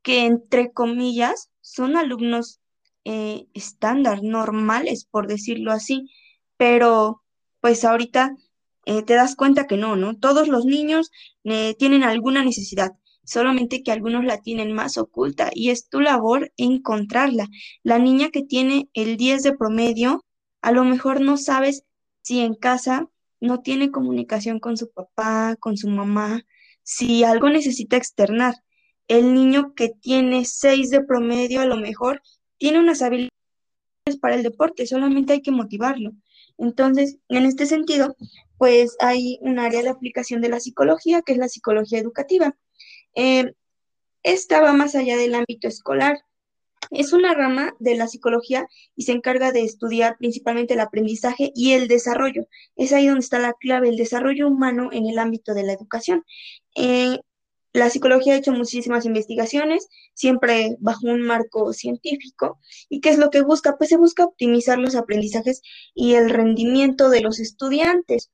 que 0.00 0.24
entre 0.24 0.72
comillas 0.72 1.51
son 1.62 1.96
alumnos 1.96 2.60
eh, 3.04 3.46
estándar, 3.54 4.22
normales, 4.22 5.06
por 5.10 5.26
decirlo 5.26 5.72
así, 5.72 6.10
pero 6.56 7.22
pues 7.60 7.84
ahorita 7.84 8.36
eh, 8.84 9.02
te 9.02 9.14
das 9.14 9.36
cuenta 9.36 9.66
que 9.66 9.76
no, 9.76 9.96
¿no? 9.96 10.16
Todos 10.18 10.48
los 10.48 10.64
niños 10.66 11.10
eh, 11.44 11.74
tienen 11.78 12.02
alguna 12.04 12.44
necesidad, 12.44 12.92
solamente 13.24 13.82
que 13.82 13.92
algunos 13.92 14.24
la 14.24 14.38
tienen 14.40 14.72
más 14.72 14.98
oculta 14.98 15.50
y 15.54 15.70
es 15.70 15.88
tu 15.88 16.00
labor 16.00 16.52
encontrarla. 16.56 17.48
La 17.82 17.98
niña 17.98 18.30
que 18.30 18.42
tiene 18.42 18.88
el 18.94 19.16
10 19.16 19.42
de 19.42 19.56
promedio, 19.56 20.24
a 20.60 20.72
lo 20.72 20.84
mejor 20.84 21.20
no 21.20 21.36
sabes 21.36 21.84
si 22.22 22.40
en 22.40 22.54
casa 22.54 23.08
no 23.40 23.60
tiene 23.62 23.90
comunicación 23.90 24.60
con 24.60 24.76
su 24.76 24.92
papá, 24.92 25.56
con 25.58 25.76
su 25.76 25.88
mamá, 25.88 26.44
si 26.82 27.24
algo 27.24 27.48
necesita 27.48 27.96
externar 27.96 28.54
el 29.12 29.34
niño 29.34 29.74
que 29.74 29.90
tiene 29.90 30.46
6 30.46 30.88
de 30.88 31.04
promedio 31.04 31.60
a 31.60 31.66
lo 31.66 31.76
mejor 31.76 32.22
tiene 32.56 32.78
unas 32.78 33.02
habilidades 33.02 33.30
para 34.22 34.36
el 34.36 34.42
deporte, 34.42 34.86
solamente 34.86 35.34
hay 35.34 35.42
que 35.42 35.50
motivarlo. 35.50 36.12
Entonces, 36.56 37.18
en 37.28 37.44
este 37.44 37.66
sentido, 37.66 38.16
pues 38.56 38.96
hay 39.00 39.38
un 39.42 39.58
área 39.58 39.82
de 39.82 39.90
aplicación 39.90 40.40
de 40.40 40.48
la 40.48 40.60
psicología, 40.60 41.20
que 41.20 41.32
es 41.32 41.38
la 41.38 41.48
psicología 41.48 41.98
educativa. 41.98 42.56
Eh, 43.14 43.52
esta 44.22 44.62
va 44.62 44.72
más 44.72 44.94
allá 44.94 45.18
del 45.18 45.34
ámbito 45.34 45.68
escolar. 45.68 46.18
Es 46.90 47.12
una 47.12 47.34
rama 47.34 47.74
de 47.80 47.96
la 47.96 48.08
psicología 48.08 48.66
y 48.96 49.02
se 49.02 49.12
encarga 49.12 49.52
de 49.52 49.62
estudiar 49.62 50.16
principalmente 50.16 50.72
el 50.72 50.80
aprendizaje 50.80 51.52
y 51.54 51.72
el 51.72 51.86
desarrollo. 51.86 52.46
Es 52.76 52.94
ahí 52.94 53.08
donde 53.08 53.20
está 53.20 53.38
la 53.38 53.52
clave, 53.52 53.90
el 53.90 53.96
desarrollo 53.96 54.48
humano 54.48 54.88
en 54.90 55.06
el 55.06 55.18
ámbito 55.18 55.52
de 55.52 55.64
la 55.64 55.74
educación. 55.74 56.24
Eh, 56.76 57.18
la 57.72 57.88
psicología 57.88 58.34
ha 58.34 58.36
hecho 58.38 58.52
muchísimas 58.52 59.06
investigaciones, 59.06 59.88
siempre 60.14 60.76
bajo 60.80 61.06
un 61.06 61.22
marco 61.22 61.72
científico. 61.72 62.58
¿Y 62.88 63.00
qué 63.00 63.10
es 63.10 63.18
lo 63.18 63.30
que 63.30 63.42
busca? 63.42 63.76
Pues 63.76 63.90
se 63.90 63.96
busca 63.96 64.24
optimizar 64.24 64.78
los 64.78 64.94
aprendizajes 64.94 65.62
y 65.94 66.14
el 66.14 66.30
rendimiento 66.30 67.08
de 67.08 67.22
los 67.22 67.40
estudiantes. 67.40 68.30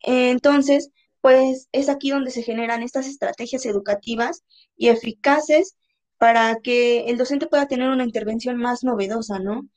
Entonces, 0.00 0.90
pues 1.20 1.68
es 1.72 1.88
aquí 1.88 2.10
donde 2.10 2.30
se 2.30 2.42
generan 2.42 2.82
estas 2.82 3.06
estrategias 3.06 3.64
educativas 3.64 4.42
y 4.76 4.88
eficaces 4.88 5.76
para 6.18 6.56
que 6.60 7.06
el 7.06 7.16
docente 7.16 7.46
pueda 7.46 7.68
tener 7.68 7.88
una 7.90 8.04
intervención 8.04 8.56
más 8.56 8.84
novedosa, 8.84 9.38
¿no? 9.38 9.68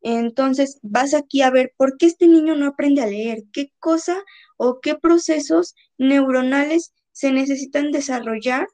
Entonces, 0.00 0.78
vas 0.82 1.14
aquí 1.14 1.42
a 1.42 1.50
ver 1.50 1.74
por 1.76 1.96
qué 1.96 2.06
este 2.06 2.26
niño 2.26 2.56
no 2.56 2.66
aprende 2.66 3.02
a 3.02 3.06
leer, 3.06 3.44
qué 3.52 3.72
cosa 3.78 4.16
o 4.56 4.80
qué 4.80 4.96
procesos 4.96 5.74
neuronales 5.98 6.92
se 7.12 7.32
necesitan 7.32 7.90
desarrollar 7.90 8.66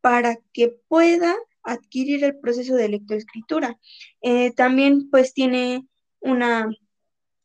para 0.00 0.36
que 0.52 0.76
pueda 0.88 1.34
adquirir 1.62 2.24
el 2.24 2.38
proceso 2.38 2.74
de 2.74 2.88
lectoescritura. 2.88 3.78
Eh, 4.20 4.50
también 4.52 5.08
pues 5.10 5.32
tiene 5.32 5.86
una, 6.20 6.68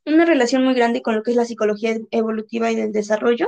una 0.06 0.26
relación 0.26 0.64
muy 0.64 0.74
grande 0.74 1.02
con 1.02 1.16
lo 1.16 1.24
que 1.24 1.32
es 1.32 1.38
la 1.38 1.46
psicología 1.46 1.98
evolutiva 2.12 2.72
y 2.72 2.76
del 2.76 2.92
desarrollo, 2.92 3.48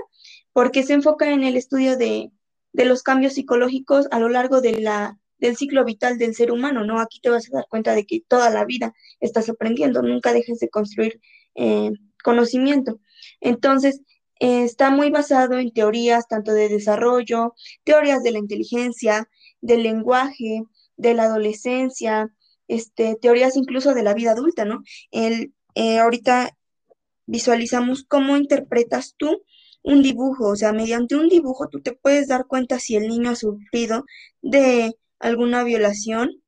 porque 0.53 0.83
se 0.83 0.93
enfoca 0.93 1.31
en 1.31 1.43
el 1.43 1.55
estudio 1.57 1.97
de, 1.97 2.31
los 2.73 3.03
cambios 3.03 3.33
psicológicos 3.33 4.07
a 4.11 4.19
lo 4.19 4.29
largo 4.29 4.61
de 4.61 4.79
la, 4.79 5.17
del 5.37 5.57
ciclo 5.57 5.83
vital 5.85 6.17
del 6.17 6.35
ser 6.35 6.51
humano, 6.51 6.85
¿no? 6.85 6.99
Aquí 6.99 7.19
te 7.19 7.29
vas 7.29 7.47
a 7.47 7.57
dar 7.57 7.65
cuenta 7.69 7.95
de 7.95 8.05
que 8.05 8.21
toda 8.27 8.49
la 8.49 8.63
vida 8.65 8.93
estás 9.19 9.49
aprendiendo, 9.49 10.01
nunca 10.01 10.33
dejes 10.33 10.59
de 10.59 10.69
construir 10.69 11.19
eh, 11.55 11.91
conocimiento. 12.23 12.99
Entonces, 13.41 14.01
está 14.39 14.89
muy 14.89 15.09
basado 15.11 15.57
en 15.59 15.71
teorías 15.71 16.27
tanto 16.27 16.53
de 16.53 16.69
desarrollo, 16.69 17.53
teorías 17.83 18.23
de 18.23 18.31
la 18.31 18.39
inteligencia, 18.39 19.29
del 19.61 19.83
lenguaje, 19.83 20.63
de 20.97 21.13
la 21.13 21.23
adolescencia, 21.23 22.33
este, 22.67 23.15
teorías 23.21 23.55
incluso 23.57 23.93
de 23.93 24.03
la 24.03 24.13
vida 24.13 24.31
adulta, 24.31 24.65
¿no? 24.65 24.83
El, 25.11 25.53
eh, 25.75 25.99
ahorita 25.99 26.55
visualizamos 27.25 28.03
cómo 28.07 28.37
interpretas 28.37 29.15
tú 29.17 29.43
un 29.83 30.01
dibujo, 30.01 30.49
o 30.49 30.55
sea, 30.55 30.73
mediante 30.73 31.15
un 31.15 31.29
dibujo 31.29 31.69
tú 31.69 31.81
te 31.81 31.93
puedes 31.93 32.27
dar 32.27 32.47
cuenta 32.47 32.79
si 32.79 32.95
el 32.95 33.07
niño 33.07 33.31
ha 33.31 33.35
sufrido 33.35 34.05
de 34.41 34.95
alguna 35.19 35.63
violación, 35.63 36.41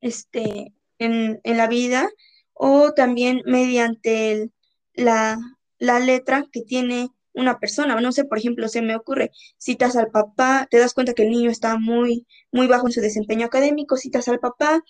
este, 0.00 0.74
en, 0.98 1.40
la 1.44 1.68
vida 1.68 2.08
o 2.54 2.92
también 2.92 3.42
mediante 3.46 4.50
la, 4.94 5.38
la 5.78 6.00
letra 6.00 6.46
que 6.52 6.62
tiene 6.62 7.10
una 7.34 7.58
persona. 7.58 7.98
No 8.00 8.12
sé, 8.12 8.24
por 8.24 8.38
ejemplo, 8.38 8.68
se 8.68 8.82
me 8.82 8.96
ocurre, 8.96 9.30
citas 9.58 9.96
al 9.96 10.08
papá, 10.08 10.66
te 10.70 10.78
das 10.78 10.94
cuenta 10.94 11.14
que 11.14 11.22
el 11.22 11.30
niño 11.30 11.50
está 11.50 11.78
muy, 11.78 12.26
muy 12.52 12.66
bajo 12.66 12.86
en 12.88 12.92
su 12.92 13.00
desempeño 13.00 13.46
académico, 13.46 13.96
citas 13.96 14.28
al 14.28 14.40
papá 14.40 14.82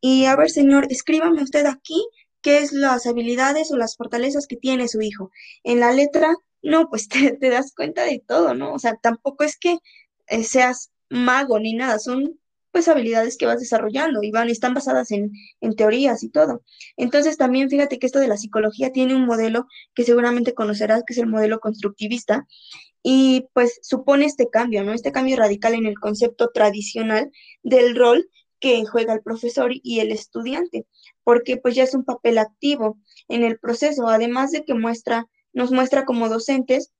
y 0.00 0.26
a 0.26 0.36
ver, 0.36 0.50
señor, 0.50 0.86
escríbame 0.90 1.42
usted 1.42 1.66
aquí 1.66 2.06
qué 2.42 2.58
es 2.58 2.72
las 2.72 3.06
habilidades 3.06 3.72
o 3.72 3.76
las 3.76 3.96
fortalezas 3.96 4.46
que 4.46 4.56
tiene 4.56 4.88
su 4.88 5.00
hijo. 5.00 5.30
En 5.64 5.80
la 5.80 5.92
letra, 5.92 6.34
no, 6.62 6.88
pues 6.90 7.08
te, 7.40 7.50
das 7.50 7.72
cuenta 7.74 8.04
de 8.04 8.22
todo, 8.26 8.54
¿no? 8.54 8.74
O 8.74 8.78
sea, 8.78 8.96
tampoco 8.96 9.44
es 9.44 9.56
que 9.58 9.78
eh, 10.28 10.44
seas 10.44 10.90
mago 11.08 11.58
ni 11.58 11.74
nada, 11.74 11.98
son 11.98 12.38
pues 12.74 12.88
habilidades 12.88 13.36
que 13.36 13.46
vas 13.46 13.60
desarrollando 13.60 14.24
y 14.24 14.32
van, 14.32 14.50
están 14.50 14.74
basadas 14.74 15.12
en, 15.12 15.30
en, 15.60 15.76
teorías 15.76 16.24
y 16.24 16.28
todo. 16.28 16.64
Entonces 16.96 17.36
también 17.36 17.70
fíjate 17.70 18.00
que 18.00 18.06
esto 18.06 18.18
de 18.18 18.26
la 18.26 18.36
psicología 18.36 18.90
tiene 18.90 19.14
un 19.14 19.26
modelo 19.26 19.68
que 19.94 20.02
seguramente 20.02 20.54
conocerás, 20.54 21.04
que 21.06 21.12
es 21.12 21.20
el 21.20 21.28
modelo 21.28 21.60
constructivista, 21.60 22.48
y 23.00 23.46
pues 23.52 23.78
supone 23.80 24.24
este 24.24 24.50
cambio, 24.50 24.82
¿no? 24.82 24.92
Este 24.92 25.12
cambio 25.12 25.36
radical 25.36 25.74
en 25.74 25.86
el 25.86 26.00
concepto 26.00 26.50
tradicional 26.52 27.30
del 27.62 27.94
rol 27.94 28.28
que 28.58 28.84
juega 28.86 29.12
el 29.12 29.22
profesor 29.22 29.70
y 29.72 30.00
el 30.00 30.10
estudiante, 30.10 30.84
porque 31.22 31.56
pues 31.56 31.76
ya 31.76 31.84
es 31.84 31.94
un 31.94 32.04
papel 32.04 32.38
activo 32.38 32.98
en 33.28 33.44
el 33.44 33.56
proceso, 33.60 34.08
además 34.08 34.50
de 34.50 34.64
que 34.64 34.74
muestra, 34.74 35.28
nos 35.52 35.70
muestra 35.70 36.04
como 36.04 36.28
docentes 36.28 36.90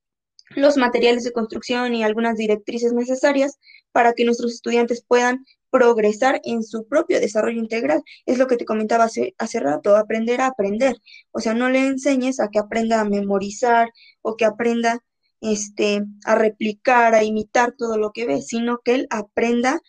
los 0.50 0.76
materiales 0.76 1.24
de 1.24 1.32
construcción 1.32 1.96
y 1.96 2.04
algunas 2.04 2.36
directrices 2.36 2.92
necesarias 2.92 3.58
para 3.92 4.12
que 4.12 4.24
nuestros 4.24 4.52
estudiantes 4.52 5.04
puedan 5.06 5.44
progresar 5.74 6.40
en 6.44 6.62
su 6.62 6.86
propio 6.86 7.18
desarrollo 7.18 7.58
integral. 7.58 8.00
Es 8.26 8.38
lo 8.38 8.46
que 8.46 8.56
te 8.56 8.64
comentaba 8.64 9.04
hace, 9.04 9.34
hace 9.38 9.58
rato, 9.58 9.96
aprender 9.96 10.40
a 10.40 10.46
aprender. 10.46 10.96
O 11.32 11.40
sea, 11.40 11.52
no 11.52 11.68
le 11.68 11.80
enseñes 11.84 12.38
a 12.38 12.48
que 12.48 12.60
aprenda 12.60 13.00
a 13.00 13.04
memorizar 13.04 13.88
o 14.22 14.36
que 14.36 14.44
aprenda 14.44 15.00
este, 15.40 16.04
a 16.24 16.36
replicar, 16.36 17.16
a 17.16 17.24
imitar 17.24 17.74
todo 17.76 17.98
lo 17.98 18.12
que 18.12 18.24
ve, 18.24 18.40
sino 18.40 18.78
que 18.84 18.94
él 18.94 19.06
aprenda 19.10 19.80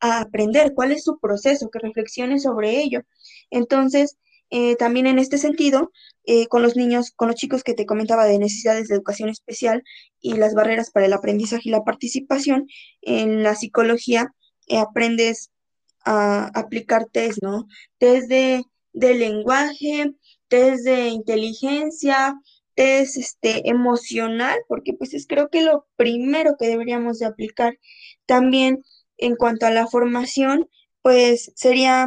a 0.00 0.20
aprender 0.22 0.72
cuál 0.74 0.92
es 0.92 1.04
su 1.04 1.18
proceso, 1.18 1.68
que 1.70 1.78
reflexione 1.78 2.38
sobre 2.40 2.80
ello. 2.80 3.02
Entonces, 3.50 4.16
eh, 4.48 4.76
también 4.76 5.06
en 5.06 5.18
este 5.18 5.36
sentido, 5.36 5.92
eh, 6.24 6.46
con 6.46 6.62
los 6.62 6.74
niños, 6.74 7.12
con 7.14 7.28
los 7.28 7.36
chicos 7.36 7.62
que 7.64 7.74
te 7.74 7.84
comentaba 7.84 8.24
de 8.24 8.38
necesidades 8.38 8.88
de 8.88 8.94
educación 8.94 9.28
especial 9.28 9.82
y 10.22 10.34
las 10.34 10.54
barreras 10.54 10.90
para 10.90 11.04
el 11.04 11.12
aprendizaje 11.12 11.68
y 11.68 11.70
la 11.70 11.84
participación, 11.84 12.66
en 13.02 13.42
la 13.42 13.54
psicología 13.54 14.32
eh, 14.68 14.78
aprendes 14.78 15.50
a 16.04 16.46
aplicar 16.54 17.06
test, 17.06 17.42
¿no? 17.42 17.66
Test 17.98 18.28
de, 18.28 18.64
lenguaje, 18.92 20.14
test 20.48 20.84
de 20.84 21.08
inteligencia, 21.08 22.34
test 22.74 23.16
este, 23.16 23.68
emocional, 23.68 24.58
porque 24.68 24.92
pues 24.94 25.14
es 25.14 25.26
creo 25.26 25.48
que 25.48 25.62
lo 25.62 25.86
primero 25.96 26.56
que 26.58 26.68
deberíamos 26.68 27.18
de 27.18 27.26
aplicar 27.26 27.78
también 28.26 28.84
en 29.16 29.36
cuanto 29.36 29.66
a 29.66 29.70
la 29.70 29.86
formación, 29.86 30.68
pues 31.02 31.52
sería 31.54 32.06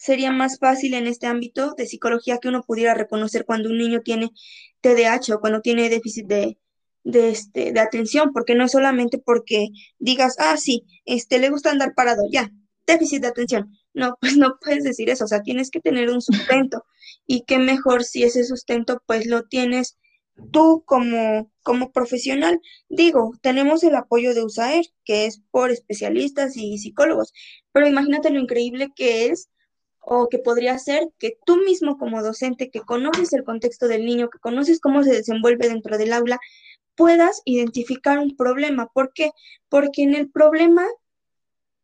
sería 0.00 0.32
más 0.32 0.58
fácil 0.58 0.94
en 0.94 1.06
este 1.06 1.26
ámbito 1.26 1.74
de 1.76 1.86
psicología 1.86 2.38
que 2.38 2.48
uno 2.48 2.62
pudiera 2.62 2.94
reconocer 2.94 3.44
cuando 3.44 3.68
un 3.68 3.76
niño 3.76 4.00
tiene 4.02 4.30
TDAH 4.80 5.34
o 5.34 5.40
cuando 5.40 5.60
tiene 5.60 5.90
déficit 5.90 6.26
de, 6.26 6.58
de, 7.04 7.30
este, 7.30 7.72
de 7.72 7.80
atención, 7.80 8.32
porque 8.32 8.54
no 8.54 8.64
es 8.64 8.72
solamente 8.72 9.18
porque 9.18 9.68
digas, 9.98 10.36
ah, 10.38 10.56
sí, 10.56 10.84
este, 11.04 11.38
le 11.38 11.50
gusta 11.50 11.70
andar 11.70 11.94
parado, 11.94 12.22
ya, 12.30 12.50
déficit 12.86 13.22
de 13.22 13.28
atención. 13.28 13.76
No, 13.94 14.16
pues 14.20 14.36
no 14.36 14.56
puedes 14.62 14.84
decir 14.84 15.10
eso, 15.10 15.24
o 15.24 15.28
sea, 15.28 15.42
tienes 15.42 15.70
que 15.70 15.80
tener 15.80 16.10
un 16.10 16.20
sustento 16.22 16.84
y 17.26 17.44
qué 17.46 17.58
mejor 17.58 18.04
si 18.04 18.24
ese 18.24 18.44
sustento 18.44 19.02
pues 19.06 19.26
lo 19.26 19.44
tienes 19.44 19.96
tú 20.52 20.82
como, 20.86 21.50
como 21.62 21.92
profesional. 21.92 22.60
Digo, 22.88 23.32
tenemos 23.42 23.82
el 23.84 23.94
apoyo 23.94 24.34
de 24.34 24.44
USAER, 24.44 24.84
que 25.04 25.26
es 25.26 25.42
por 25.50 25.70
especialistas 25.70 26.56
y 26.56 26.78
psicólogos, 26.78 27.32
pero 27.72 27.86
imagínate 27.86 28.30
lo 28.30 28.40
increíble 28.40 28.88
que 28.94 29.26
es 29.26 29.48
o 30.02 30.28
que 30.28 30.38
podría 30.38 30.78
ser 30.78 31.08
que 31.18 31.36
tú 31.44 31.58
mismo 31.58 31.98
como 31.98 32.22
docente 32.22 32.70
que 32.70 32.80
conoces 32.80 33.32
el 33.32 33.44
contexto 33.44 33.86
del 33.86 34.06
niño, 34.06 34.30
que 34.30 34.38
conoces 34.38 34.80
cómo 34.80 35.04
se 35.04 35.12
desenvuelve 35.12 35.68
dentro 35.68 35.98
del 35.98 36.12
aula, 36.12 36.38
puedas 37.00 37.40
identificar 37.46 38.18
un 38.18 38.36
problema. 38.36 38.86
¿Por 38.92 39.14
qué? 39.14 39.30
Porque 39.70 40.02
en 40.02 40.14
el 40.14 40.30
problema, 40.30 40.86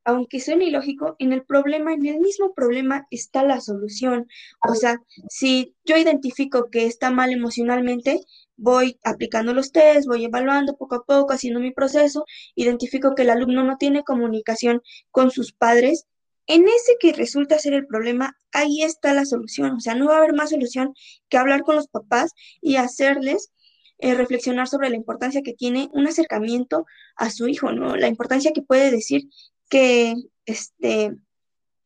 aunque 0.05 0.41
suene 0.41 0.67
ilógico, 0.67 1.17
en 1.19 1.33
el 1.33 1.43
problema, 1.43 1.95
en 1.95 2.05
el 2.05 2.21
mismo 2.21 2.53
problema 2.53 3.07
está 3.11 3.43
la 3.43 3.63
solución. 3.63 4.29
O 4.69 4.75
sea, 4.75 4.99
si 5.31 5.75
yo 5.87 5.97
identifico 5.97 6.69
que 6.71 6.85
está 6.85 7.11
mal 7.11 7.33
emocionalmente, 7.33 8.21
voy 8.59 8.99
aplicando 9.05 9.55
los 9.55 9.73
test, 9.73 10.07
voy 10.07 10.27
evaluando 10.27 10.77
poco 10.77 10.97
a 10.97 11.05
poco, 11.05 11.33
haciendo 11.33 11.61
mi 11.61 11.71
proceso, 11.73 12.27
identifico 12.55 13.15
que 13.15 13.23
el 13.23 13.31
alumno 13.31 13.65
no 13.65 13.79
tiene 13.79 14.05
comunicación 14.05 14.83
con 15.11 15.31
sus 15.31 15.55
padres, 15.55 16.05
en 16.47 16.65
ese 16.69 16.97
que 17.01 17.15
resulta 17.15 17.59
ser 17.59 17.73
el 17.73 17.87
problema, 17.87 18.37
ahí 18.53 18.83
está 18.83 19.15
la 19.15 19.25
solución. 19.25 19.77
O 19.77 19.81
sea, 19.81 19.95
no 19.95 20.09
va 20.09 20.17
a 20.17 20.19
haber 20.19 20.35
más 20.35 20.51
solución 20.51 20.93
que 21.31 21.39
hablar 21.39 21.63
con 21.63 21.75
los 21.75 21.89
papás 21.89 22.33
y 22.61 22.77
hacerles 22.77 23.51
eh, 23.99 24.15
reflexionar 24.15 24.69
sobre 24.69 24.91
la 24.91 24.97
importancia 24.97 25.43
que 25.43 25.55
tiene 25.55 25.89
un 25.93 26.07
acercamiento 26.07 26.87
a 27.17 27.31
su 27.31 27.49
hijo, 27.49 27.73
¿no? 27.73 27.97
La 27.97 28.09
importancia 28.09 28.53
que 28.53 28.63
puede 28.63 28.91
decir 28.91 29.29
que, 29.69 30.15
este, 30.45 31.13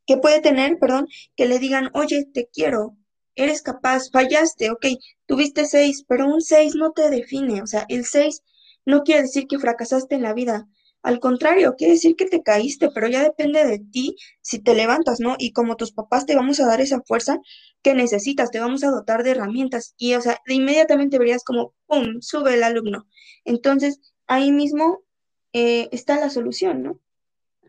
que 0.07 0.17
puede 0.17 0.41
tener, 0.41 0.79
perdón, 0.79 1.07
que 1.37 1.47
le 1.47 1.59
digan, 1.59 1.91
oye, 1.95 2.27
te 2.33 2.49
quiero, 2.53 2.97
eres 3.37 3.63
capaz, 3.63 4.11
fallaste, 4.11 4.71
ok, 4.71 4.87
tuviste 5.27 5.67
seis, 5.67 6.05
pero 6.09 6.27
un 6.27 6.41
seis 6.41 6.75
no 6.75 6.93
te 6.93 7.11
define, 7.11 7.63
o 7.63 7.67
sea, 7.67 7.87
el 7.89 8.05
seis 8.05 8.43
no 8.85 9.03
quiere 9.03 9.23
decir 9.23 9.47
que 9.47 9.59
fracasaste 9.59 10.17
en 10.17 10.23
la 10.23 10.35
vida, 10.35 10.67
al 11.03 11.19
contrario, 11.19 11.77
quiere 11.77 11.95
decir 11.95 12.15
que 12.15 12.27
te 12.27 12.43
caíste, 12.43 12.91
pero 12.95 13.09
ya 13.09 13.23
depende 13.23 13.65
de 13.65 13.79
ti 13.79 14.17
si 14.43 14.59
te 14.59 14.75
levantas, 14.75 15.19
¿no? 15.21 15.37
Y 15.39 15.53
como 15.53 15.77
tus 15.77 15.93
papás 15.93 16.27
te 16.27 16.37
vamos 16.37 16.61
a 16.61 16.67
dar 16.67 16.81
esa 16.81 17.01
fuerza 17.01 17.39
que 17.83 17.95
necesitas, 17.95 18.51
te 18.51 18.61
vamos 18.61 18.85
a 18.85 18.91
dotar 18.91 19.23
de 19.23 19.31
herramientas 19.31 19.95
y, 19.97 20.15
o 20.15 20.21
sea, 20.21 20.39
de 20.47 20.55
inmediatamente 20.55 21.19
verías 21.19 21.43
como, 21.43 21.73
¡pum!, 21.87 22.21
sube 22.21 22.55
el 22.55 22.63
alumno. 22.63 23.07
Entonces, 23.45 24.01
ahí 24.27 24.53
mismo 24.53 25.01
eh, 25.55 25.89
está 25.91 26.21
la 26.21 26.29
solución, 26.29 26.83
¿no? 26.83 26.99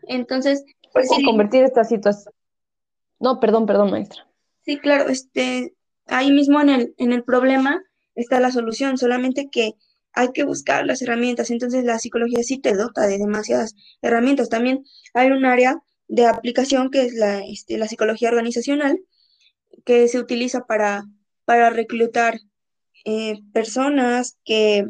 Entonces, 0.04 0.66
pues 0.92 1.08
sí. 1.10 1.24
convertir 1.24 1.64
esta 1.64 1.86
situación. 1.86 2.34
No, 3.20 3.40
perdón, 3.40 3.66
perdón, 3.66 3.92
maestra. 3.92 4.28
Sí, 4.66 4.78
claro, 4.78 5.10
este, 5.10 5.74
ahí 6.08 6.32
mismo 6.32 6.60
en 6.60 6.70
el, 6.70 6.96
en 6.98 7.14
el 7.14 7.24
problema 7.24 7.82
está 8.16 8.40
la 8.40 8.52
solución, 8.52 8.98
solamente 8.98 9.50
que 9.50 9.76
hay 10.14 10.32
que 10.34 10.44
buscar 10.44 10.86
las 10.86 11.02
herramientas. 11.02 11.52
Entonces 11.52 11.84
la 11.84 12.00
psicología 12.00 12.44
sí 12.44 12.60
te 12.60 12.74
dota 12.74 13.08
de 13.08 13.18
demasiadas 13.18 13.76
herramientas. 14.02 14.50
También 14.50 14.84
hay 15.14 15.32
un 15.32 15.46
área 15.46 15.82
de 16.08 16.26
aplicación 16.26 16.92
que 16.92 17.04
es 17.04 17.14
la, 17.14 17.40
este, 17.46 17.78
la 17.78 17.88
psicología 17.88 18.30
organizacional, 18.30 19.00
que 19.86 20.08
se 20.08 20.20
utiliza 20.20 20.66
para, 20.66 21.04
para 21.46 21.70
reclutar 21.70 22.40
eh, 23.06 23.40
personas 23.54 24.38
que, 24.46 24.86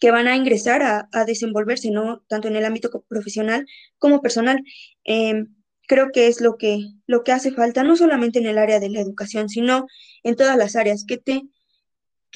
que 0.00 0.10
van 0.10 0.26
a 0.26 0.36
ingresar 0.36 0.82
a, 0.82 1.08
a, 1.12 1.24
desenvolverse, 1.24 1.90
¿no? 1.90 2.24
Tanto 2.28 2.48
en 2.48 2.56
el 2.56 2.64
ámbito 2.64 3.04
profesional 3.08 3.66
como 3.98 4.22
personal. 4.22 4.62
Em, 5.04 5.54
creo 5.86 6.10
que 6.12 6.26
es 6.28 6.40
lo 6.40 6.56
que, 6.56 6.80
lo 7.06 7.22
que 7.22 7.32
hace 7.32 7.52
falta, 7.52 7.84
no 7.84 7.96
solamente 7.96 8.38
en 8.38 8.46
el 8.46 8.58
área 8.58 8.80
de 8.80 8.90
la 8.90 9.00
educación, 9.00 9.48
sino 9.48 9.86
en 10.22 10.36
todas 10.36 10.56
las 10.56 10.76
áreas, 10.76 11.04
que 11.06 11.18
te 11.18 11.42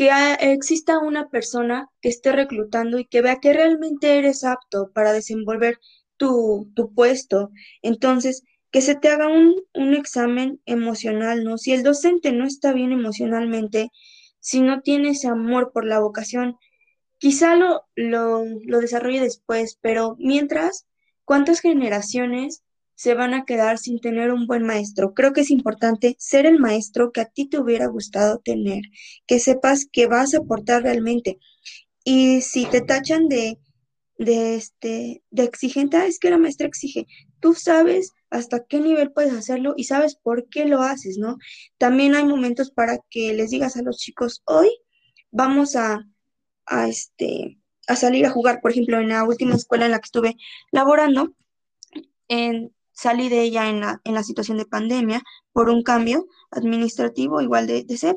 que 0.01 0.11
exista 0.40 0.98
una 0.98 1.28
persona 1.28 1.90
que 2.01 2.09
esté 2.09 2.32
reclutando 2.32 2.98
y 2.98 3.05
que 3.05 3.20
vea 3.20 3.38
que 3.38 3.53
realmente 3.53 4.16
eres 4.16 4.44
apto 4.44 4.90
para 4.94 5.12
desenvolver 5.12 5.78
tu, 6.16 6.72
tu 6.74 6.94
puesto. 6.94 7.51
Entonces, 7.82 8.42
que 8.70 8.80
se 8.80 8.94
te 8.94 9.11
haga 9.11 9.28
un, 9.28 9.57
un, 9.74 9.92
examen 9.92 10.59
emocional, 10.64 11.44
¿no? 11.44 11.59
Si 11.59 11.74
el 11.74 11.82
docente 11.82 12.32
no 12.32 12.46
está 12.46 12.72
bien 12.72 12.92
emocionalmente, 12.92 13.90
si 14.38 14.62
no 14.62 14.80
tiene 14.80 15.11
ese 15.11 15.28
amor 15.28 15.70
por 15.70 15.84
la 15.84 16.01
vocación, 16.01 16.57
quizá 17.18 17.55
lo, 17.55 17.82
lo, 17.94 18.42
lo 18.64 18.80
desarrolle 18.80 19.20
después, 19.20 19.78
pero 19.82 20.16
mientras, 20.18 20.86
¿cuántas 21.26 21.61
generaciones 21.61 22.62
se 23.01 23.14
van 23.14 23.32
a 23.32 23.46
quedar 23.46 23.78
sin 23.78 23.98
tener 23.98 24.30
un 24.30 24.46
buen 24.46 24.62
maestro. 24.62 25.14
Creo 25.14 25.32
que 25.32 25.40
es 25.40 25.51
importante 25.51 26.16
ser 26.18 26.44
el 26.44 26.59
maestro 26.59 27.12
que 27.12 27.22
a 27.22 27.24
ti 27.24 27.46
te 27.48 27.59
hubiera 27.59 27.86
gustado 27.86 28.40
tener, 28.44 28.82
que 29.26 29.38
sepas 29.38 29.86
que 29.90 30.07
vas 30.07 30.34
a 30.34 30.40
aportar 30.40 30.82
realmente. 30.82 31.38
Y 32.05 32.42
si 32.42 32.66
te 32.66 32.82
tachan 32.82 33.28
de, 33.28 33.59
de, 34.18 34.55
este, 34.55 35.22
de 35.30 35.44
exigente, 35.44 35.96
ah, 35.96 36.05
es 36.05 36.18
que 36.18 36.28
la 36.28 36.36
maestra 36.36 36.66
exige, 36.66 37.07
tú 37.40 37.55
sabes 37.55 38.12
hasta 38.28 38.66
qué 38.66 38.80
nivel 38.80 39.12
puedes 39.12 39.32
hacerlo 39.32 39.72
y 39.78 39.84
sabes 39.84 40.16
por 40.16 40.51
qué 40.51 40.66
lo 40.66 40.82
haces, 40.82 41.16
¿no? 41.16 41.38
También 41.78 42.14
hay 42.14 42.26
momentos 42.26 42.70
para 42.70 42.98
que 43.09 43.32
les 43.32 43.48
digas 43.48 43.78
a 43.78 43.82
los 43.82 43.96
chicos, 43.96 44.42
hoy 44.44 44.68
vamos 45.30 45.74
a, 45.74 46.07
a, 46.66 46.86
este, 46.86 47.57
a 47.86 47.96
salir 47.96 48.26
a 48.26 48.30
jugar, 48.30 48.61
por 48.61 48.72
ejemplo, 48.72 49.01
en 49.01 49.09
la 49.09 49.24
última 49.24 49.55
escuela 49.55 49.86
en 49.86 49.92
la 49.92 50.01
que 50.01 50.07
estuve 50.07 50.36
laborando, 50.70 51.34
en, 52.28 52.74
salí 53.01 53.28
de 53.28 53.42
ella 53.42 53.68
en 53.68 53.80
la, 53.80 54.01
en 54.05 54.14
la 54.14 54.22
situación 54.22 54.59
de 54.59 54.66
pandemia 54.66 55.22
por 55.53 55.70
un 55.70 55.82
cambio 55.82 56.26
administrativo 56.51 57.40
igual 57.40 57.66
de, 57.66 57.84
de. 57.84 58.16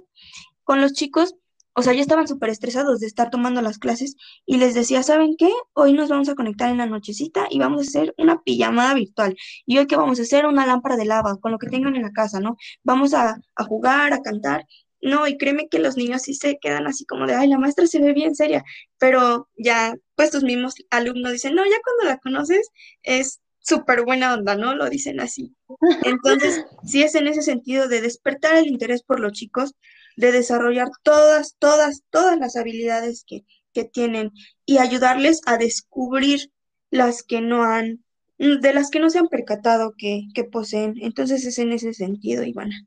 Con 0.64 0.82
los 0.82 0.94
chicos 0.94 1.36
o 1.76 1.82
sea, 1.82 1.94
ya 1.94 2.02
estaban 2.02 2.28
súper 2.28 2.50
estresados 2.50 3.00
de 3.00 3.08
estar 3.08 3.32
tomando 3.32 3.62
las 3.62 3.80
clases 3.80 4.16
y 4.46 4.58
les 4.58 4.76
decía, 4.76 5.02
¿saben 5.02 5.36
qué? 5.38 5.52
Hoy 5.74 5.94
nos 5.94 6.10
vamos 6.10 6.30
a 6.30 6.36
conectar 6.36 6.70
en 6.70 6.78
la 6.78 6.86
nochecita 6.86 7.48
y 7.50 7.58
vamos 7.58 7.80
a 7.80 7.90
hacer 7.90 8.14
una 8.18 8.42
pijamada 8.44 8.94
virtual. 8.94 9.36
Y 9.66 9.80
hoy 9.80 9.88
qué 9.88 9.96
vamos 9.96 10.20
a 10.20 10.22
hacer 10.22 10.46
una 10.46 10.68
lámpara 10.68 10.98
de 10.98 11.06
lava 11.06 11.38
con 11.40 11.52
lo 11.52 11.58
que 11.58 11.68
tengan 11.68 11.96
en 11.96 12.04
la 12.04 12.12
casa, 12.12 12.40
¿no? 12.40 12.58
Vamos 12.84 13.16
a, 13.16 13.38
a 13.56 13.64
jugar, 13.64 14.14
a 14.14 14.22
cantar. 14.22 14.66
No, 15.02 15.28
y 15.28 15.38
créeme 15.38 15.68
que 15.68 15.80
los 15.80 15.98
niños 15.98 16.22
sí 16.22 16.36
se 16.36 16.60
quedan 16.62 16.88
así 16.88 17.06
como 17.06 17.26
de, 17.26 17.34
ay, 17.36 17.50
la 17.50 17.58
maestra 17.58 17.88
se 17.88 18.00
ve 18.00 18.14
bien 18.14 18.36
seria, 18.36 18.64
pero 19.00 19.50
ya, 19.58 19.96
pues 20.16 20.32
tus 20.32 20.44
mismos 20.44 20.76
alumnos 20.92 21.32
dicen, 21.34 21.56
no, 21.56 21.66
ya 21.66 21.78
cuando 21.84 22.06
la 22.06 22.20
conoces 22.20 22.70
es 23.02 23.42
súper 23.64 24.04
buena 24.04 24.34
onda, 24.34 24.56
¿no? 24.56 24.76
Lo 24.76 24.90
dicen 24.90 25.20
así. 25.20 25.56
Entonces, 26.04 26.66
sí 26.86 27.02
es 27.02 27.16
en 27.16 27.28
ese 27.28 27.42
sentido 27.42 27.88
de 27.88 28.02
despertar 28.02 28.56
el 28.56 28.68
interés 28.68 29.04
por 29.04 29.20
los 29.20 29.32
chicos, 29.32 29.74
de 30.16 30.32
desarrollar 30.32 30.90
todas, 31.02 31.56
todas, 31.58 32.04
todas 32.12 32.38
las 32.38 32.56
habilidades 32.56 33.24
que, 33.26 33.46
que 33.74 33.86
tienen 33.86 34.32
y 34.66 34.78
ayudarles 34.78 35.42
a 35.46 35.58
descubrir 35.58 36.52
las 36.92 37.24
que 37.24 37.42
no 37.42 37.64
han, 37.64 38.04
de 38.38 38.74
las 38.74 38.92
que 38.92 39.00
no 39.00 39.10
se 39.10 39.20
han 39.20 39.28
percatado 39.28 39.94
que, 39.98 40.24
que 40.36 40.44
poseen. 40.44 40.96
Entonces 41.02 41.46
es 41.46 41.58
en 41.58 41.72
ese 41.72 41.94
sentido, 41.94 42.44
Ivana. 42.44 42.86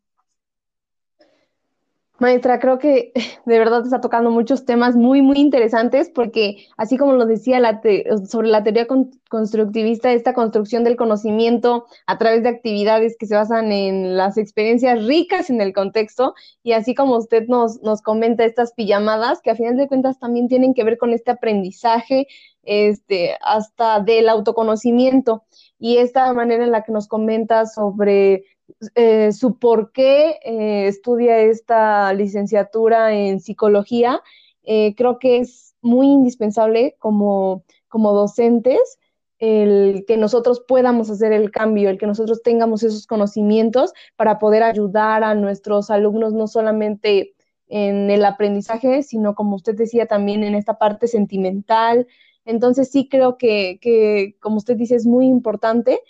Maestra, 2.18 2.58
creo 2.58 2.78
que 2.78 3.12
de 3.46 3.58
verdad 3.58 3.84
está 3.84 4.00
tocando 4.00 4.30
muchos 4.30 4.64
temas 4.64 4.96
muy, 4.96 5.20
muy 5.20 5.38
interesantes 5.38 6.10
porque, 6.14 6.66
así 6.76 6.96
como 6.96 7.12
lo 7.12 7.26
decía 7.26 7.60
sobre 8.28 8.48
la 8.48 8.62
teoría 8.62 8.86
constructivista, 9.28 10.12
esta 10.12 10.32
construcción 10.32 10.82
del 10.84 10.96
conocimiento 10.96 11.86
a 12.06 12.16
través 12.16 12.42
de 12.42 12.48
actividades 12.48 13.16
que 13.18 13.26
se 13.26 13.34
basan 13.34 13.70
en 13.70 14.16
las 14.16 14.38
experiencias 14.38 15.04
ricas 15.04 15.50
en 15.50 15.60
el 15.60 15.74
contexto, 15.74 16.34
y 16.62 16.72
así 16.72 16.94
como 16.94 17.16
usted 17.16 17.46
nos, 17.48 17.82
nos 17.82 18.00
comenta 18.00 18.44
estas 18.44 18.72
pijamadas, 18.72 19.40
que 19.42 19.50
a 19.50 19.56
final 19.56 19.76
de 19.76 19.88
cuentas 19.88 20.18
también 20.18 20.48
tienen 20.48 20.74
que 20.74 20.84
ver 20.84 20.96
con 20.96 21.12
este 21.12 21.32
aprendizaje, 21.32 22.28
este, 22.62 23.36
hasta 23.42 24.00
del 24.00 24.28
autoconocimiento, 24.28 25.44
y 25.78 25.98
esta 25.98 26.32
manera 26.32 26.64
en 26.64 26.72
la 26.72 26.82
que 26.82 26.92
nos 26.92 27.08
comenta 27.08 27.66
sobre 27.66 28.44
eh, 28.94 29.32
su 29.32 29.58
por 29.58 29.92
qué 29.92 30.38
eh, 30.44 30.86
estudia 30.88 31.38
esta 31.38 32.12
licenciatura 32.12 33.14
en 33.14 33.40
psicología, 33.40 34.22
eh, 34.64 34.94
creo 34.96 35.18
que 35.18 35.38
es 35.38 35.74
muy 35.80 36.08
indispensable 36.08 36.96
como, 36.98 37.64
como 37.88 38.12
docentes 38.12 38.98
el 39.38 40.04
que 40.06 40.16
nosotros 40.16 40.60
podamos 40.66 41.10
hacer 41.10 41.32
el 41.32 41.50
cambio, 41.50 41.90
el 41.90 41.98
que 41.98 42.06
nosotros 42.06 42.42
tengamos 42.42 42.82
esos 42.82 43.06
conocimientos 43.06 43.92
para 44.16 44.38
poder 44.38 44.62
ayudar 44.62 45.22
a 45.24 45.34
nuestros 45.34 45.90
alumnos 45.90 46.32
no 46.32 46.46
solamente 46.46 47.34
en 47.68 48.10
el 48.10 48.24
aprendizaje, 48.24 49.02
sino 49.02 49.34
como 49.34 49.56
usted 49.56 49.74
decía 49.74 50.06
también 50.06 50.42
en 50.42 50.54
esta 50.54 50.78
parte 50.78 51.06
sentimental. 51.06 52.06
Entonces 52.44 52.90
sí 52.90 53.08
creo 53.08 53.36
que, 53.36 53.78
que 53.80 54.36
como 54.40 54.56
usted 54.56 54.76
dice, 54.76 54.94
es 54.94 55.06
muy 55.06 55.26
importante 55.26 56.00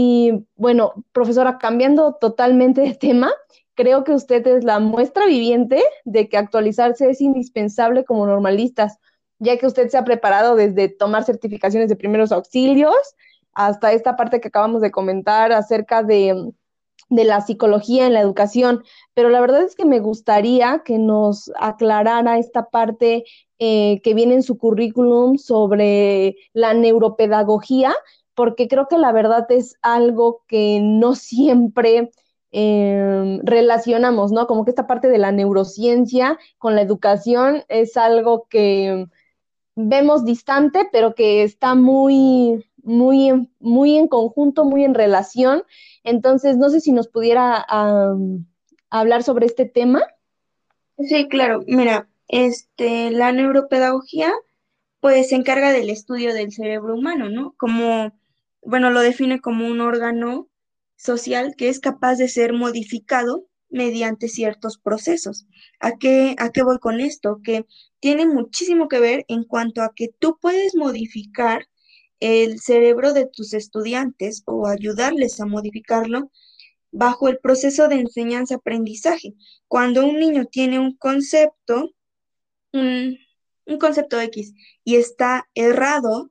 y 0.00 0.46
bueno, 0.54 0.92
profesora, 1.10 1.58
cambiando 1.58 2.14
totalmente 2.20 2.82
de 2.82 2.94
tema, 2.94 3.32
creo 3.74 4.04
que 4.04 4.12
usted 4.12 4.46
es 4.46 4.62
la 4.62 4.78
muestra 4.78 5.26
viviente 5.26 5.82
de 6.04 6.28
que 6.28 6.36
actualizarse 6.36 7.10
es 7.10 7.20
indispensable 7.20 8.04
como 8.04 8.24
normalistas, 8.24 8.98
ya 9.40 9.56
que 9.56 9.66
usted 9.66 9.88
se 9.88 9.98
ha 9.98 10.04
preparado 10.04 10.54
desde 10.54 10.88
tomar 10.88 11.24
certificaciones 11.24 11.88
de 11.88 11.96
primeros 11.96 12.30
auxilios 12.30 12.94
hasta 13.54 13.92
esta 13.92 14.14
parte 14.14 14.40
que 14.40 14.48
acabamos 14.48 14.82
de 14.82 14.92
comentar 14.92 15.50
acerca 15.50 16.04
de, 16.04 16.52
de 17.08 17.24
la 17.24 17.40
psicología 17.40 18.06
en 18.06 18.14
la 18.14 18.20
educación. 18.20 18.84
Pero 19.14 19.30
la 19.30 19.40
verdad 19.40 19.62
es 19.62 19.74
que 19.74 19.84
me 19.84 19.98
gustaría 19.98 20.82
que 20.84 20.98
nos 20.98 21.50
aclarara 21.58 22.38
esta 22.38 22.70
parte 22.70 23.24
eh, 23.58 24.00
que 24.04 24.14
viene 24.14 24.34
en 24.34 24.44
su 24.44 24.58
currículum 24.58 25.38
sobre 25.38 26.36
la 26.52 26.74
neuropedagogía 26.74 27.92
porque 28.38 28.68
creo 28.68 28.86
que 28.86 28.98
la 28.98 29.10
verdad 29.10 29.50
es 29.50 29.74
algo 29.82 30.44
que 30.46 30.78
no 30.80 31.16
siempre 31.16 32.12
em, 32.52 33.40
relacionamos, 33.42 34.30
¿no? 34.30 34.46
Como 34.46 34.64
que 34.64 34.70
esta 34.70 34.86
parte 34.86 35.08
de 35.08 35.18
la 35.18 35.32
neurociencia 35.32 36.38
con 36.56 36.76
la 36.76 36.82
educación 36.82 37.64
es 37.68 37.96
algo 37.96 38.46
que 38.48 39.08
vemos 39.74 40.24
distante, 40.24 40.88
pero 40.92 41.16
que 41.16 41.42
está 41.42 41.74
muy, 41.74 42.64
muy, 42.76 43.50
muy 43.58 43.98
en 43.98 44.06
conjunto, 44.06 44.64
muy 44.64 44.84
en 44.84 44.94
relación. 44.94 45.64
Entonces, 46.04 46.58
no 46.58 46.68
sé 46.68 46.80
si 46.80 46.92
nos 46.92 47.08
pudiera 47.08 47.66
hablar 48.88 49.24
sobre 49.24 49.46
este 49.46 49.64
tema. 49.64 50.04
Sí, 50.96 51.26
claro. 51.26 51.64
Mira, 51.66 52.08
este, 52.28 53.10
la 53.10 53.32
neuropedagogía, 53.32 54.32
pues 55.00 55.30
se 55.30 55.34
encarga 55.34 55.72
del 55.72 55.90
estudio 55.90 56.32
del 56.34 56.52
cerebro 56.52 56.94
humano, 56.94 57.30
¿no? 57.30 57.56
Como 57.58 58.12
bueno, 58.62 58.90
lo 58.90 59.00
define 59.00 59.40
como 59.40 59.66
un 59.66 59.80
órgano 59.80 60.48
social 60.96 61.54
que 61.56 61.68
es 61.68 61.80
capaz 61.80 62.16
de 62.16 62.28
ser 62.28 62.52
modificado 62.52 63.46
mediante 63.70 64.28
ciertos 64.28 64.78
procesos. 64.78 65.46
¿A 65.80 65.96
qué, 65.98 66.34
¿A 66.38 66.50
qué 66.50 66.62
voy 66.62 66.78
con 66.78 67.00
esto? 67.00 67.40
Que 67.42 67.66
tiene 68.00 68.26
muchísimo 68.26 68.88
que 68.88 69.00
ver 69.00 69.24
en 69.28 69.44
cuanto 69.44 69.82
a 69.82 69.92
que 69.94 70.08
tú 70.18 70.38
puedes 70.40 70.74
modificar 70.74 71.66
el 72.20 72.60
cerebro 72.60 73.12
de 73.12 73.26
tus 73.26 73.54
estudiantes 73.54 74.42
o 74.46 74.66
ayudarles 74.66 75.40
a 75.40 75.46
modificarlo 75.46 76.30
bajo 76.90 77.28
el 77.28 77.38
proceso 77.38 77.88
de 77.88 77.96
enseñanza-aprendizaje. 77.96 79.34
Cuando 79.68 80.06
un 80.06 80.18
niño 80.18 80.46
tiene 80.46 80.78
un 80.78 80.96
concepto, 80.96 81.90
un, 82.72 83.18
un 83.66 83.78
concepto 83.78 84.20
X, 84.20 84.54
y 84.84 84.96
está 84.96 85.48
errado, 85.54 86.30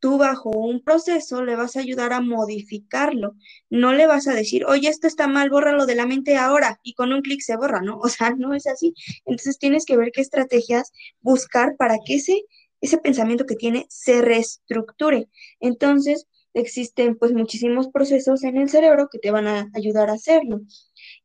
tú 0.00 0.18
bajo 0.18 0.50
un 0.50 0.82
proceso 0.82 1.44
le 1.44 1.56
vas 1.56 1.76
a 1.76 1.80
ayudar 1.80 2.12
a 2.12 2.20
modificarlo. 2.20 3.34
No 3.70 3.92
le 3.92 4.06
vas 4.06 4.28
a 4.28 4.34
decir, 4.34 4.64
oye, 4.66 4.88
esto 4.88 5.06
está 5.06 5.26
mal, 5.28 5.50
bórralo 5.50 5.86
de 5.86 5.94
la 5.94 6.06
mente 6.06 6.36
ahora 6.36 6.78
y 6.82 6.94
con 6.94 7.12
un 7.12 7.22
clic 7.22 7.40
se 7.40 7.56
borra, 7.56 7.80
¿no? 7.80 7.98
O 8.08 8.08
sea, 8.08 8.30
no 8.30 8.54
es 8.54 8.66
así. 8.66 8.94
Entonces 9.26 9.58
tienes 9.58 9.84
que 9.84 9.96
ver 9.96 10.10
qué 10.12 10.20
estrategias 10.20 10.92
buscar 11.20 11.76
para 11.76 11.98
que 12.04 12.16
ese, 12.16 12.44
ese 12.80 12.98
pensamiento 12.98 13.46
que 13.46 13.56
tiene 13.56 13.86
se 13.88 14.22
reestructure. 14.22 15.28
Entonces, 15.60 16.26
existen 16.54 17.16
pues 17.16 17.32
muchísimos 17.32 17.88
procesos 17.88 18.42
en 18.44 18.56
el 18.56 18.68
cerebro 18.68 19.08
que 19.10 19.18
te 19.18 19.30
van 19.30 19.46
a 19.46 19.70
ayudar 19.74 20.10
a 20.10 20.14
hacerlo. 20.14 20.60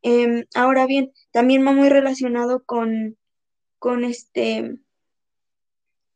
Em, 0.01 0.45
ahora 0.55 0.86
bien, 0.86 1.11
también 1.32 1.65
va 1.65 1.71
muy 1.71 1.89
relacionado 1.89 2.63
con, 2.65 3.17
con 3.80 4.03
este 4.03 4.78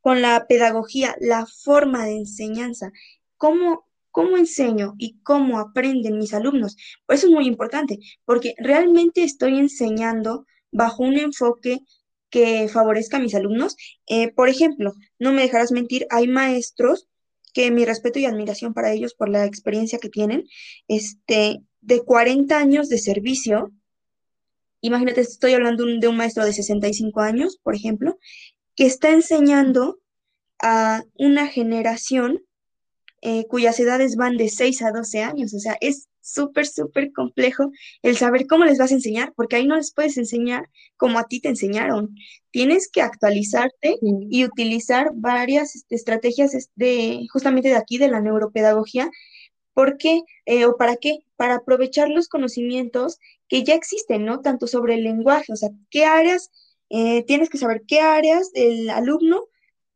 con 0.08 0.22
la 0.22 0.46
pedagogía, 0.46 1.14
la 1.20 1.44
forma 1.44 2.06
de 2.06 2.16
enseñanza, 2.16 2.92
cómo, 3.36 3.86
cómo 4.10 4.38
enseño 4.38 4.94
y 4.96 5.18
cómo 5.22 5.58
aprenden 5.58 6.16
mis 6.16 6.32
alumnos. 6.32 6.78
Por 7.04 7.14
eso 7.14 7.26
es 7.26 7.32
muy 7.34 7.46
importante, 7.46 7.98
porque 8.24 8.54
realmente 8.56 9.22
estoy 9.22 9.58
enseñando 9.58 10.46
bajo 10.72 11.02
un 11.02 11.18
enfoque 11.18 11.80
que 12.30 12.70
favorezca 12.72 13.18
a 13.18 13.20
mis 13.20 13.34
alumnos. 13.34 13.76
Eh, 14.06 14.32
por 14.32 14.48
ejemplo, 14.48 14.94
no 15.18 15.34
me 15.34 15.42
dejarás 15.42 15.72
mentir, 15.72 16.06
hay 16.08 16.26
maestros 16.26 17.06
que 17.52 17.70
mi 17.70 17.84
respeto 17.84 18.18
y 18.18 18.24
admiración 18.24 18.72
para 18.72 18.94
ellos 18.94 19.12
por 19.12 19.28
la 19.28 19.44
experiencia 19.44 19.98
que 19.98 20.08
tienen, 20.08 20.46
este, 20.86 21.60
de 21.82 22.02
40 22.02 22.56
años 22.56 22.88
de 22.88 22.96
servicio. 22.96 23.72
Imagínate, 24.80 25.20
estoy 25.20 25.52
hablando 25.52 25.84
de 25.84 26.08
un 26.08 26.16
maestro 26.16 26.46
de 26.46 26.54
65 26.54 27.20
años, 27.20 27.58
por 27.62 27.74
ejemplo, 27.74 28.16
que 28.78 28.86
está 28.86 29.10
enseñando 29.10 29.98
a 30.62 31.02
una 31.14 31.48
generación 31.48 32.44
eh, 33.22 33.44
cuyas 33.48 33.80
edades 33.80 34.14
van 34.14 34.36
de 34.36 34.48
6 34.48 34.82
a 34.82 34.92
12 34.92 35.20
años. 35.20 35.52
O 35.52 35.58
sea, 35.58 35.76
es 35.80 36.08
súper, 36.20 36.64
súper 36.64 37.12
complejo 37.12 37.72
el 38.02 38.16
saber 38.16 38.46
cómo 38.46 38.64
les 38.64 38.78
vas 38.78 38.92
a 38.92 38.94
enseñar, 38.94 39.32
porque 39.34 39.56
ahí 39.56 39.66
no 39.66 39.74
les 39.74 39.92
puedes 39.92 40.16
enseñar 40.16 40.70
como 40.96 41.18
a 41.18 41.24
ti 41.24 41.40
te 41.40 41.48
enseñaron. 41.48 42.14
Tienes 42.52 42.88
que 42.88 43.02
actualizarte 43.02 43.96
y 44.00 44.44
utilizar 44.44 45.10
varias 45.12 45.74
este, 45.74 45.96
estrategias 45.96 46.70
de 46.76 47.26
justamente 47.32 47.70
de 47.70 47.76
aquí, 47.76 47.98
de 47.98 48.06
la 48.06 48.20
neuropedagogía. 48.20 49.10
¿Por 49.74 49.96
qué? 49.96 50.22
Eh, 50.46 50.66
¿O 50.66 50.76
para 50.76 50.94
qué? 50.94 51.18
Para 51.34 51.56
aprovechar 51.56 52.10
los 52.10 52.28
conocimientos 52.28 53.18
que 53.48 53.64
ya 53.64 53.74
existen, 53.74 54.24
¿no? 54.24 54.38
Tanto 54.40 54.68
sobre 54.68 54.94
el 54.94 55.02
lenguaje, 55.02 55.52
o 55.52 55.56
sea, 55.56 55.70
qué 55.90 56.04
áreas 56.04 56.52
eh, 56.90 57.24
tienes 57.24 57.48
que 57.50 57.58
saber 57.58 57.82
qué 57.86 58.00
áreas 58.00 58.52
del 58.52 58.90
alumno, 58.90 59.46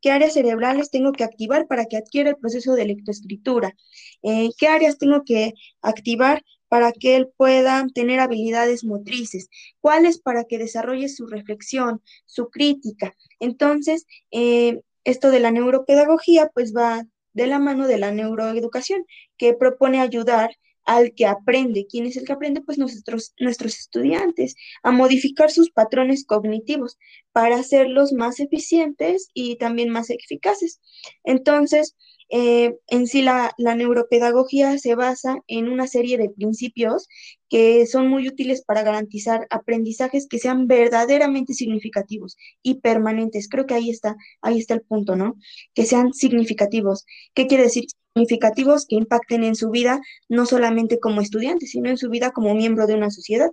qué 0.00 0.10
áreas 0.10 0.34
cerebrales 0.34 0.90
tengo 0.90 1.12
que 1.12 1.24
activar 1.24 1.66
para 1.66 1.86
que 1.86 1.96
adquiera 1.96 2.30
el 2.30 2.36
proceso 2.36 2.74
de 2.74 2.86
lectoescritura, 2.86 3.74
eh, 4.22 4.50
qué 4.58 4.66
áreas 4.68 4.98
tengo 4.98 5.22
que 5.24 5.54
activar 5.80 6.42
para 6.68 6.92
que 6.92 7.16
él 7.16 7.30
pueda 7.36 7.86
tener 7.94 8.18
habilidades 8.18 8.84
motrices, 8.84 9.48
cuáles 9.80 10.18
para 10.18 10.44
que 10.44 10.58
desarrolle 10.58 11.08
su 11.08 11.26
reflexión, 11.26 12.02
su 12.24 12.48
crítica. 12.48 13.14
Entonces, 13.40 14.06
eh, 14.30 14.80
esto 15.04 15.30
de 15.30 15.40
la 15.40 15.50
neuropedagogía 15.50 16.50
pues 16.54 16.74
va 16.74 17.04
de 17.34 17.46
la 17.46 17.58
mano 17.58 17.86
de 17.86 17.98
la 17.98 18.12
neuroeducación, 18.12 19.04
que 19.36 19.54
propone 19.54 20.00
ayudar 20.00 20.56
al 20.84 21.14
que 21.14 21.26
aprende. 21.26 21.86
¿Quién 21.88 22.06
es 22.06 22.16
el 22.16 22.24
que 22.24 22.32
aprende? 22.32 22.62
Pues 22.62 22.78
nuestros, 22.78 23.34
estudiantes, 23.38 24.54
a 24.82 24.90
modificar 24.90 25.50
sus 25.50 25.70
patrones 25.70 26.24
cognitivos 26.26 26.98
para 27.32 27.56
hacerlos 27.56 28.12
más 28.12 28.40
eficientes 28.40 29.28
y 29.34 29.56
también 29.56 29.88
más 29.90 30.10
eficaces. 30.10 30.80
Entonces, 31.24 31.96
eh, 32.30 32.78
en 32.88 33.06
sí 33.06 33.22
la, 33.22 33.54
neuropedagogía 33.58 34.78
se 34.78 34.94
basa 34.94 35.36
en 35.48 35.68
una 35.68 35.86
serie 35.86 36.16
de 36.16 36.30
principios 36.30 37.06
que 37.48 37.86
son 37.86 38.08
muy 38.08 38.26
útiles 38.28 38.62
para 38.64 38.82
garantizar 38.82 39.46
aprendizajes 39.50 40.26
que 40.28 40.38
sean 40.38 40.66
verdaderamente 40.66 41.52
significativos 41.54 42.36
y 42.62 42.80
permanentes. 42.80 43.48
Creo 43.48 43.66
que 43.66 43.74
ahí 43.74 43.90
está, 43.90 44.16
ahí 44.40 44.58
está 44.58 44.74
el 44.74 44.82
punto, 44.82 45.16
¿no? 45.16 45.36
Que 45.74 45.84
sean 45.84 46.14
significativos. 46.14 47.04
¿Qué 47.34 47.46
quiere 47.46 47.64
decir? 47.64 47.84
Significativos 48.14 48.86
que 48.86 48.96
impacten 48.96 49.44
en 49.44 49.54
su 49.54 49.70
vida, 49.70 50.00
no 50.28 50.46
solamente 50.46 51.00
como 51.00 51.20
estudiante, 51.20 51.66
sino 51.66 51.88
en 51.88 51.96
su 51.96 52.10
vida 52.10 52.30
como 52.30 52.54
miembro 52.54 52.86
de 52.86 52.94
una 52.94 53.10
sociedad. 53.10 53.50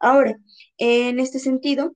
Ahora, 0.00 0.36
en 0.78 1.18
este 1.18 1.38
sentido, 1.38 1.94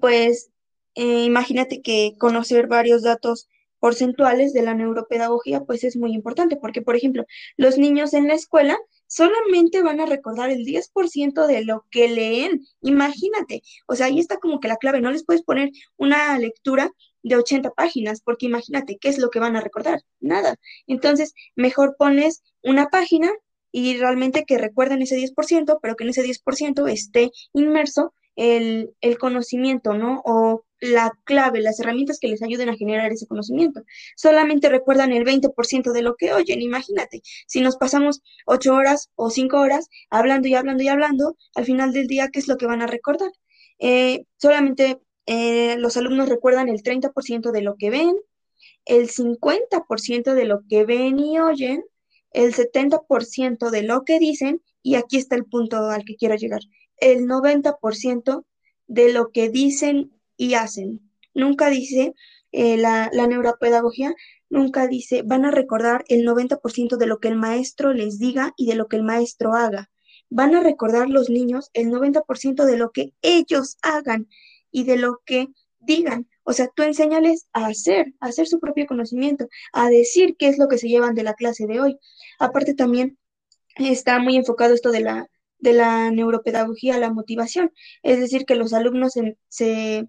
pues 0.00 0.50
eh, 0.94 1.24
imagínate 1.24 1.82
que 1.82 2.14
conocer 2.18 2.68
varios 2.68 3.02
datos 3.02 3.48
porcentuales 3.78 4.52
de 4.52 4.62
la 4.62 4.74
neuropedagogía, 4.74 5.60
pues 5.60 5.84
es 5.84 5.96
muy 5.96 6.12
importante, 6.12 6.56
porque, 6.56 6.82
por 6.82 6.96
ejemplo, 6.96 7.24
los 7.56 7.78
niños 7.78 8.14
en 8.14 8.28
la 8.28 8.34
escuela 8.34 8.78
solamente 9.06 9.82
van 9.82 10.00
a 10.00 10.06
recordar 10.06 10.50
el 10.50 10.64
10% 10.64 11.46
de 11.46 11.64
lo 11.64 11.84
que 11.90 12.08
leen. 12.08 12.66
Imagínate, 12.80 13.62
o 13.86 13.94
sea, 13.94 14.06
ahí 14.06 14.18
está 14.18 14.38
como 14.38 14.60
que 14.60 14.68
la 14.68 14.76
clave, 14.76 15.00
no 15.00 15.10
les 15.10 15.24
puedes 15.24 15.42
poner 15.42 15.70
una 15.96 16.38
lectura 16.38 16.90
de 17.22 17.36
80 17.36 17.70
páginas, 17.70 18.20
porque 18.22 18.46
imagínate, 18.46 18.98
¿qué 19.00 19.08
es 19.08 19.18
lo 19.18 19.30
que 19.30 19.40
van 19.40 19.56
a 19.56 19.60
recordar? 19.60 20.02
Nada. 20.20 20.56
Entonces, 20.86 21.34
mejor 21.54 21.96
pones 21.98 22.42
una 22.62 22.86
página 22.88 23.30
y 23.72 23.98
realmente 23.98 24.44
que 24.44 24.58
recuerden 24.58 25.02
ese 25.02 25.16
10%, 25.16 25.78
pero 25.82 25.96
que 25.96 26.04
en 26.04 26.10
ese 26.10 26.22
10% 26.22 26.90
esté 26.90 27.30
inmerso 27.52 28.14
el, 28.36 28.94
el 29.00 29.18
conocimiento, 29.18 29.94
¿no? 29.94 30.22
O 30.24 30.64
la 30.80 31.12
clave, 31.24 31.60
las 31.60 31.80
herramientas 31.80 32.18
que 32.20 32.28
les 32.28 32.42
ayuden 32.42 32.68
a 32.68 32.76
generar 32.76 33.10
ese 33.12 33.26
conocimiento. 33.26 33.82
Solamente 34.16 34.68
recuerdan 34.68 35.12
el 35.12 35.24
20% 35.24 35.92
de 35.92 36.02
lo 36.02 36.16
que 36.16 36.32
oyen. 36.32 36.60
Imagínate, 36.62 37.22
si 37.46 37.60
nos 37.60 37.76
pasamos 37.76 38.22
8 38.46 38.74
horas 38.74 39.10
o 39.14 39.30
5 39.30 39.58
horas 39.58 39.88
hablando 40.10 40.48
y 40.48 40.54
hablando 40.54 40.82
y 40.82 40.88
hablando, 40.88 41.36
al 41.54 41.64
final 41.64 41.92
del 41.92 42.06
día, 42.06 42.28
¿qué 42.32 42.38
es 42.38 42.48
lo 42.48 42.56
que 42.56 42.66
van 42.66 42.82
a 42.82 42.86
recordar? 42.86 43.30
Eh, 43.78 44.24
solamente 44.36 44.98
eh, 45.26 45.76
los 45.78 45.96
alumnos 45.96 46.28
recuerdan 46.28 46.68
el 46.68 46.82
30% 46.82 47.50
de 47.50 47.62
lo 47.62 47.76
que 47.76 47.90
ven, 47.90 48.16
el 48.84 49.10
50% 49.10 50.34
de 50.34 50.44
lo 50.44 50.62
que 50.68 50.84
ven 50.84 51.18
y 51.18 51.38
oyen, 51.40 51.84
el 52.32 52.54
70% 52.54 53.70
de 53.70 53.82
lo 53.82 54.04
que 54.04 54.18
dicen, 54.18 54.62
y 54.82 54.94
aquí 54.94 55.16
está 55.16 55.34
el 55.34 55.44
punto 55.44 55.90
al 55.90 56.04
que 56.04 56.16
quiero 56.16 56.36
llegar, 56.36 56.60
el 56.98 57.26
90% 57.26 58.44
de 58.86 59.12
lo 59.12 59.32
que 59.32 59.50
dicen 59.50 60.12
y 60.36 60.54
hacen. 60.54 61.00
Nunca 61.34 61.70
dice 61.70 62.14
eh, 62.52 62.76
la, 62.76 63.10
la 63.12 63.26
neuropedagogía, 63.26 64.14
nunca 64.48 64.86
dice, 64.86 65.22
van 65.22 65.44
a 65.44 65.50
recordar 65.50 66.04
el 66.08 66.24
90% 66.24 66.96
de 66.96 67.06
lo 67.06 67.18
que 67.18 67.28
el 67.28 67.36
maestro 67.36 67.92
les 67.92 68.18
diga 68.18 68.54
y 68.56 68.66
de 68.66 68.76
lo 68.76 68.86
que 68.86 68.96
el 68.96 69.02
maestro 69.02 69.54
haga. 69.54 69.90
Van 70.30 70.54
a 70.54 70.62
recordar 70.62 71.08
los 71.08 71.30
niños 71.30 71.70
el 71.72 71.88
90% 71.88 72.64
de 72.64 72.76
lo 72.76 72.90
que 72.92 73.12
ellos 73.22 73.76
hagan 73.82 74.28
y 74.76 74.84
de 74.84 74.96
lo 74.96 75.20
que 75.24 75.48
digan. 75.80 76.28
O 76.44 76.52
sea, 76.52 76.68
tú 76.68 76.82
enséñales 76.82 77.46
a 77.52 77.66
hacer, 77.66 78.12
a 78.20 78.26
hacer 78.26 78.46
su 78.46 78.60
propio 78.60 78.86
conocimiento, 78.86 79.48
a 79.72 79.88
decir 79.88 80.36
qué 80.38 80.48
es 80.48 80.58
lo 80.58 80.68
que 80.68 80.78
se 80.78 80.88
llevan 80.88 81.14
de 81.14 81.22
la 81.22 81.32
clase 81.32 81.66
de 81.66 81.80
hoy. 81.80 81.98
Aparte 82.38 82.74
también 82.74 83.18
está 83.76 84.18
muy 84.18 84.36
enfocado 84.36 84.74
esto 84.74 84.90
de 84.90 85.00
la, 85.00 85.28
de 85.58 85.72
la 85.72 86.10
neuropedagogía, 86.10 86.98
la 86.98 87.10
motivación. 87.10 87.72
Es 88.02 88.20
decir, 88.20 88.44
que 88.44 88.54
los 88.54 88.74
alumnos 88.74 89.14
se 89.48 90.08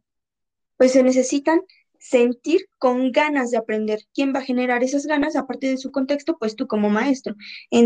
pues 0.76 0.92
se 0.92 1.02
necesitan 1.02 1.62
sentir 1.98 2.68
con 2.78 3.12
ganas 3.12 3.52
de 3.52 3.58
aprender. 3.58 4.02
¿Quién 4.14 4.34
va 4.34 4.40
a 4.40 4.46
generar 4.46 4.84
esas 4.84 5.06
ganas? 5.06 5.36
Aparte 5.36 5.68
de 5.68 5.78
su 5.78 5.92
contexto, 5.92 6.38
pues 6.38 6.56
tú 6.56 6.68
como 6.68 6.90
maestro. 6.90 7.36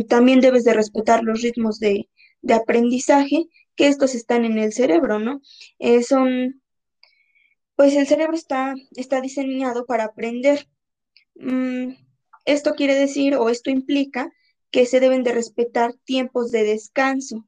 también 0.09 0.41
debes 0.41 0.63
de 0.63 0.73
respetar 0.73 1.23
los 1.23 1.41
ritmos 1.41 1.79
de, 1.79 2.09
aprendizaje, 2.51 3.45
que 3.75 3.87
estos 3.87 4.15
están 4.15 4.45
en 4.45 4.57
el 4.57 4.73
cerebro, 4.73 5.19
¿no? 5.19 5.41
Eh, 5.79 6.03
son, 6.03 6.60
pues 7.81 7.95
el 7.95 8.05
cerebro 8.05 8.35
está, 8.35 8.75
está 8.95 9.21
diseñado 9.21 9.87
para 9.87 10.03
aprender. 10.03 10.67
Mm, 11.33 11.93
esto 12.45 12.75
quiere 12.75 12.93
decir 12.93 13.33
o 13.33 13.49
esto 13.49 13.71
implica 13.71 14.31
que 14.69 14.85
se 14.85 14.99
deben 14.99 15.23
de 15.23 15.31
respetar 15.31 15.95
tiempos 16.03 16.51
de 16.51 16.63
descanso. 16.63 17.47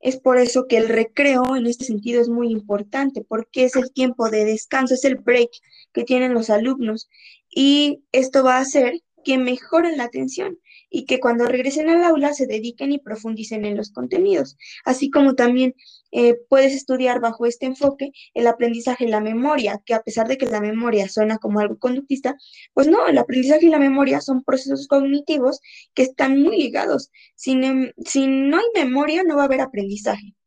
Es 0.00 0.16
por 0.16 0.36
eso 0.36 0.66
que 0.66 0.78
el 0.78 0.88
recreo 0.88 1.54
en 1.54 1.68
este 1.68 1.84
sentido 1.84 2.20
es 2.20 2.28
muy 2.28 2.50
importante, 2.50 3.22
porque 3.22 3.66
es 3.66 3.76
el 3.76 3.92
tiempo 3.92 4.28
de 4.30 4.44
descanso, 4.44 4.94
es 4.94 5.04
el 5.04 5.14
break 5.14 5.50
que 5.92 6.02
tienen 6.02 6.34
los 6.34 6.50
alumnos. 6.50 7.08
Y 7.48 8.02
esto 8.10 8.42
va 8.42 8.56
a 8.56 8.62
hacer 8.62 9.02
que 9.22 9.38
mejoren 9.38 9.96
la 9.96 10.06
atención 10.06 10.58
y 10.90 11.04
que 11.06 11.20
cuando 11.20 11.46
regresen 11.46 11.88
al 11.88 12.04
aula 12.04 12.32
se 12.32 12.46
dediquen 12.46 12.92
y 12.92 12.98
profundicen 12.98 13.64
en 13.64 13.76
los 13.76 13.90
contenidos, 13.90 14.56
así 14.84 15.10
como 15.10 15.34
también 15.34 15.74
eh, 16.12 16.36
puedes 16.48 16.74
estudiar 16.74 17.20
bajo 17.20 17.46
este 17.46 17.66
enfoque 17.66 18.12
el 18.34 18.46
aprendizaje 18.46 19.04
y 19.04 19.08
la 19.08 19.20
memoria, 19.20 19.82
que 19.84 19.94
a 19.94 20.02
pesar 20.02 20.28
de 20.28 20.38
que 20.38 20.46
la 20.46 20.60
memoria 20.60 21.08
suena 21.08 21.38
como 21.38 21.60
algo 21.60 21.78
conductista, 21.78 22.36
pues 22.74 22.86
no, 22.88 23.06
el 23.06 23.18
aprendizaje 23.18 23.66
y 23.66 23.70
la 23.70 23.78
memoria 23.78 24.20
son 24.20 24.42
procesos 24.42 24.86
cognitivos 24.88 25.60
que 25.94 26.02
están 26.02 26.40
muy 26.40 26.56
ligados. 26.58 27.10
si 27.34 27.54
no 27.56 28.56
hay 28.58 28.66
memoria, 28.74 29.22
no 29.24 29.36
va 29.36 29.42
a 29.42 29.46
haber 29.46 29.60
aprendizaje. 29.60 30.37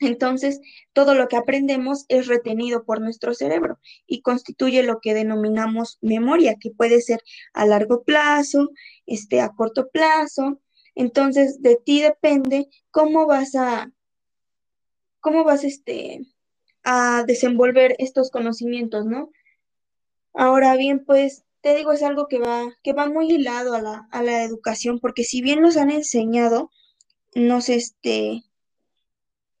Entonces, 0.00 0.60
todo 0.92 1.14
lo 1.14 1.28
que 1.28 1.36
aprendemos 1.36 2.04
es 2.08 2.26
retenido 2.26 2.84
por 2.84 3.00
nuestro 3.00 3.34
cerebro 3.34 3.78
y 4.06 4.20
constituye 4.20 4.82
lo 4.82 5.00
que 5.00 5.14
denominamos 5.14 5.98
memoria, 6.02 6.56
que 6.60 6.70
puede 6.70 7.00
ser 7.00 7.20
a 7.54 7.64
largo 7.64 8.02
plazo, 8.04 8.70
este, 9.06 9.40
a 9.40 9.50
corto 9.50 9.88
plazo. 9.88 10.60
Entonces, 10.94 11.62
de 11.62 11.76
ti 11.76 12.02
depende 12.02 12.68
cómo 12.90 13.26
vas 13.26 13.54
a, 13.54 13.90
cómo 15.20 15.44
vas 15.44 15.64
este, 15.64 16.26
a 16.84 17.24
desenvolver 17.26 17.96
estos 17.98 18.30
conocimientos, 18.30 19.06
¿no? 19.06 19.30
Ahora 20.34 20.76
bien, 20.76 21.04
pues 21.04 21.44
te 21.62 21.74
digo, 21.74 21.92
es 21.92 22.02
algo 22.02 22.28
que 22.28 22.38
va, 22.38 22.64
que 22.82 22.92
va 22.92 23.08
muy 23.08 23.32
hilado 23.32 23.74
a 23.74 23.80
la, 23.80 24.08
a 24.12 24.22
la 24.22 24.42
educación, 24.42 25.00
porque 25.00 25.24
si 25.24 25.40
bien 25.40 25.62
nos 25.62 25.78
han 25.78 25.90
enseñado, 25.90 26.70
nos, 27.34 27.70
este, 27.70 28.44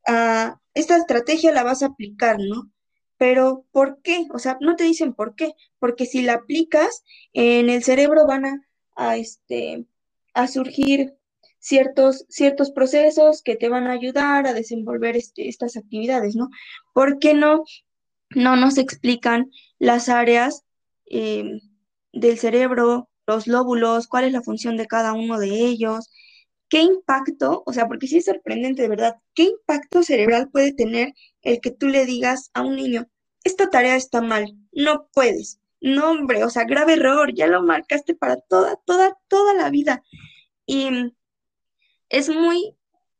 esta 0.06 0.96
estrategia 0.96 1.52
la 1.52 1.62
vas 1.62 1.82
a 1.82 1.86
aplicar, 1.86 2.36
¿no? 2.38 2.70
Pero 3.18 3.64
¿por 3.72 4.00
qué? 4.02 4.26
O 4.32 4.38
sea, 4.38 4.58
no 4.60 4.76
te 4.76 4.84
dicen 4.84 5.14
por 5.14 5.34
qué, 5.34 5.54
porque 5.78 6.06
si 6.06 6.22
la 6.22 6.34
aplicas, 6.34 7.02
en 7.32 7.70
el 7.70 7.82
cerebro 7.82 8.26
van 8.26 8.66
a, 8.94 9.16
este, 9.16 9.86
a 10.34 10.48
surgir 10.48 11.14
ciertos, 11.58 12.26
ciertos 12.28 12.70
procesos 12.70 13.42
que 13.42 13.56
te 13.56 13.68
van 13.68 13.86
a 13.86 13.92
ayudar 13.92 14.46
a 14.46 14.52
desenvolver 14.52 15.16
este, 15.16 15.48
estas 15.48 15.76
actividades, 15.76 16.36
¿no? 16.36 16.50
¿Por 16.92 17.18
qué 17.18 17.34
no, 17.34 17.64
no 18.30 18.56
nos 18.56 18.78
explican 18.78 19.50
las 19.78 20.08
áreas 20.08 20.64
eh, 21.06 21.60
del 22.12 22.38
cerebro, 22.38 23.08
los 23.26 23.46
lóbulos, 23.46 24.08
cuál 24.08 24.24
es 24.24 24.32
la 24.32 24.42
función 24.42 24.76
de 24.76 24.86
cada 24.86 25.12
uno 25.14 25.38
de 25.38 25.48
ellos, 25.48 26.10
¿Qué 26.68 26.80
impacto, 26.82 27.62
o 27.66 27.72
sea, 27.72 27.86
porque 27.86 28.06
sí 28.08 28.18
es 28.18 28.24
sorprendente 28.24 28.82
de 28.82 28.88
verdad, 28.88 29.16
qué 29.34 29.44
impacto 29.44 30.02
cerebral 30.02 30.50
puede 30.50 30.72
tener 30.72 31.14
el 31.42 31.60
que 31.60 31.70
tú 31.70 31.88
le 31.88 32.06
digas 32.06 32.50
a 32.54 32.62
un 32.62 32.76
niño, 32.76 33.08
esta 33.44 33.70
tarea 33.70 33.96
está 33.96 34.20
mal, 34.20 34.56
no 34.72 35.08
puedes, 35.12 35.60
no 35.80 36.10
hombre, 36.10 36.44
o 36.44 36.50
sea, 36.50 36.64
grave 36.64 36.94
error, 36.94 37.32
ya 37.34 37.46
lo 37.46 37.62
marcaste 37.62 38.14
para 38.14 38.36
toda, 38.36 38.76
toda, 38.84 39.16
toda 39.28 39.54
la 39.54 39.70
vida. 39.70 40.02
Y 40.66 40.88
es 42.08 42.28
muy, 42.28 42.76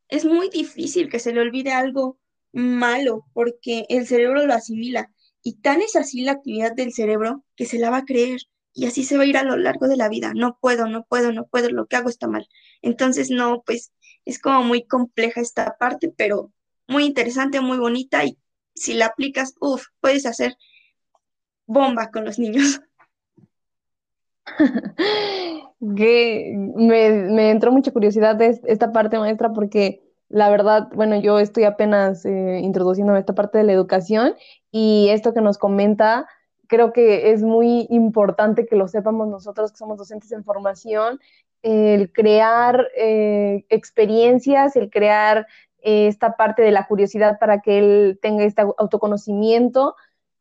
es 0.08 0.24
muy 0.24 0.48
difícil 0.48 1.08
que 1.08 1.20
se 1.20 1.32
le 1.32 1.40
olvide 1.40 1.72
algo 1.72 2.18
malo 2.52 3.26
porque 3.32 3.84
el 3.88 4.06
cerebro 4.06 4.46
lo 4.46 4.54
asimila 4.54 5.12
y 5.42 5.60
tan 5.60 5.82
es 5.82 5.94
así 5.94 6.22
la 6.22 6.32
actividad 6.32 6.74
del 6.74 6.92
cerebro 6.92 7.44
que 7.54 7.66
se 7.66 7.78
la 7.78 7.90
va 7.90 7.98
a 7.98 8.04
creer 8.04 8.40
y 8.76 8.84
así 8.86 9.04
se 9.04 9.16
va 9.16 9.22
a 9.22 9.26
ir 9.26 9.38
a 9.38 9.42
lo 9.42 9.56
largo 9.56 9.88
de 9.88 9.96
la 9.96 10.10
vida. 10.10 10.32
No 10.34 10.58
puedo, 10.60 10.86
no 10.86 11.04
puedo, 11.04 11.32
no 11.32 11.46
puedo, 11.46 11.70
lo 11.70 11.86
que 11.86 11.96
hago 11.96 12.10
está 12.10 12.28
mal. 12.28 12.46
Entonces, 12.82 13.30
no, 13.30 13.62
pues 13.64 13.90
es 14.26 14.38
como 14.38 14.62
muy 14.62 14.86
compleja 14.86 15.40
esta 15.40 15.78
parte, 15.78 16.12
pero 16.14 16.52
muy 16.86 17.06
interesante, 17.06 17.60
muy 17.62 17.78
bonita 17.78 18.22
y 18.24 18.38
si 18.74 18.92
la 18.92 19.06
aplicas, 19.06 19.54
uff, 19.60 19.86
puedes 20.00 20.26
hacer 20.26 20.58
bomba 21.66 22.10
con 22.10 22.26
los 22.26 22.38
niños. 22.38 22.82
que 25.96 26.52
me, 26.76 27.10
me, 27.10 27.50
entró 27.50 27.72
mucha 27.72 27.92
curiosidad 27.92 28.40
esta 28.42 28.92
parte 28.92 29.18
maestra 29.18 29.52
porque 29.54 30.02
la 30.28 30.50
verdad, 30.50 30.88
bueno, 30.94 31.18
yo 31.18 31.38
estoy 31.38 31.64
apenas 31.64 32.26
eh, 32.26 32.60
introduciendo 32.62 33.16
esta 33.16 33.34
parte 33.34 33.56
de 33.58 33.64
la 33.64 33.72
educación 33.72 34.34
y 34.70 35.08
esto 35.10 35.32
que 35.32 35.40
nos 35.40 35.56
comenta 35.56 36.26
creo 36.66 36.92
que 36.92 37.32
es 37.32 37.42
muy 37.42 37.86
importante 37.90 38.66
que 38.66 38.76
lo 38.76 38.88
sepamos 38.88 39.28
nosotros 39.28 39.72
que 39.72 39.78
somos 39.78 39.98
docentes 39.98 40.32
en 40.32 40.44
formación, 40.44 41.20
el 41.62 42.12
crear 42.12 42.88
eh, 42.96 43.64
experiencias, 43.68 44.76
el 44.76 44.90
crear 44.90 45.46
eh, 45.82 46.08
esta 46.08 46.36
parte 46.36 46.62
de 46.62 46.70
la 46.70 46.86
curiosidad 46.86 47.38
para 47.38 47.60
que 47.60 47.78
él 47.78 48.18
tenga 48.22 48.44
este 48.44 48.62
autoconocimiento. 48.78 49.96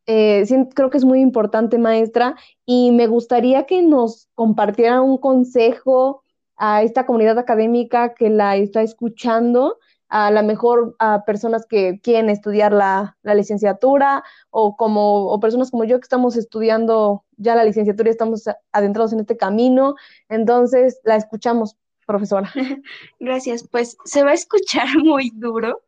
Eh, 0.08 0.46
creo 0.76 0.90
que 0.90 0.98
es 0.98 1.06
muy 1.06 1.22
importante, 1.22 1.78
maestra, 1.78 2.36
y 2.66 2.92
me 2.92 3.08
gustaría 3.08 3.66
que 3.66 3.82
nos 3.82 4.28
compartiera 4.36 5.02
un 5.02 5.18
consejo 5.18 6.22
a 6.58 6.84
esta 6.84 7.06
comunidad 7.06 7.40
académica 7.40 8.14
que 8.14 8.30
la 8.30 8.56
está 8.56 8.82
escuchando 8.82 9.78
a 10.16 10.32
lo 10.32 10.44
mejor 10.44 10.96
a 11.00 11.26
personas 11.26 11.66
que 11.66 12.00
quieren 12.02 12.30
estudiar 12.30 12.72
la, 12.72 13.18
licenciatura 13.22 14.24
o 14.50 14.78
como 14.78 15.26
o 15.26 15.42
personas 15.42 15.72
como 15.72 15.84
yo 15.84 16.00
que 16.00 16.06
estamos 16.06 16.38
estudiando 16.38 17.26
ya 17.36 17.54
la 17.54 17.66
licenciatura 17.66 18.08
y 18.08 18.12
estamos 18.12 18.46
adentrados 18.72 19.12
en 19.12 19.20
este 19.20 19.36
camino. 19.36 19.96
Entonces, 20.30 21.02
la 21.04 21.18
escuchamos, 21.18 21.76
profesora. 22.08 22.50
Gracias. 23.20 23.68
Pues 23.70 23.98
se 24.06 24.24
va 24.24 24.32
a 24.32 24.36
escuchar 24.36 24.88
muy 25.04 25.32
duro, 25.36 25.82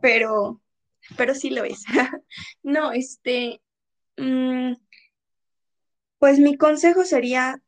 pero, 0.00 0.60
pero 1.16 1.34
sí 1.34 1.50
lo 1.50 1.64
es. 1.64 1.82
no, 2.62 2.92
este, 2.92 3.62
mm, 4.16 4.74
pues 6.20 6.38
mi 6.38 6.56
consejo 6.56 7.02
sería, 7.02 7.60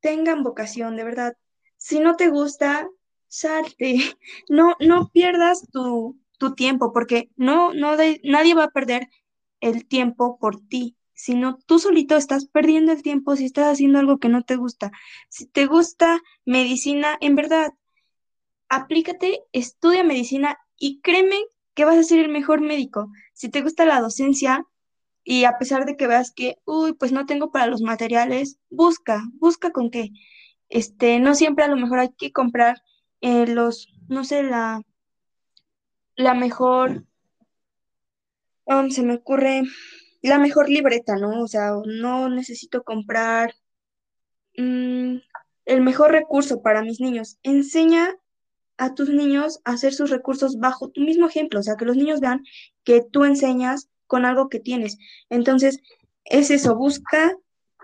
tengan 0.00 0.42
vocación, 0.42 0.96
de 0.96 1.04
verdad. 1.04 1.38
Si 1.78 1.98
no 1.98 2.16
te 2.16 2.28
gusta, 2.28 2.90
salte, 3.28 3.96
no, 4.48 4.74
no 4.80 5.08
pierdas 5.08 5.68
tu, 5.70 6.18
tiempo, 6.56 6.92
porque 6.92 7.30
no, 7.36 7.72
no 7.72 7.96
nadie 8.22 8.54
va 8.54 8.64
a 8.64 8.70
perder 8.70 9.08
el 9.60 9.86
tiempo 9.86 10.38
por 10.38 10.60
ti, 10.60 10.96
sino 11.14 11.58
tú 11.66 11.78
solito 11.78 12.14
estás 12.16 12.46
perdiendo 12.46 12.92
el 12.92 13.02
tiempo 13.02 13.36
si 13.36 13.46
estás 13.46 13.72
haciendo 13.72 13.98
algo 13.98 14.18
que 14.18 14.28
no 14.28 14.42
te 14.42 14.56
gusta. 14.56 14.92
Si 15.30 15.46
te 15.46 15.66
gusta 15.66 16.20
medicina, 16.44 17.16
en 17.20 17.36
verdad, 17.36 17.72
aplícate, 18.68 19.40
estudia 19.52 20.04
medicina 20.04 20.58
y 20.76 21.00
créeme 21.00 21.38
que 21.74 21.84
vas 21.84 21.96
a 21.96 22.02
ser 22.02 22.18
el 22.18 22.28
mejor 22.28 22.60
médico. 22.60 23.10
Si 23.32 23.48
te 23.48 23.62
gusta 23.62 23.86
la 23.86 24.00
docencia 24.00 24.66
y 25.24 25.44
a 25.44 25.58
pesar 25.58 25.86
de 25.86 25.96
que 25.96 26.06
veas 26.06 26.32
que, 26.32 26.58
uy, 26.64 26.92
pues 26.94 27.12
no 27.12 27.26
tengo 27.26 27.50
para 27.50 27.66
los 27.66 27.82
materiales, 27.82 28.58
busca, 28.70 29.24
busca 29.34 29.72
con 29.72 29.90
qué. 29.90 30.10
Este, 30.68 31.18
no 31.20 31.34
siempre 31.34 31.64
a 31.64 31.68
lo 31.68 31.76
mejor 31.76 31.98
hay 31.98 32.10
que 32.16 32.32
comprar 32.32 32.82
eh, 33.20 33.46
los, 33.46 33.88
no 34.08 34.24
sé, 34.24 34.42
la, 34.42 34.82
la 36.16 36.34
mejor, 36.34 37.04
um, 38.64 38.90
se 38.90 39.02
me 39.02 39.14
ocurre, 39.14 39.62
la 40.22 40.38
mejor 40.38 40.68
libreta, 40.68 41.16
¿no? 41.16 41.42
O 41.42 41.48
sea, 41.48 41.72
no 41.86 42.28
necesito 42.28 42.82
comprar 42.82 43.54
mm, 44.56 45.16
el 45.66 45.80
mejor 45.82 46.12
recurso 46.12 46.62
para 46.62 46.82
mis 46.82 47.00
niños. 47.00 47.38
Enseña 47.42 48.14
a 48.78 48.94
tus 48.94 49.08
niños 49.08 49.60
a 49.64 49.72
hacer 49.72 49.94
sus 49.94 50.10
recursos 50.10 50.58
bajo 50.58 50.90
tu 50.90 51.00
mismo 51.00 51.26
ejemplo, 51.26 51.60
o 51.60 51.62
sea, 51.62 51.76
que 51.76 51.84
los 51.84 51.96
niños 51.96 52.20
vean 52.20 52.42
que 52.84 53.02
tú 53.02 53.24
enseñas 53.24 53.88
con 54.06 54.24
algo 54.24 54.48
que 54.48 54.60
tienes. 54.60 54.98
Entonces, 55.30 55.80
es 56.24 56.50
eso, 56.50 56.76
busca 56.76 57.34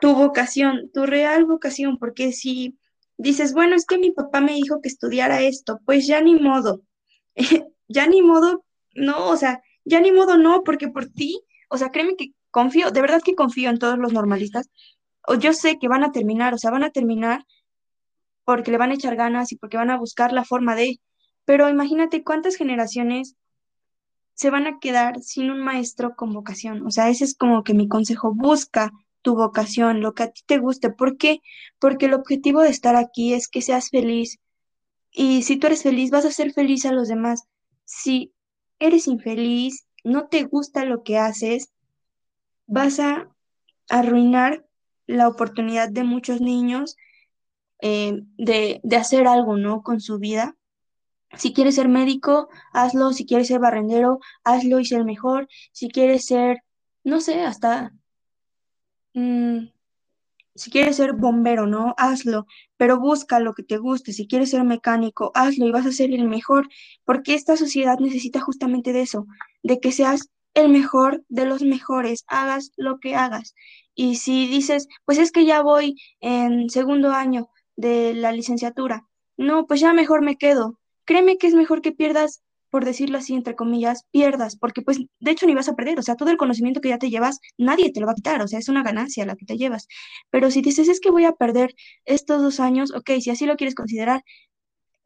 tu 0.00 0.14
vocación, 0.14 0.90
tu 0.92 1.06
real 1.06 1.44
vocación, 1.44 1.98
porque 1.98 2.32
si 2.32 2.78
dices, 3.22 3.54
bueno, 3.54 3.76
es 3.76 3.86
que 3.86 3.98
mi 3.98 4.10
papá 4.10 4.40
me 4.40 4.54
dijo 4.54 4.80
que 4.82 4.88
estudiara 4.88 5.40
esto, 5.42 5.80
pues 5.86 6.06
ya 6.06 6.20
ni 6.20 6.34
modo, 6.34 6.82
ya 7.88 8.06
ni 8.06 8.22
modo, 8.22 8.64
no, 8.94 9.28
o 9.28 9.36
sea, 9.36 9.62
ya 9.84 10.00
ni 10.00 10.12
modo 10.12 10.36
no, 10.36 10.62
porque 10.64 10.88
por 10.88 11.06
ti, 11.06 11.42
o 11.68 11.78
sea, 11.78 11.90
créeme 11.90 12.16
que 12.16 12.32
confío, 12.50 12.90
de 12.90 13.00
verdad 13.00 13.22
que 13.24 13.34
confío 13.34 13.70
en 13.70 13.78
todos 13.78 13.98
los 13.98 14.12
normalistas, 14.12 14.68
o 15.26 15.34
yo 15.34 15.52
sé 15.52 15.78
que 15.78 15.88
van 15.88 16.04
a 16.04 16.12
terminar, 16.12 16.52
o 16.52 16.58
sea, 16.58 16.70
van 16.70 16.84
a 16.84 16.90
terminar 16.90 17.46
porque 18.44 18.72
le 18.72 18.78
van 18.78 18.90
a 18.90 18.94
echar 18.94 19.14
ganas 19.14 19.52
y 19.52 19.56
porque 19.56 19.76
van 19.76 19.90
a 19.90 19.98
buscar 19.98 20.32
la 20.32 20.44
forma 20.44 20.74
de, 20.74 21.00
pero 21.44 21.68
imagínate 21.68 22.24
cuántas 22.24 22.56
generaciones 22.56 23.36
se 24.34 24.50
van 24.50 24.66
a 24.66 24.80
quedar 24.80 25.20
sin 25.20 25.50
un 25.50 25.60
maestro 25.60 26.16
con 26.16 26.32
vocación, 26.32 26.84
o 26.84 26.90
sea, 26.90 27.08
ese 27.08 27.24
es 27.24 27.36
como 27.36 27.62
que 27.62 27.74
mi 27.74 27.86
consejo, 27.88 28.34
busca 28.34 28.90
tu 29.22 29.34
vocación, 29.36 30.00
lo 30.00 30.14
que 30.14 30.24
a 30.24 30.30
ti 30.30 30.42
te 30.46 30.58
guste. 30.58 30.90
¿Por 30.90 31.16
qué? 31.16 31.40
Porque 31.78 32.06
el 32.06 32.14
objetivo 32.14 32.60
de 32.62 32.70
estar 32.70 32.96
aquí 32.96 33.34
es 33.34 33.48
que 33.48 33.62
seas 33.62 33.90
feliz. 33.90 34.40
Y 35.10 35.42
si 35.42 35.56
tú 35.56 35.68
eres 35.68 35.82
feliz, 35.82 36.10
vas 36.10 36.24
a 36.24 36.32
ser 36.32 36.52
feliz 36.52 36.84
a 36.86 36.92
los 36.92 37.08
demás. 37.08 37.44
Si 37.84 38.32
eres 38.78 39.06
infeliz, 39.08 39.86
no 40.04 40.28
te 40.28 40.44
gusta 40.44 40.84
lo 40.84 41.02
que 41.02 41.18
haces, 41.18 41.72
vas 42.66 42.98
a 43.00 43.28
arruinar 43.88 44.66
la 45.06 45.28
oportunidad 45.28 45.88
de 45.90 46.04
muchos 46.04 46.40
niños 46.40 46.96
eh, 47.80 48.22
de, 48.38 48.80
de 48.82 48.96
hacer 48.96 49.26
algo, 49.26 49.56
¿no? 49.56 49.82
Con 49.82 50.00
su 50.00 50.18
vida. 50.18 50.56
Si 51.36 51.52
quieres 51.52 51.76
ser 51.76 51.88
médico, 51.88 52.48
hazlo. 52.72 53.12
Si 53.12 53.26
quieres 53.26 53.48
ser 53.48 53.60
barrendero, 53.60 54.20
hazlo 54.44 54.80
y 54.80 54.84
ser 54.84 55.04
mejor. 55.04 55.48
Si 55.72 55.88
quieres 55.88 56.26
ser, 56.26 56.62
no 57.04 57.20
sé, 57.20 57.42
hasta 57.42 57.92
Mm, 59.14 59.68
si 60.54 60.70
quieres 60.70 60.96
ser 60.96 61.14
bombero, 61.14 61.66
¿no? 61.66 61.94
Hazlo, 61.98 62.46
pero 62.76 62.98
busca 62.98 63.40
lo 63.40 63.54
que 63.54 63.62
te 63.62 63.78
guste. 63.78 64.12
Si 64.12 64.26
quieres 64.26 64.50
ser 64.50 64.64
mecánico, 64.64 65.32
hazlo 65.34 65.66
y 65.66 65.72
vas 65.72 65.86
a 65.86 65.92
ser 65.92 66.12
el 66.12 66.28
mejor, 66.28 66.68
porque 67.04 67.34
esta 67.34 67.56
sociedad 67.56 67.98
necesita 67.98 68.40
justamente 68.40 68.92
de 68.92 69.02
eso, 69.02 69.26
de 69.62 69.80
que 69.80 69.92
seas 69.92 70.28
el 70.54 70.68
mejor 70.68 71.24
de 71.28 71.46
los 71.46 71.62
mejores, 71.62 72.24
hagas 72.28 72.72
lo 72.76 72.98
que 73.00 73.16
hagas. 73.16 73.54
Y 73.94 74.16
si 74.16 74.46
dices, 74.48 74.88
pues 75.04 75.18
es 75.18 75.32
que 75.32 75.46
ya 75.46 75.62
voy 75.62 75.96
en 76.20 76.68
segundo 76.70 77.10
año 77.12 77.48
de 77.76 78.14
la 78.14 78.32
licenciatura, 78.32 79.08
no, 79.36 79.66
pues 79.66 79.80
ya 79.80 79.92
mejor 79.92 80.22
me 80.22 80.36
quedo. 80.36 80.78
Créeme 81.04 81.38
que 81.38 81.46
es 81.46 81.54
mejor 81.54 81.82
que 81.82 81.92
pierdas 81.92 82.42
por 82.72 82.86
decirlo 82.86 83.18
así, 83.18 83.34
entre 83.34 83.54
comillas, 83.54 84.06
pierdas, 84.10 84.56
porque 84.56 84.80
pues 84.80 84.98
de 85.20 85.30
hecho 85.30 85.46
ni 85.46 85.54
vas 85.54 85.68
a 85.68 85.76
perder, 85.76 85.98
o 85.98 86.02
sea, 86.02 86.16
todo 86.16 86.30
el 86.30 86.38
conocimiento 86.38 86.80
que 86.80 86.88
ya 86.88 86.96
te 86.96 87.10
llevas, 87.10 87.38
nadie 87.58 87.92
te 87.92 88.00
lo 88.00 88.06
va 88.06 88.12
a 88.12 88.14
quitar, 88.14 88.40
o 88.40 88.48
sea, 88.48 88.58
es 88.58 88.70
una 88.70 88.82
ganancia 88.82 89.26
la 89.26 89.36
que 89.36 89.44
te 89.44 89.58
llevas. 89.58 89.88
Pero 90.30 90.50
si 90.50 90.62
dices, 90.62 90.88
es 90.88 90.98
que 90.98 91.10
voy 91.10 91.26
a 91.26 91.32
perder 91.32 91.74
estos 92.06 92.40
dos 92.40 92.60
años, 92.60 92.94
ok, 92.94 93.10
si 93.20 93.28
así 93.28 93.44
lo 93.44 93.56
quieres 93.56 93.74
considerar, 93.74 94.24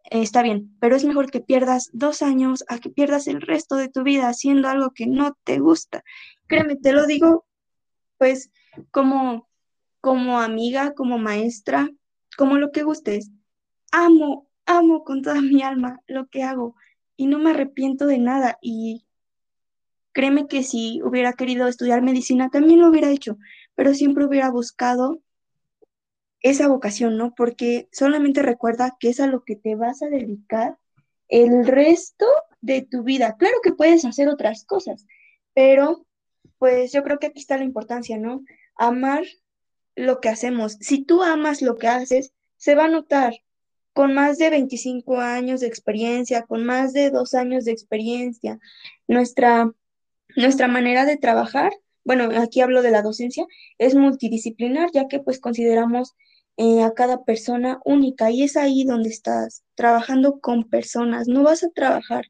está 0.04 0.42
bien, 0.42 0.76
pero 0.78 0.94
es 0.94 1.04
mejor 1.04 1.28
que 1.28 1.40
pierdas 1.40 1.90
dos 1.92 2.22
años 2.22 2.62
a 2.68 2.78
que 2.78 2.88
pierdas 2.88 3.26
el 3.26 3.40
resto 3.40 3.74
de 3.74 3.88
tu 3.88 4.04
vida 4.04 4.28
haciendo 4.28 4.68
algo 4.68 4.92
que 4.92 5.08
no 5.08 5.36
te 5.42 5.58
gusta. 5.58 6.04
Créeme, 6.46 6.76
te 6.76 6.92
lo 6.92 7.04
digo, 7.04 7.46
pues, 8.16 8.52
como, 8.92 9.48
como 10.00 10.38
amiga, 10.38 10.94
como 10.94 11.18
maestra, 11.18 11.90
como 12.36 12.58
lo 12.58 12.70
que 12.70 12.84
gustes. 12.84 13.32
Amo, 13.90 14.46
amo 14.66 15.02
con 15.02 15.22
toda 15.22 15.40
mi 15.40 15.62
alma 15.62 15.98
lo 16.06 16.28
que 16.28 16.44
hago 16.44 16.76
y 17.16 17.26
no 17.26 17.38
me 17.38 17.50
arrepiento 17.50 18.06
de 18.06 18.18
nada. 18.18 18.58
Y 18.60 19.06
créeme 20.12 20.46
que 20.46 20.62
si 20.62 21.02
hubiera 21.02 21.32
querido 21.34 21.68
estudiar 21.68 22.02
medicina, 22.02 22.50
también 22.50 22.80
lo 22.80 22.88
hubiera 22.88 23.10
hecho, 23.10 23.38
pero 23.74 23.94
siempre 23.94 24.24
hubiera 24.24 24.50
buscado 24.50 25.20
esa 26.40 26.68
vocación, 26.68 27.16
¿no? 27.16 27.34
Porque 27.34 27.88
solamente 27.92 28.42
recuerda 28.42 28.96
que 29.00 29.08
es 29.08 29.20
a 29.20 29.26
lo 29.26 29.44
que 29.44 29.56
te 29.56 29.74
vas 29.74 30.02
a 30.02 30.08
dedicar 30.08 30.78
el 31.28 31.66
resto 31.66 32.26
de 32.60 32.82
tu 32.82 33.02
vida. 33.02 33.36
Claro 33.36 33.56
que 33.62 33.72
puedes 33.72 34.04
hacer 34.04 34.28
otras 34.28 34.64
cosas, 34.64 35.06
pero 35.54 36.06
pues 36.58 36.92
yo 36.92 37.02
creo 37.02 37.18
que 37.18 37.26
aquí 37.28 37.40
está 37.40 37.56
la 37.58 37.64
importancia, 37.64 38.18
¿no? 38.18 38.44
Amar 38.76 39.24
lo 39.94 40.20
que 40.20 40.28
hacemos. 40.28 40.76
Si 40.80 41.04
tú 41.04 41.22
amas 41.22 41.62
lo 41.62 41.76
que 41.76 41.88
haces, 41.88 42.32
se 42.56 42.74
va 42.74 42.84
a 42.84 42.88
notar 42.88 43.34
con 43.96 44.12
más 44.12 44.36
de 44.36 44.50
25 44.50 45.20
años 45.20 45.60
de 45.60 45.68
experiencia, 45.68 46.42
con 46.42 46.66
más 46.66 46.92
de 46.92 47.10
dos 47.10 47.32
años 47.32 47.64
de 47.64 47.72
experiencia. 47.72 48.58
Nuestra, 49.08 49.72
nuestra 50.36 50.68
manera 50.68 51.06
de 51.06 51.16
trabajar, 51.16 51.72
bueno, 52.04 52.28
aquí 52.38 52.60
hablo 52.60 52.82
de 52.82 52.90
la 52.90 53.00
docencia, 53.00 53.46
es 53.78 53.94
multidisciplinar, 53.94 54.90
ya 54.92 55.08
que 55.08 55.20
pues 55.20 55.40
consideramos 55.40 56.14
eh, 56.58 56.82
a 56.82 56.92
cada 56.92 57.24
persona 57.24 57.80
única 57.86 58.30
y 58.30 58.42
es 58.42 58.58
ahí 58.58 58.84
donde 58.84 59.08
estás 59.08 59.64
trabajando 59.74 60.40
con 60.40 60.64
personas, 60.64 61.26
no 61.26 61.42
vas 61.42 61.64
a 61.64 61.70
trabajar 61.70 62.26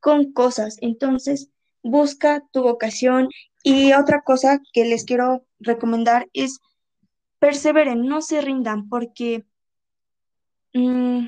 con 0.00 0.32
cosas. 0.32 0.78
Entonces, 0.80 1.50
busca 1.82 2.42
tu 2.52 2.62
vocación 2.62 3.28
y 3.62 3.92
otra 3.92 4.22
cosa 4.22 4.62
que 4.72 4.86
les 4.86 5.04
quiero 5.04 5.44
recomendar 5.60 6.30
es 6.32 6.58
perseveren, 7.38 8.06
no 8.06 8.22
se 8.22 8.40
rindan, 8.40 8.88
porque 8.88 9.44
Mm, 10.74 11.26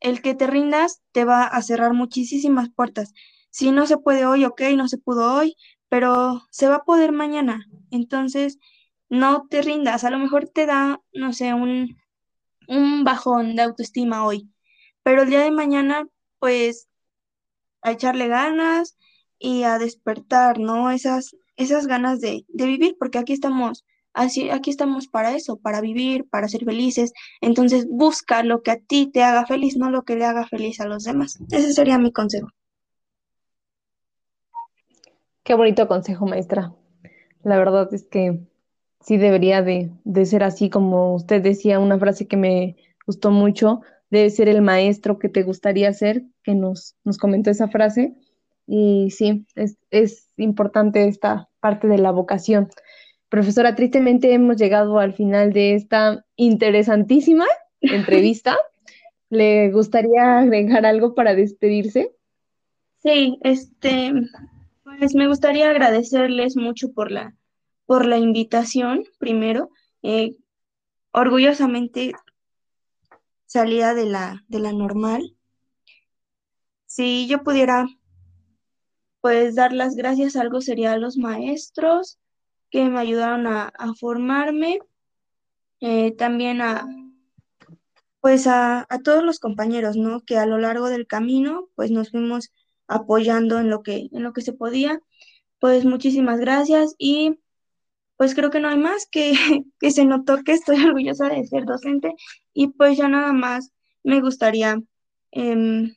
el 0.00 0.22
que 0.22 0.34
te 0.34 0.46
rindas 0.46 1.02
te 1.12 1.24
va 1.24 1.44
a 1.44 1.62
cerrar 1.62 1.92
muchísimas 1.94 2.70
puertas. 2.70 3.12
Si 3.50 3.70
no 3.70 3.86
se 3.86 3.98
puede 3.98 4.26
hoy, 4.26 4.44
ok, 4.44 4.62
no 4.76 4.88
se 4.88 4.98
pudo 4.98 5.34
hoy, 5.34 5.56
pero 5.88 6.42
se 6.50 6.68
va 6.68 6.76
a 6.76 6.84
poder 6.84 7.12
mañana. 7.12 7.66
Entonces, 7.90 8.58
no 9.08 9.46
te 9.48 9.62
rindas. 9.62 10.04
A 10.04 10.10
lo 10.10 10.18
mejor 10.18 10.48
te 10.48 10.66
da, 10.66 11.00
no 11.12 11.32
sé, 11.32 11.54
un, 11.54 11.96
un 12.68 13.04
bajón 13.04 13.56
de 13.56 13.62
autoestima 13.62 14.26
hoy, 14.26 14.50
pero 15.02 15.22
el 15.22 15.30
día 15.30 15.40
de 15.42 15.50
mañana, 15.50 16.06
pues, 16.40 16.88
a 17.82 17.92
echarle 17.92 18.28
ganas 18.28 18.96
y 19.38 19.64
a 19.64 19.78
despertar, 19.78 20.58
¿no? 20.58 20.90
Esas, 20.90 21.36
esas 21.56 21.86
ganas 21.86 22.20
de, 22.20 22.44
de 22.48 22.66
vivir, 22.66 22.96
porque 22.98 23.18
aquí 23.18 23.32
estamos 23.32 23.84
así, 24.14 24.50
aquí 24.50 24.70
estamos 24.70 25.08
para 25.08 25.34
eso, 25.36 25.56
para 25.56 25.80
vivir, 25.80 26.26
para 26.30 26.48
ser 26.48 26.64
felices. 26.64 27.12
Entonces 27.40 27.86
busca 27.88 28.42
lo 28.42 28.62
que 28.62 28.70
a 28.70 28.78
ti 28.78 29.10
te 29.12 29.22
haga 29.22 29.44
feliz, 29.46 29.76
no 29.76 29.90
lo 29.90 30.02
que 30.02 30.16
le 30.16 30.24
haga 30.24 30.46
feliz 30.46 30.80
a 30.80 30.86
los 30.86 31.04
demás. 31.04 31.38
Ese 31.50 31.72
sería 31.72 31.98
mi 31.98 32.12
consejo. 32.12 32.48
Qué 35.42 35.54
bonito 35.54 35.86
consejo, 35.86 36.26
maestra. 36.26 36.72
La 37.42 37.58
verdad 37.58 37.92
es 37.92 38.04
que 38.04 38.40
sí 39.00 39.18
debería 39.18 39.60
de, 39.60 39.90
de 40.04 40.24
ser 40.24 40.42
así, 40.42 40.70
como 40.70 41.14
usted 41.14 41.42
decía, 41.42 41.78
una 41.78 41.98
frase 41.98 42.26
que 42.26 42.38
me 42.38 42.76
gustó 43.06 43.30
mucho, 43.30 43.82
debe 44.08 44.30
ser 44.30 44.48
el 44.48 44.62
maestro 44.62 45.18
que 45.18 45.28
te 45.28 45.42
gustaría 45.42 45.92
ser, 45.92 46.24
que 46.42 46.54
nos, 46.54 46.96
nos 47.04 47.18
comentó 47.18 47.50
esa 47.50 47.68
frase. 47.68 48.14
Y 48.66 49.10
sí, 49.10 49.46
es, 49.56 49.76
es 49.90 50.30
importante 50.38 51.06
esta 51.06 51.50
parte 51.60 51.88
de 51.88 51.98
la 51.98 52.12
vocación. 52.12 52.70
Profesora, 53.34 53.74
tristemente 53.74 54.32
hemos 54.32 54.56
llegado 54.58 55.00
al 55.00 55.12
final 55.12 55.52
de 55.52 55.74
esta 55.74 56.24
interesantísima 56.36 57.44
entrevista. 57.80 58.56
¿Le 59.28 59.72
gustaría 59.72 60.38
agregar 60.38 60.86
algo 60.86 61.16
para 61.16 61.34
despedirse? 61.34 62.14
Sí, 63.02 63.36
este, 63.42 64.12
pues 64.84 65.16
me 65.16 65.26
gustaría 65.26 65.68
agradecerles 65.68 66.56
mucho 66.56 66.92
por 66.92 67.10
la, 67.10 67.34
por 67.86 68.06
la 68.06 68.18
invitación, 68.18 69.02
primero. 69.18 69.70
Eh, 70.04 70.36
orgullosamente 71.10 72.12
salida 73.46 73.94
de 73.94 74.06
la, 74.06 74.44
de 74.46 74.60
la 74.60 74.72
normal. 74.72 75.34
Si 76.86 77.26
yo 77.26 77.42
pudiera, 77.42 77.88
pues, 79.20 79.56
dar 79.56 79.72
las 79.72 79.96
gracias, 79.96 80.36
algo 80.36 80.60
sería 80.60 80.92
a 80.92 80.98
los 80.98 81.16
maestros 81.16 82.20
que 82.74 82.90
me 82.90 82.98
ayudaron 82.98 83.46
a, 83.46 83.72
formarme, 84.00 84.80
eh, 85.78 86.10
también 86.16 86.60
a, 86.60 86.84
pues, 88.20 88.48
a, 88.48 88.84
a, 88.88 88.98
todos 88.98 89.22
los 89.22 89.38
compañeros, 89.38 89.96
¿no? 89.96 90.22
Que 90.22 90.38
a 90.38 90.46
lo 90.46 90.58
largo 90.58 90.88
del 90.88 91.06
camino, 91.06 91.68
pues, 91.76 91.92
nos 91.92 92.10
fuimos 92.10 92.50
apoyando 92.88 93.60
en 93.60 93.70
lo 93.70 93.84
que, 93.84 94.08
en 94.10 94.24
lo 94.24 94.32
que 94.32 94.42
se 94.42 94.52
podía. 94.52 94.98
Pues, 95.60 95.84
muchísimas 95.84 96.40
gracias 96.40 96.96
y 96.98 97.38
pues 98.16 98.34
creo 98.34 98.50
que 98.50 98.58
no 98.58 98.68
hay 98.68 98.78
más 98.78 99.06
que, 99.06 99.34
que 99.78 99.92
se 99.92 100.04
notó 100.04 100.42
que 100.44 100.52
estoy 100.52 100.76
orgullosa 100.84 101.28
de 101.28 101.46
ser 101.46 101.66
docente 101.66 102.12
y 102.52 102.68
pues 102.68 102.98
ya 102.98 103.06
nada 103.06 103.32
más 103.32 103.70
me 104.02 104.20
gustaría 104.20 104.82
em, 105.30 105.94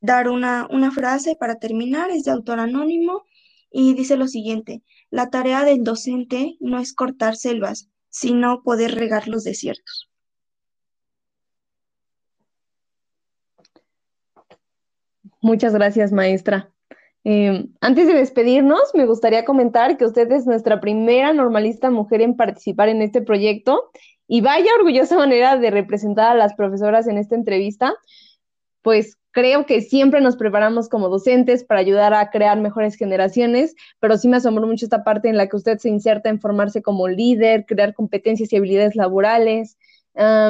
dar 0.00 0.28
una, 0.28 0.68
una 0.70 0.92
frase 0.92 1.34
para 1.34 1.58
terminar, 1.58 2.10
es 2.12 2.24
de 2.24 2.30
autor 2.30 2.60
anónimo 2.60 3.24
y 3.72 3.94
dice 3.94 4.16
lo 4.16 4.28
siguiente, 4.28 4.82
la 5.10 5.30
tarea 5.30 5.64
del 5.64 5.84
docente 5.84 6.56
no 6.60 6.78
es 6.78 6.94
cortar 6.94 7.36
selvas, 7.36 7.88
sino 8.08 8.62
poder 8.62 8.94
regar 8.94 9.28
los 9.28 9.44
desiertos. 9.44 10.08
Muchas 15.40 15.72
gracias, 15.72 16.12
maestra. 16.12 16.72
Em, 17.24 17.74
antes 17.80 18.06
de 18.06 18.14
despedirnos, 18.14 18.92
me 18.94 19.06
gustaría 19.06 19.44
comentar 19.44 19.96
que 19.96 20.04
usted 20.04 20.30
es 20.32 20.46
nuestra 20.46 20.80
primera 20.80 21.32
normalista 21.32 21.90
mujer 21.90 22.22
en 22.22 22.36
participar 22.36 22.88
en 22.88 23.02
este 23.02 23.22
proyecto 23.22 23.90
y 24.26 24.40
vaya 24.40 24.74
orgullosa 24.78 25.16
manera 25.16 25.56
de 25.56 25.70
representar 25.70 26.32
a 26.32 26.34
las 26.34 26.54
profesoras 26.54 27.06
en 27.06 27.18
esta 27.18 27.34
entrevista, 27.34 27.94
pues 28.82 29.16
creo 29.38 29.66
que 29.66 29.82
siempre 29.82 30.20
nos 30.20 30.34
preparamos 30.34 30.88
como 30.88 31.08
docentes 31.08 31.62
para 31.62 31.78
ayudar 31.78 32.12
a 32.12 32.28
crear 32.30 32.58
mejores 32.58 32.96
generaciones, 32.96 33.76
pero 34.00 34.16
sí 34.18 34.26
me 34.26 34.38
asombró 34.38 34.66
mucho 34.66 34.84
esta 34.84 35.04
parte 35.04 35.28
en 35.28 35.36
la 35.36 35.46
que 35.46 35.54
usted 35.54 35.78
se 35.78 35.88
inserta 35.88 36.28
en 36.28 36.40
formarse 36.40 36.82
como 36.82 37.06
líder, 37.06 37.64
crear 37.64 37.94
competencias 37.94 38.52
y 38.52 38.56
habilidades 38.56 38.96
laborales, 38.96 39.78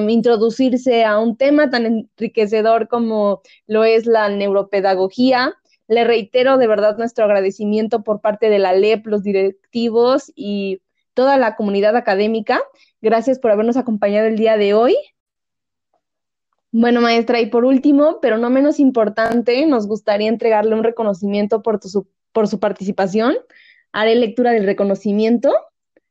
introducirse 0.09 1.05
a 1.05 1.18
un 1.18 1.36
tema 1.36 1.68
tan 1.68 1.84
enriquecedor 1.84 2.89
como 2.89 3.43
lo 3.66 3.84
es 3.84 4.07
la 4.07 4.30
neuropedagogía 4.30 5.55
le 5.86 6.05
reitero 6.05 6.57
de 6.57 6.66
verdad 6.66 6.97
nuestro 6.97 7.26
agradecimiento 7.26 8.03
por 8.03 8.22
parte 8.22 8.49
de 8.49 8.59
la 8.59 8.72
LEP, 8.72 9.07
los 9.07 9.22
directivos 9.22 10.32
y 10.34 10.80
toda 11.12 11.36
la 11.36 11.57
comunidad 11.57 11.95
académica. 11.95 12.62
Gracias 13.03 13.39
por 13.39 13.51
habernos 13.51 13.76
acompañado 13.76 14.26
el 14.26 14.36
día 14.36 14.57
de 14.57 14.72
hoy. 14.72 14.97
Bueno, 16.71 17.01
maestra, 17.01 17.41
y 17.41 17.47
por 17.47 17.64
último, 17.64 18.19
pero 18.21 18.39
no 18.39 18.51
menos 18.51 18.79
importante, 18.79 19.64
nos 19.66 19.87
gustaría 19.87 20.29
entregarle 20.29 20.75
un 20.75 20.85
reconocimiento 20.85 21.62
por, 21.62 21.83
su, 21.83 22.07
por 22.33 22.49
su 22.49 22.61
participación. 22.61 23.37
Haré 23.93 24.14
lectura 24.16 24.53
del 24.53 24.64
reconocimiento. 24.64 25.55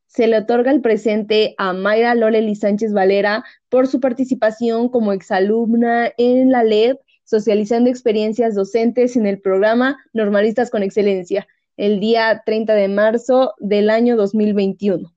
Se 0.08 0.28
le 0.28 0.38
otorga 0.38 0.72
el 0.72 0.82
presente 0.82 1.54
a 1.58 1.74
Mayra 1.74 2.16
Loreli 2.16 2.56
Sánchez 2.56 2.94
Valera 2.94 3.44
por 3.70 3.88
su 3.88 4.00
participación 4.00 4.90
como 4.90 5.14
exalumna 5.14 6.12
en 6.18 6.52
la 6.52 6.64
LEP 6.64 7.00
socializando 7.28 7.90
experiencias 7.90 8.56
docentes 8.56 9.18
en 9.18 9.28
el 9.28 9.42
programa 9.42 9.98
Normalistas 10.14 10.72
con 10.72 10.82
Excelencia, 10.82 11.46
el 11.76 12.00
día 12.00 12.42
30 12.46 12.74
de 12.74 12.88
marzo 12.88 13.54
del 13.60 13.90
año 13.90 14.16
2021. 14.16 15.14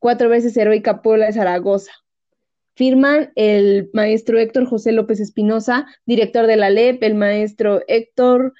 Cuatro 0.00 0.28
veces 0.28 0.56
heroica 0.56 1.02
Puebla 1.02 1.26
de 1.26 1.34
Zaragoza. 1.34 1.92
Firman 2.74 3.32
el 3.34 3.90
maestro 3.92 4.38
Héctor 4.38 4.66
José 4.66 4.92
López 4.92 5.20
Espinosa, 5.20 5.86
director 6.06 6.46
de 6.46 6.56
la 6.56 6.70
LEP, 6.70 7.02
el 7.02 7.14
maestro 7.14 7.82
Héctor, 7.86 8.54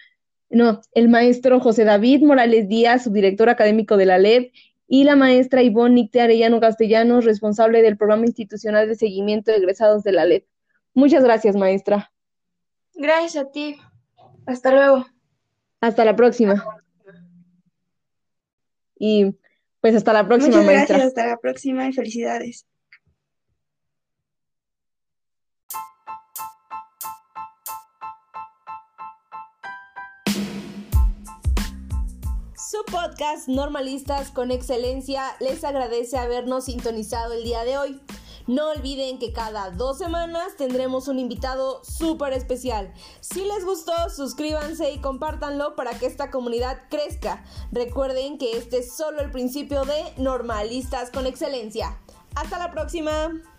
no, 0.51 0.83
el 0.93 1.09
maestro 1.09 1.61
José 1.61 1.85
David 1.85 2.23
Morales 2.23 2.69
Díaz, 2.69 3.05
subdirector 3.05 3.49
académico 3.49 3.97
de 3.97 4.07
la 4.07 4.19
LEP, 4.19 4.53
y 4.87 5.05
la 5.05 5.17
maestra 5.17 5.63
Ivonne 5.63 5.95
Nicte 5.95 6.21
Arellano 6.21 6.61
Castellanos, 6.61 7.25
responsable 7.25 7.81
del 7.81 7.97
programa 7.97 8.27
institucional 8.27 8.87
de 8.87 8.95
seguimiento 8.95 9.51
de 9.51 9.57
egresados 9.57 10.03
de 10.03 10.13
la 10.13 10.27
LEP. 10.27 10.47
Muchas 10.93 11.25
gracias, 11.25 11.57
maestra. 11.57 12.13
Gracias 12.95 13.43
a 13.43 13.51
ti. 13.51 13.77
Hasta 14.45 14.71
luego. 14.73 15.07
Hasta 15.81 16.05
la 16.05 16.15
próxima. 16.15 16.63
Y 18.99 19.35
pues 19.81 19.97
hasta 19.97 20.13
la 20.13 20.29
próxima, 20.29 20.59
Muchas 20.59 20.89
Gracias, 20.89 21.03
hasta 21.03 21.27
la 21.27 21.39
próxima 21.39 21.89
y 21.89 21.93
felicidades. 21.93 22.67
Su 32.73 32.87
podcast 32.87 33.49
Normalistas 33.49 34.31
con 34.31 34.51
Excelencia 34.51 35.25
les 35.41 35.63
agradece 35.63 36.17
habernos 36.17 36.65
sintonizado 36.65 37.35
el 37.35 37.45
día 37.45 37.65
de 37.65 37.77
hoy. 37.77 38.01
No 38.47 38.71
olviden 38.71 39.19
que 39.19 39.35
cada 39.35 39.73
dos 39.73 39.99
semanas 39.99 40.57
tendremos 40.57 41.07
un 41.07 41.19
invitado 41.19 41.85
súper 41.85 42.33
especial. 42.33 42.91
Si 43.21 43.45
les 43.45 43.67
gustó, 43.67 43.93
suscríbanse 44.09 44.91
y 44.91 45.03
compártanlo 45.03 45.77
para 45.77 45.99
que 45.99 46.07
esta 46.07 46.31
comunidad 46.31 46.85
crezca. 46.89 47.45
Recuerden 47.73 48.39
que 48.39 48.57
este 48.57 48.79
es 48.79 48.97
solo 48.97 49.21
el 49.21 49.31
principio 49.31 49.85
de 49.85 50.15
Normalistas 50.17 51.11
con 51.11 51.27
Excelencia. 51.27 51.99
Hasta 52.35 52.59
la 52.59 52.71
próxima. 52.71 53.52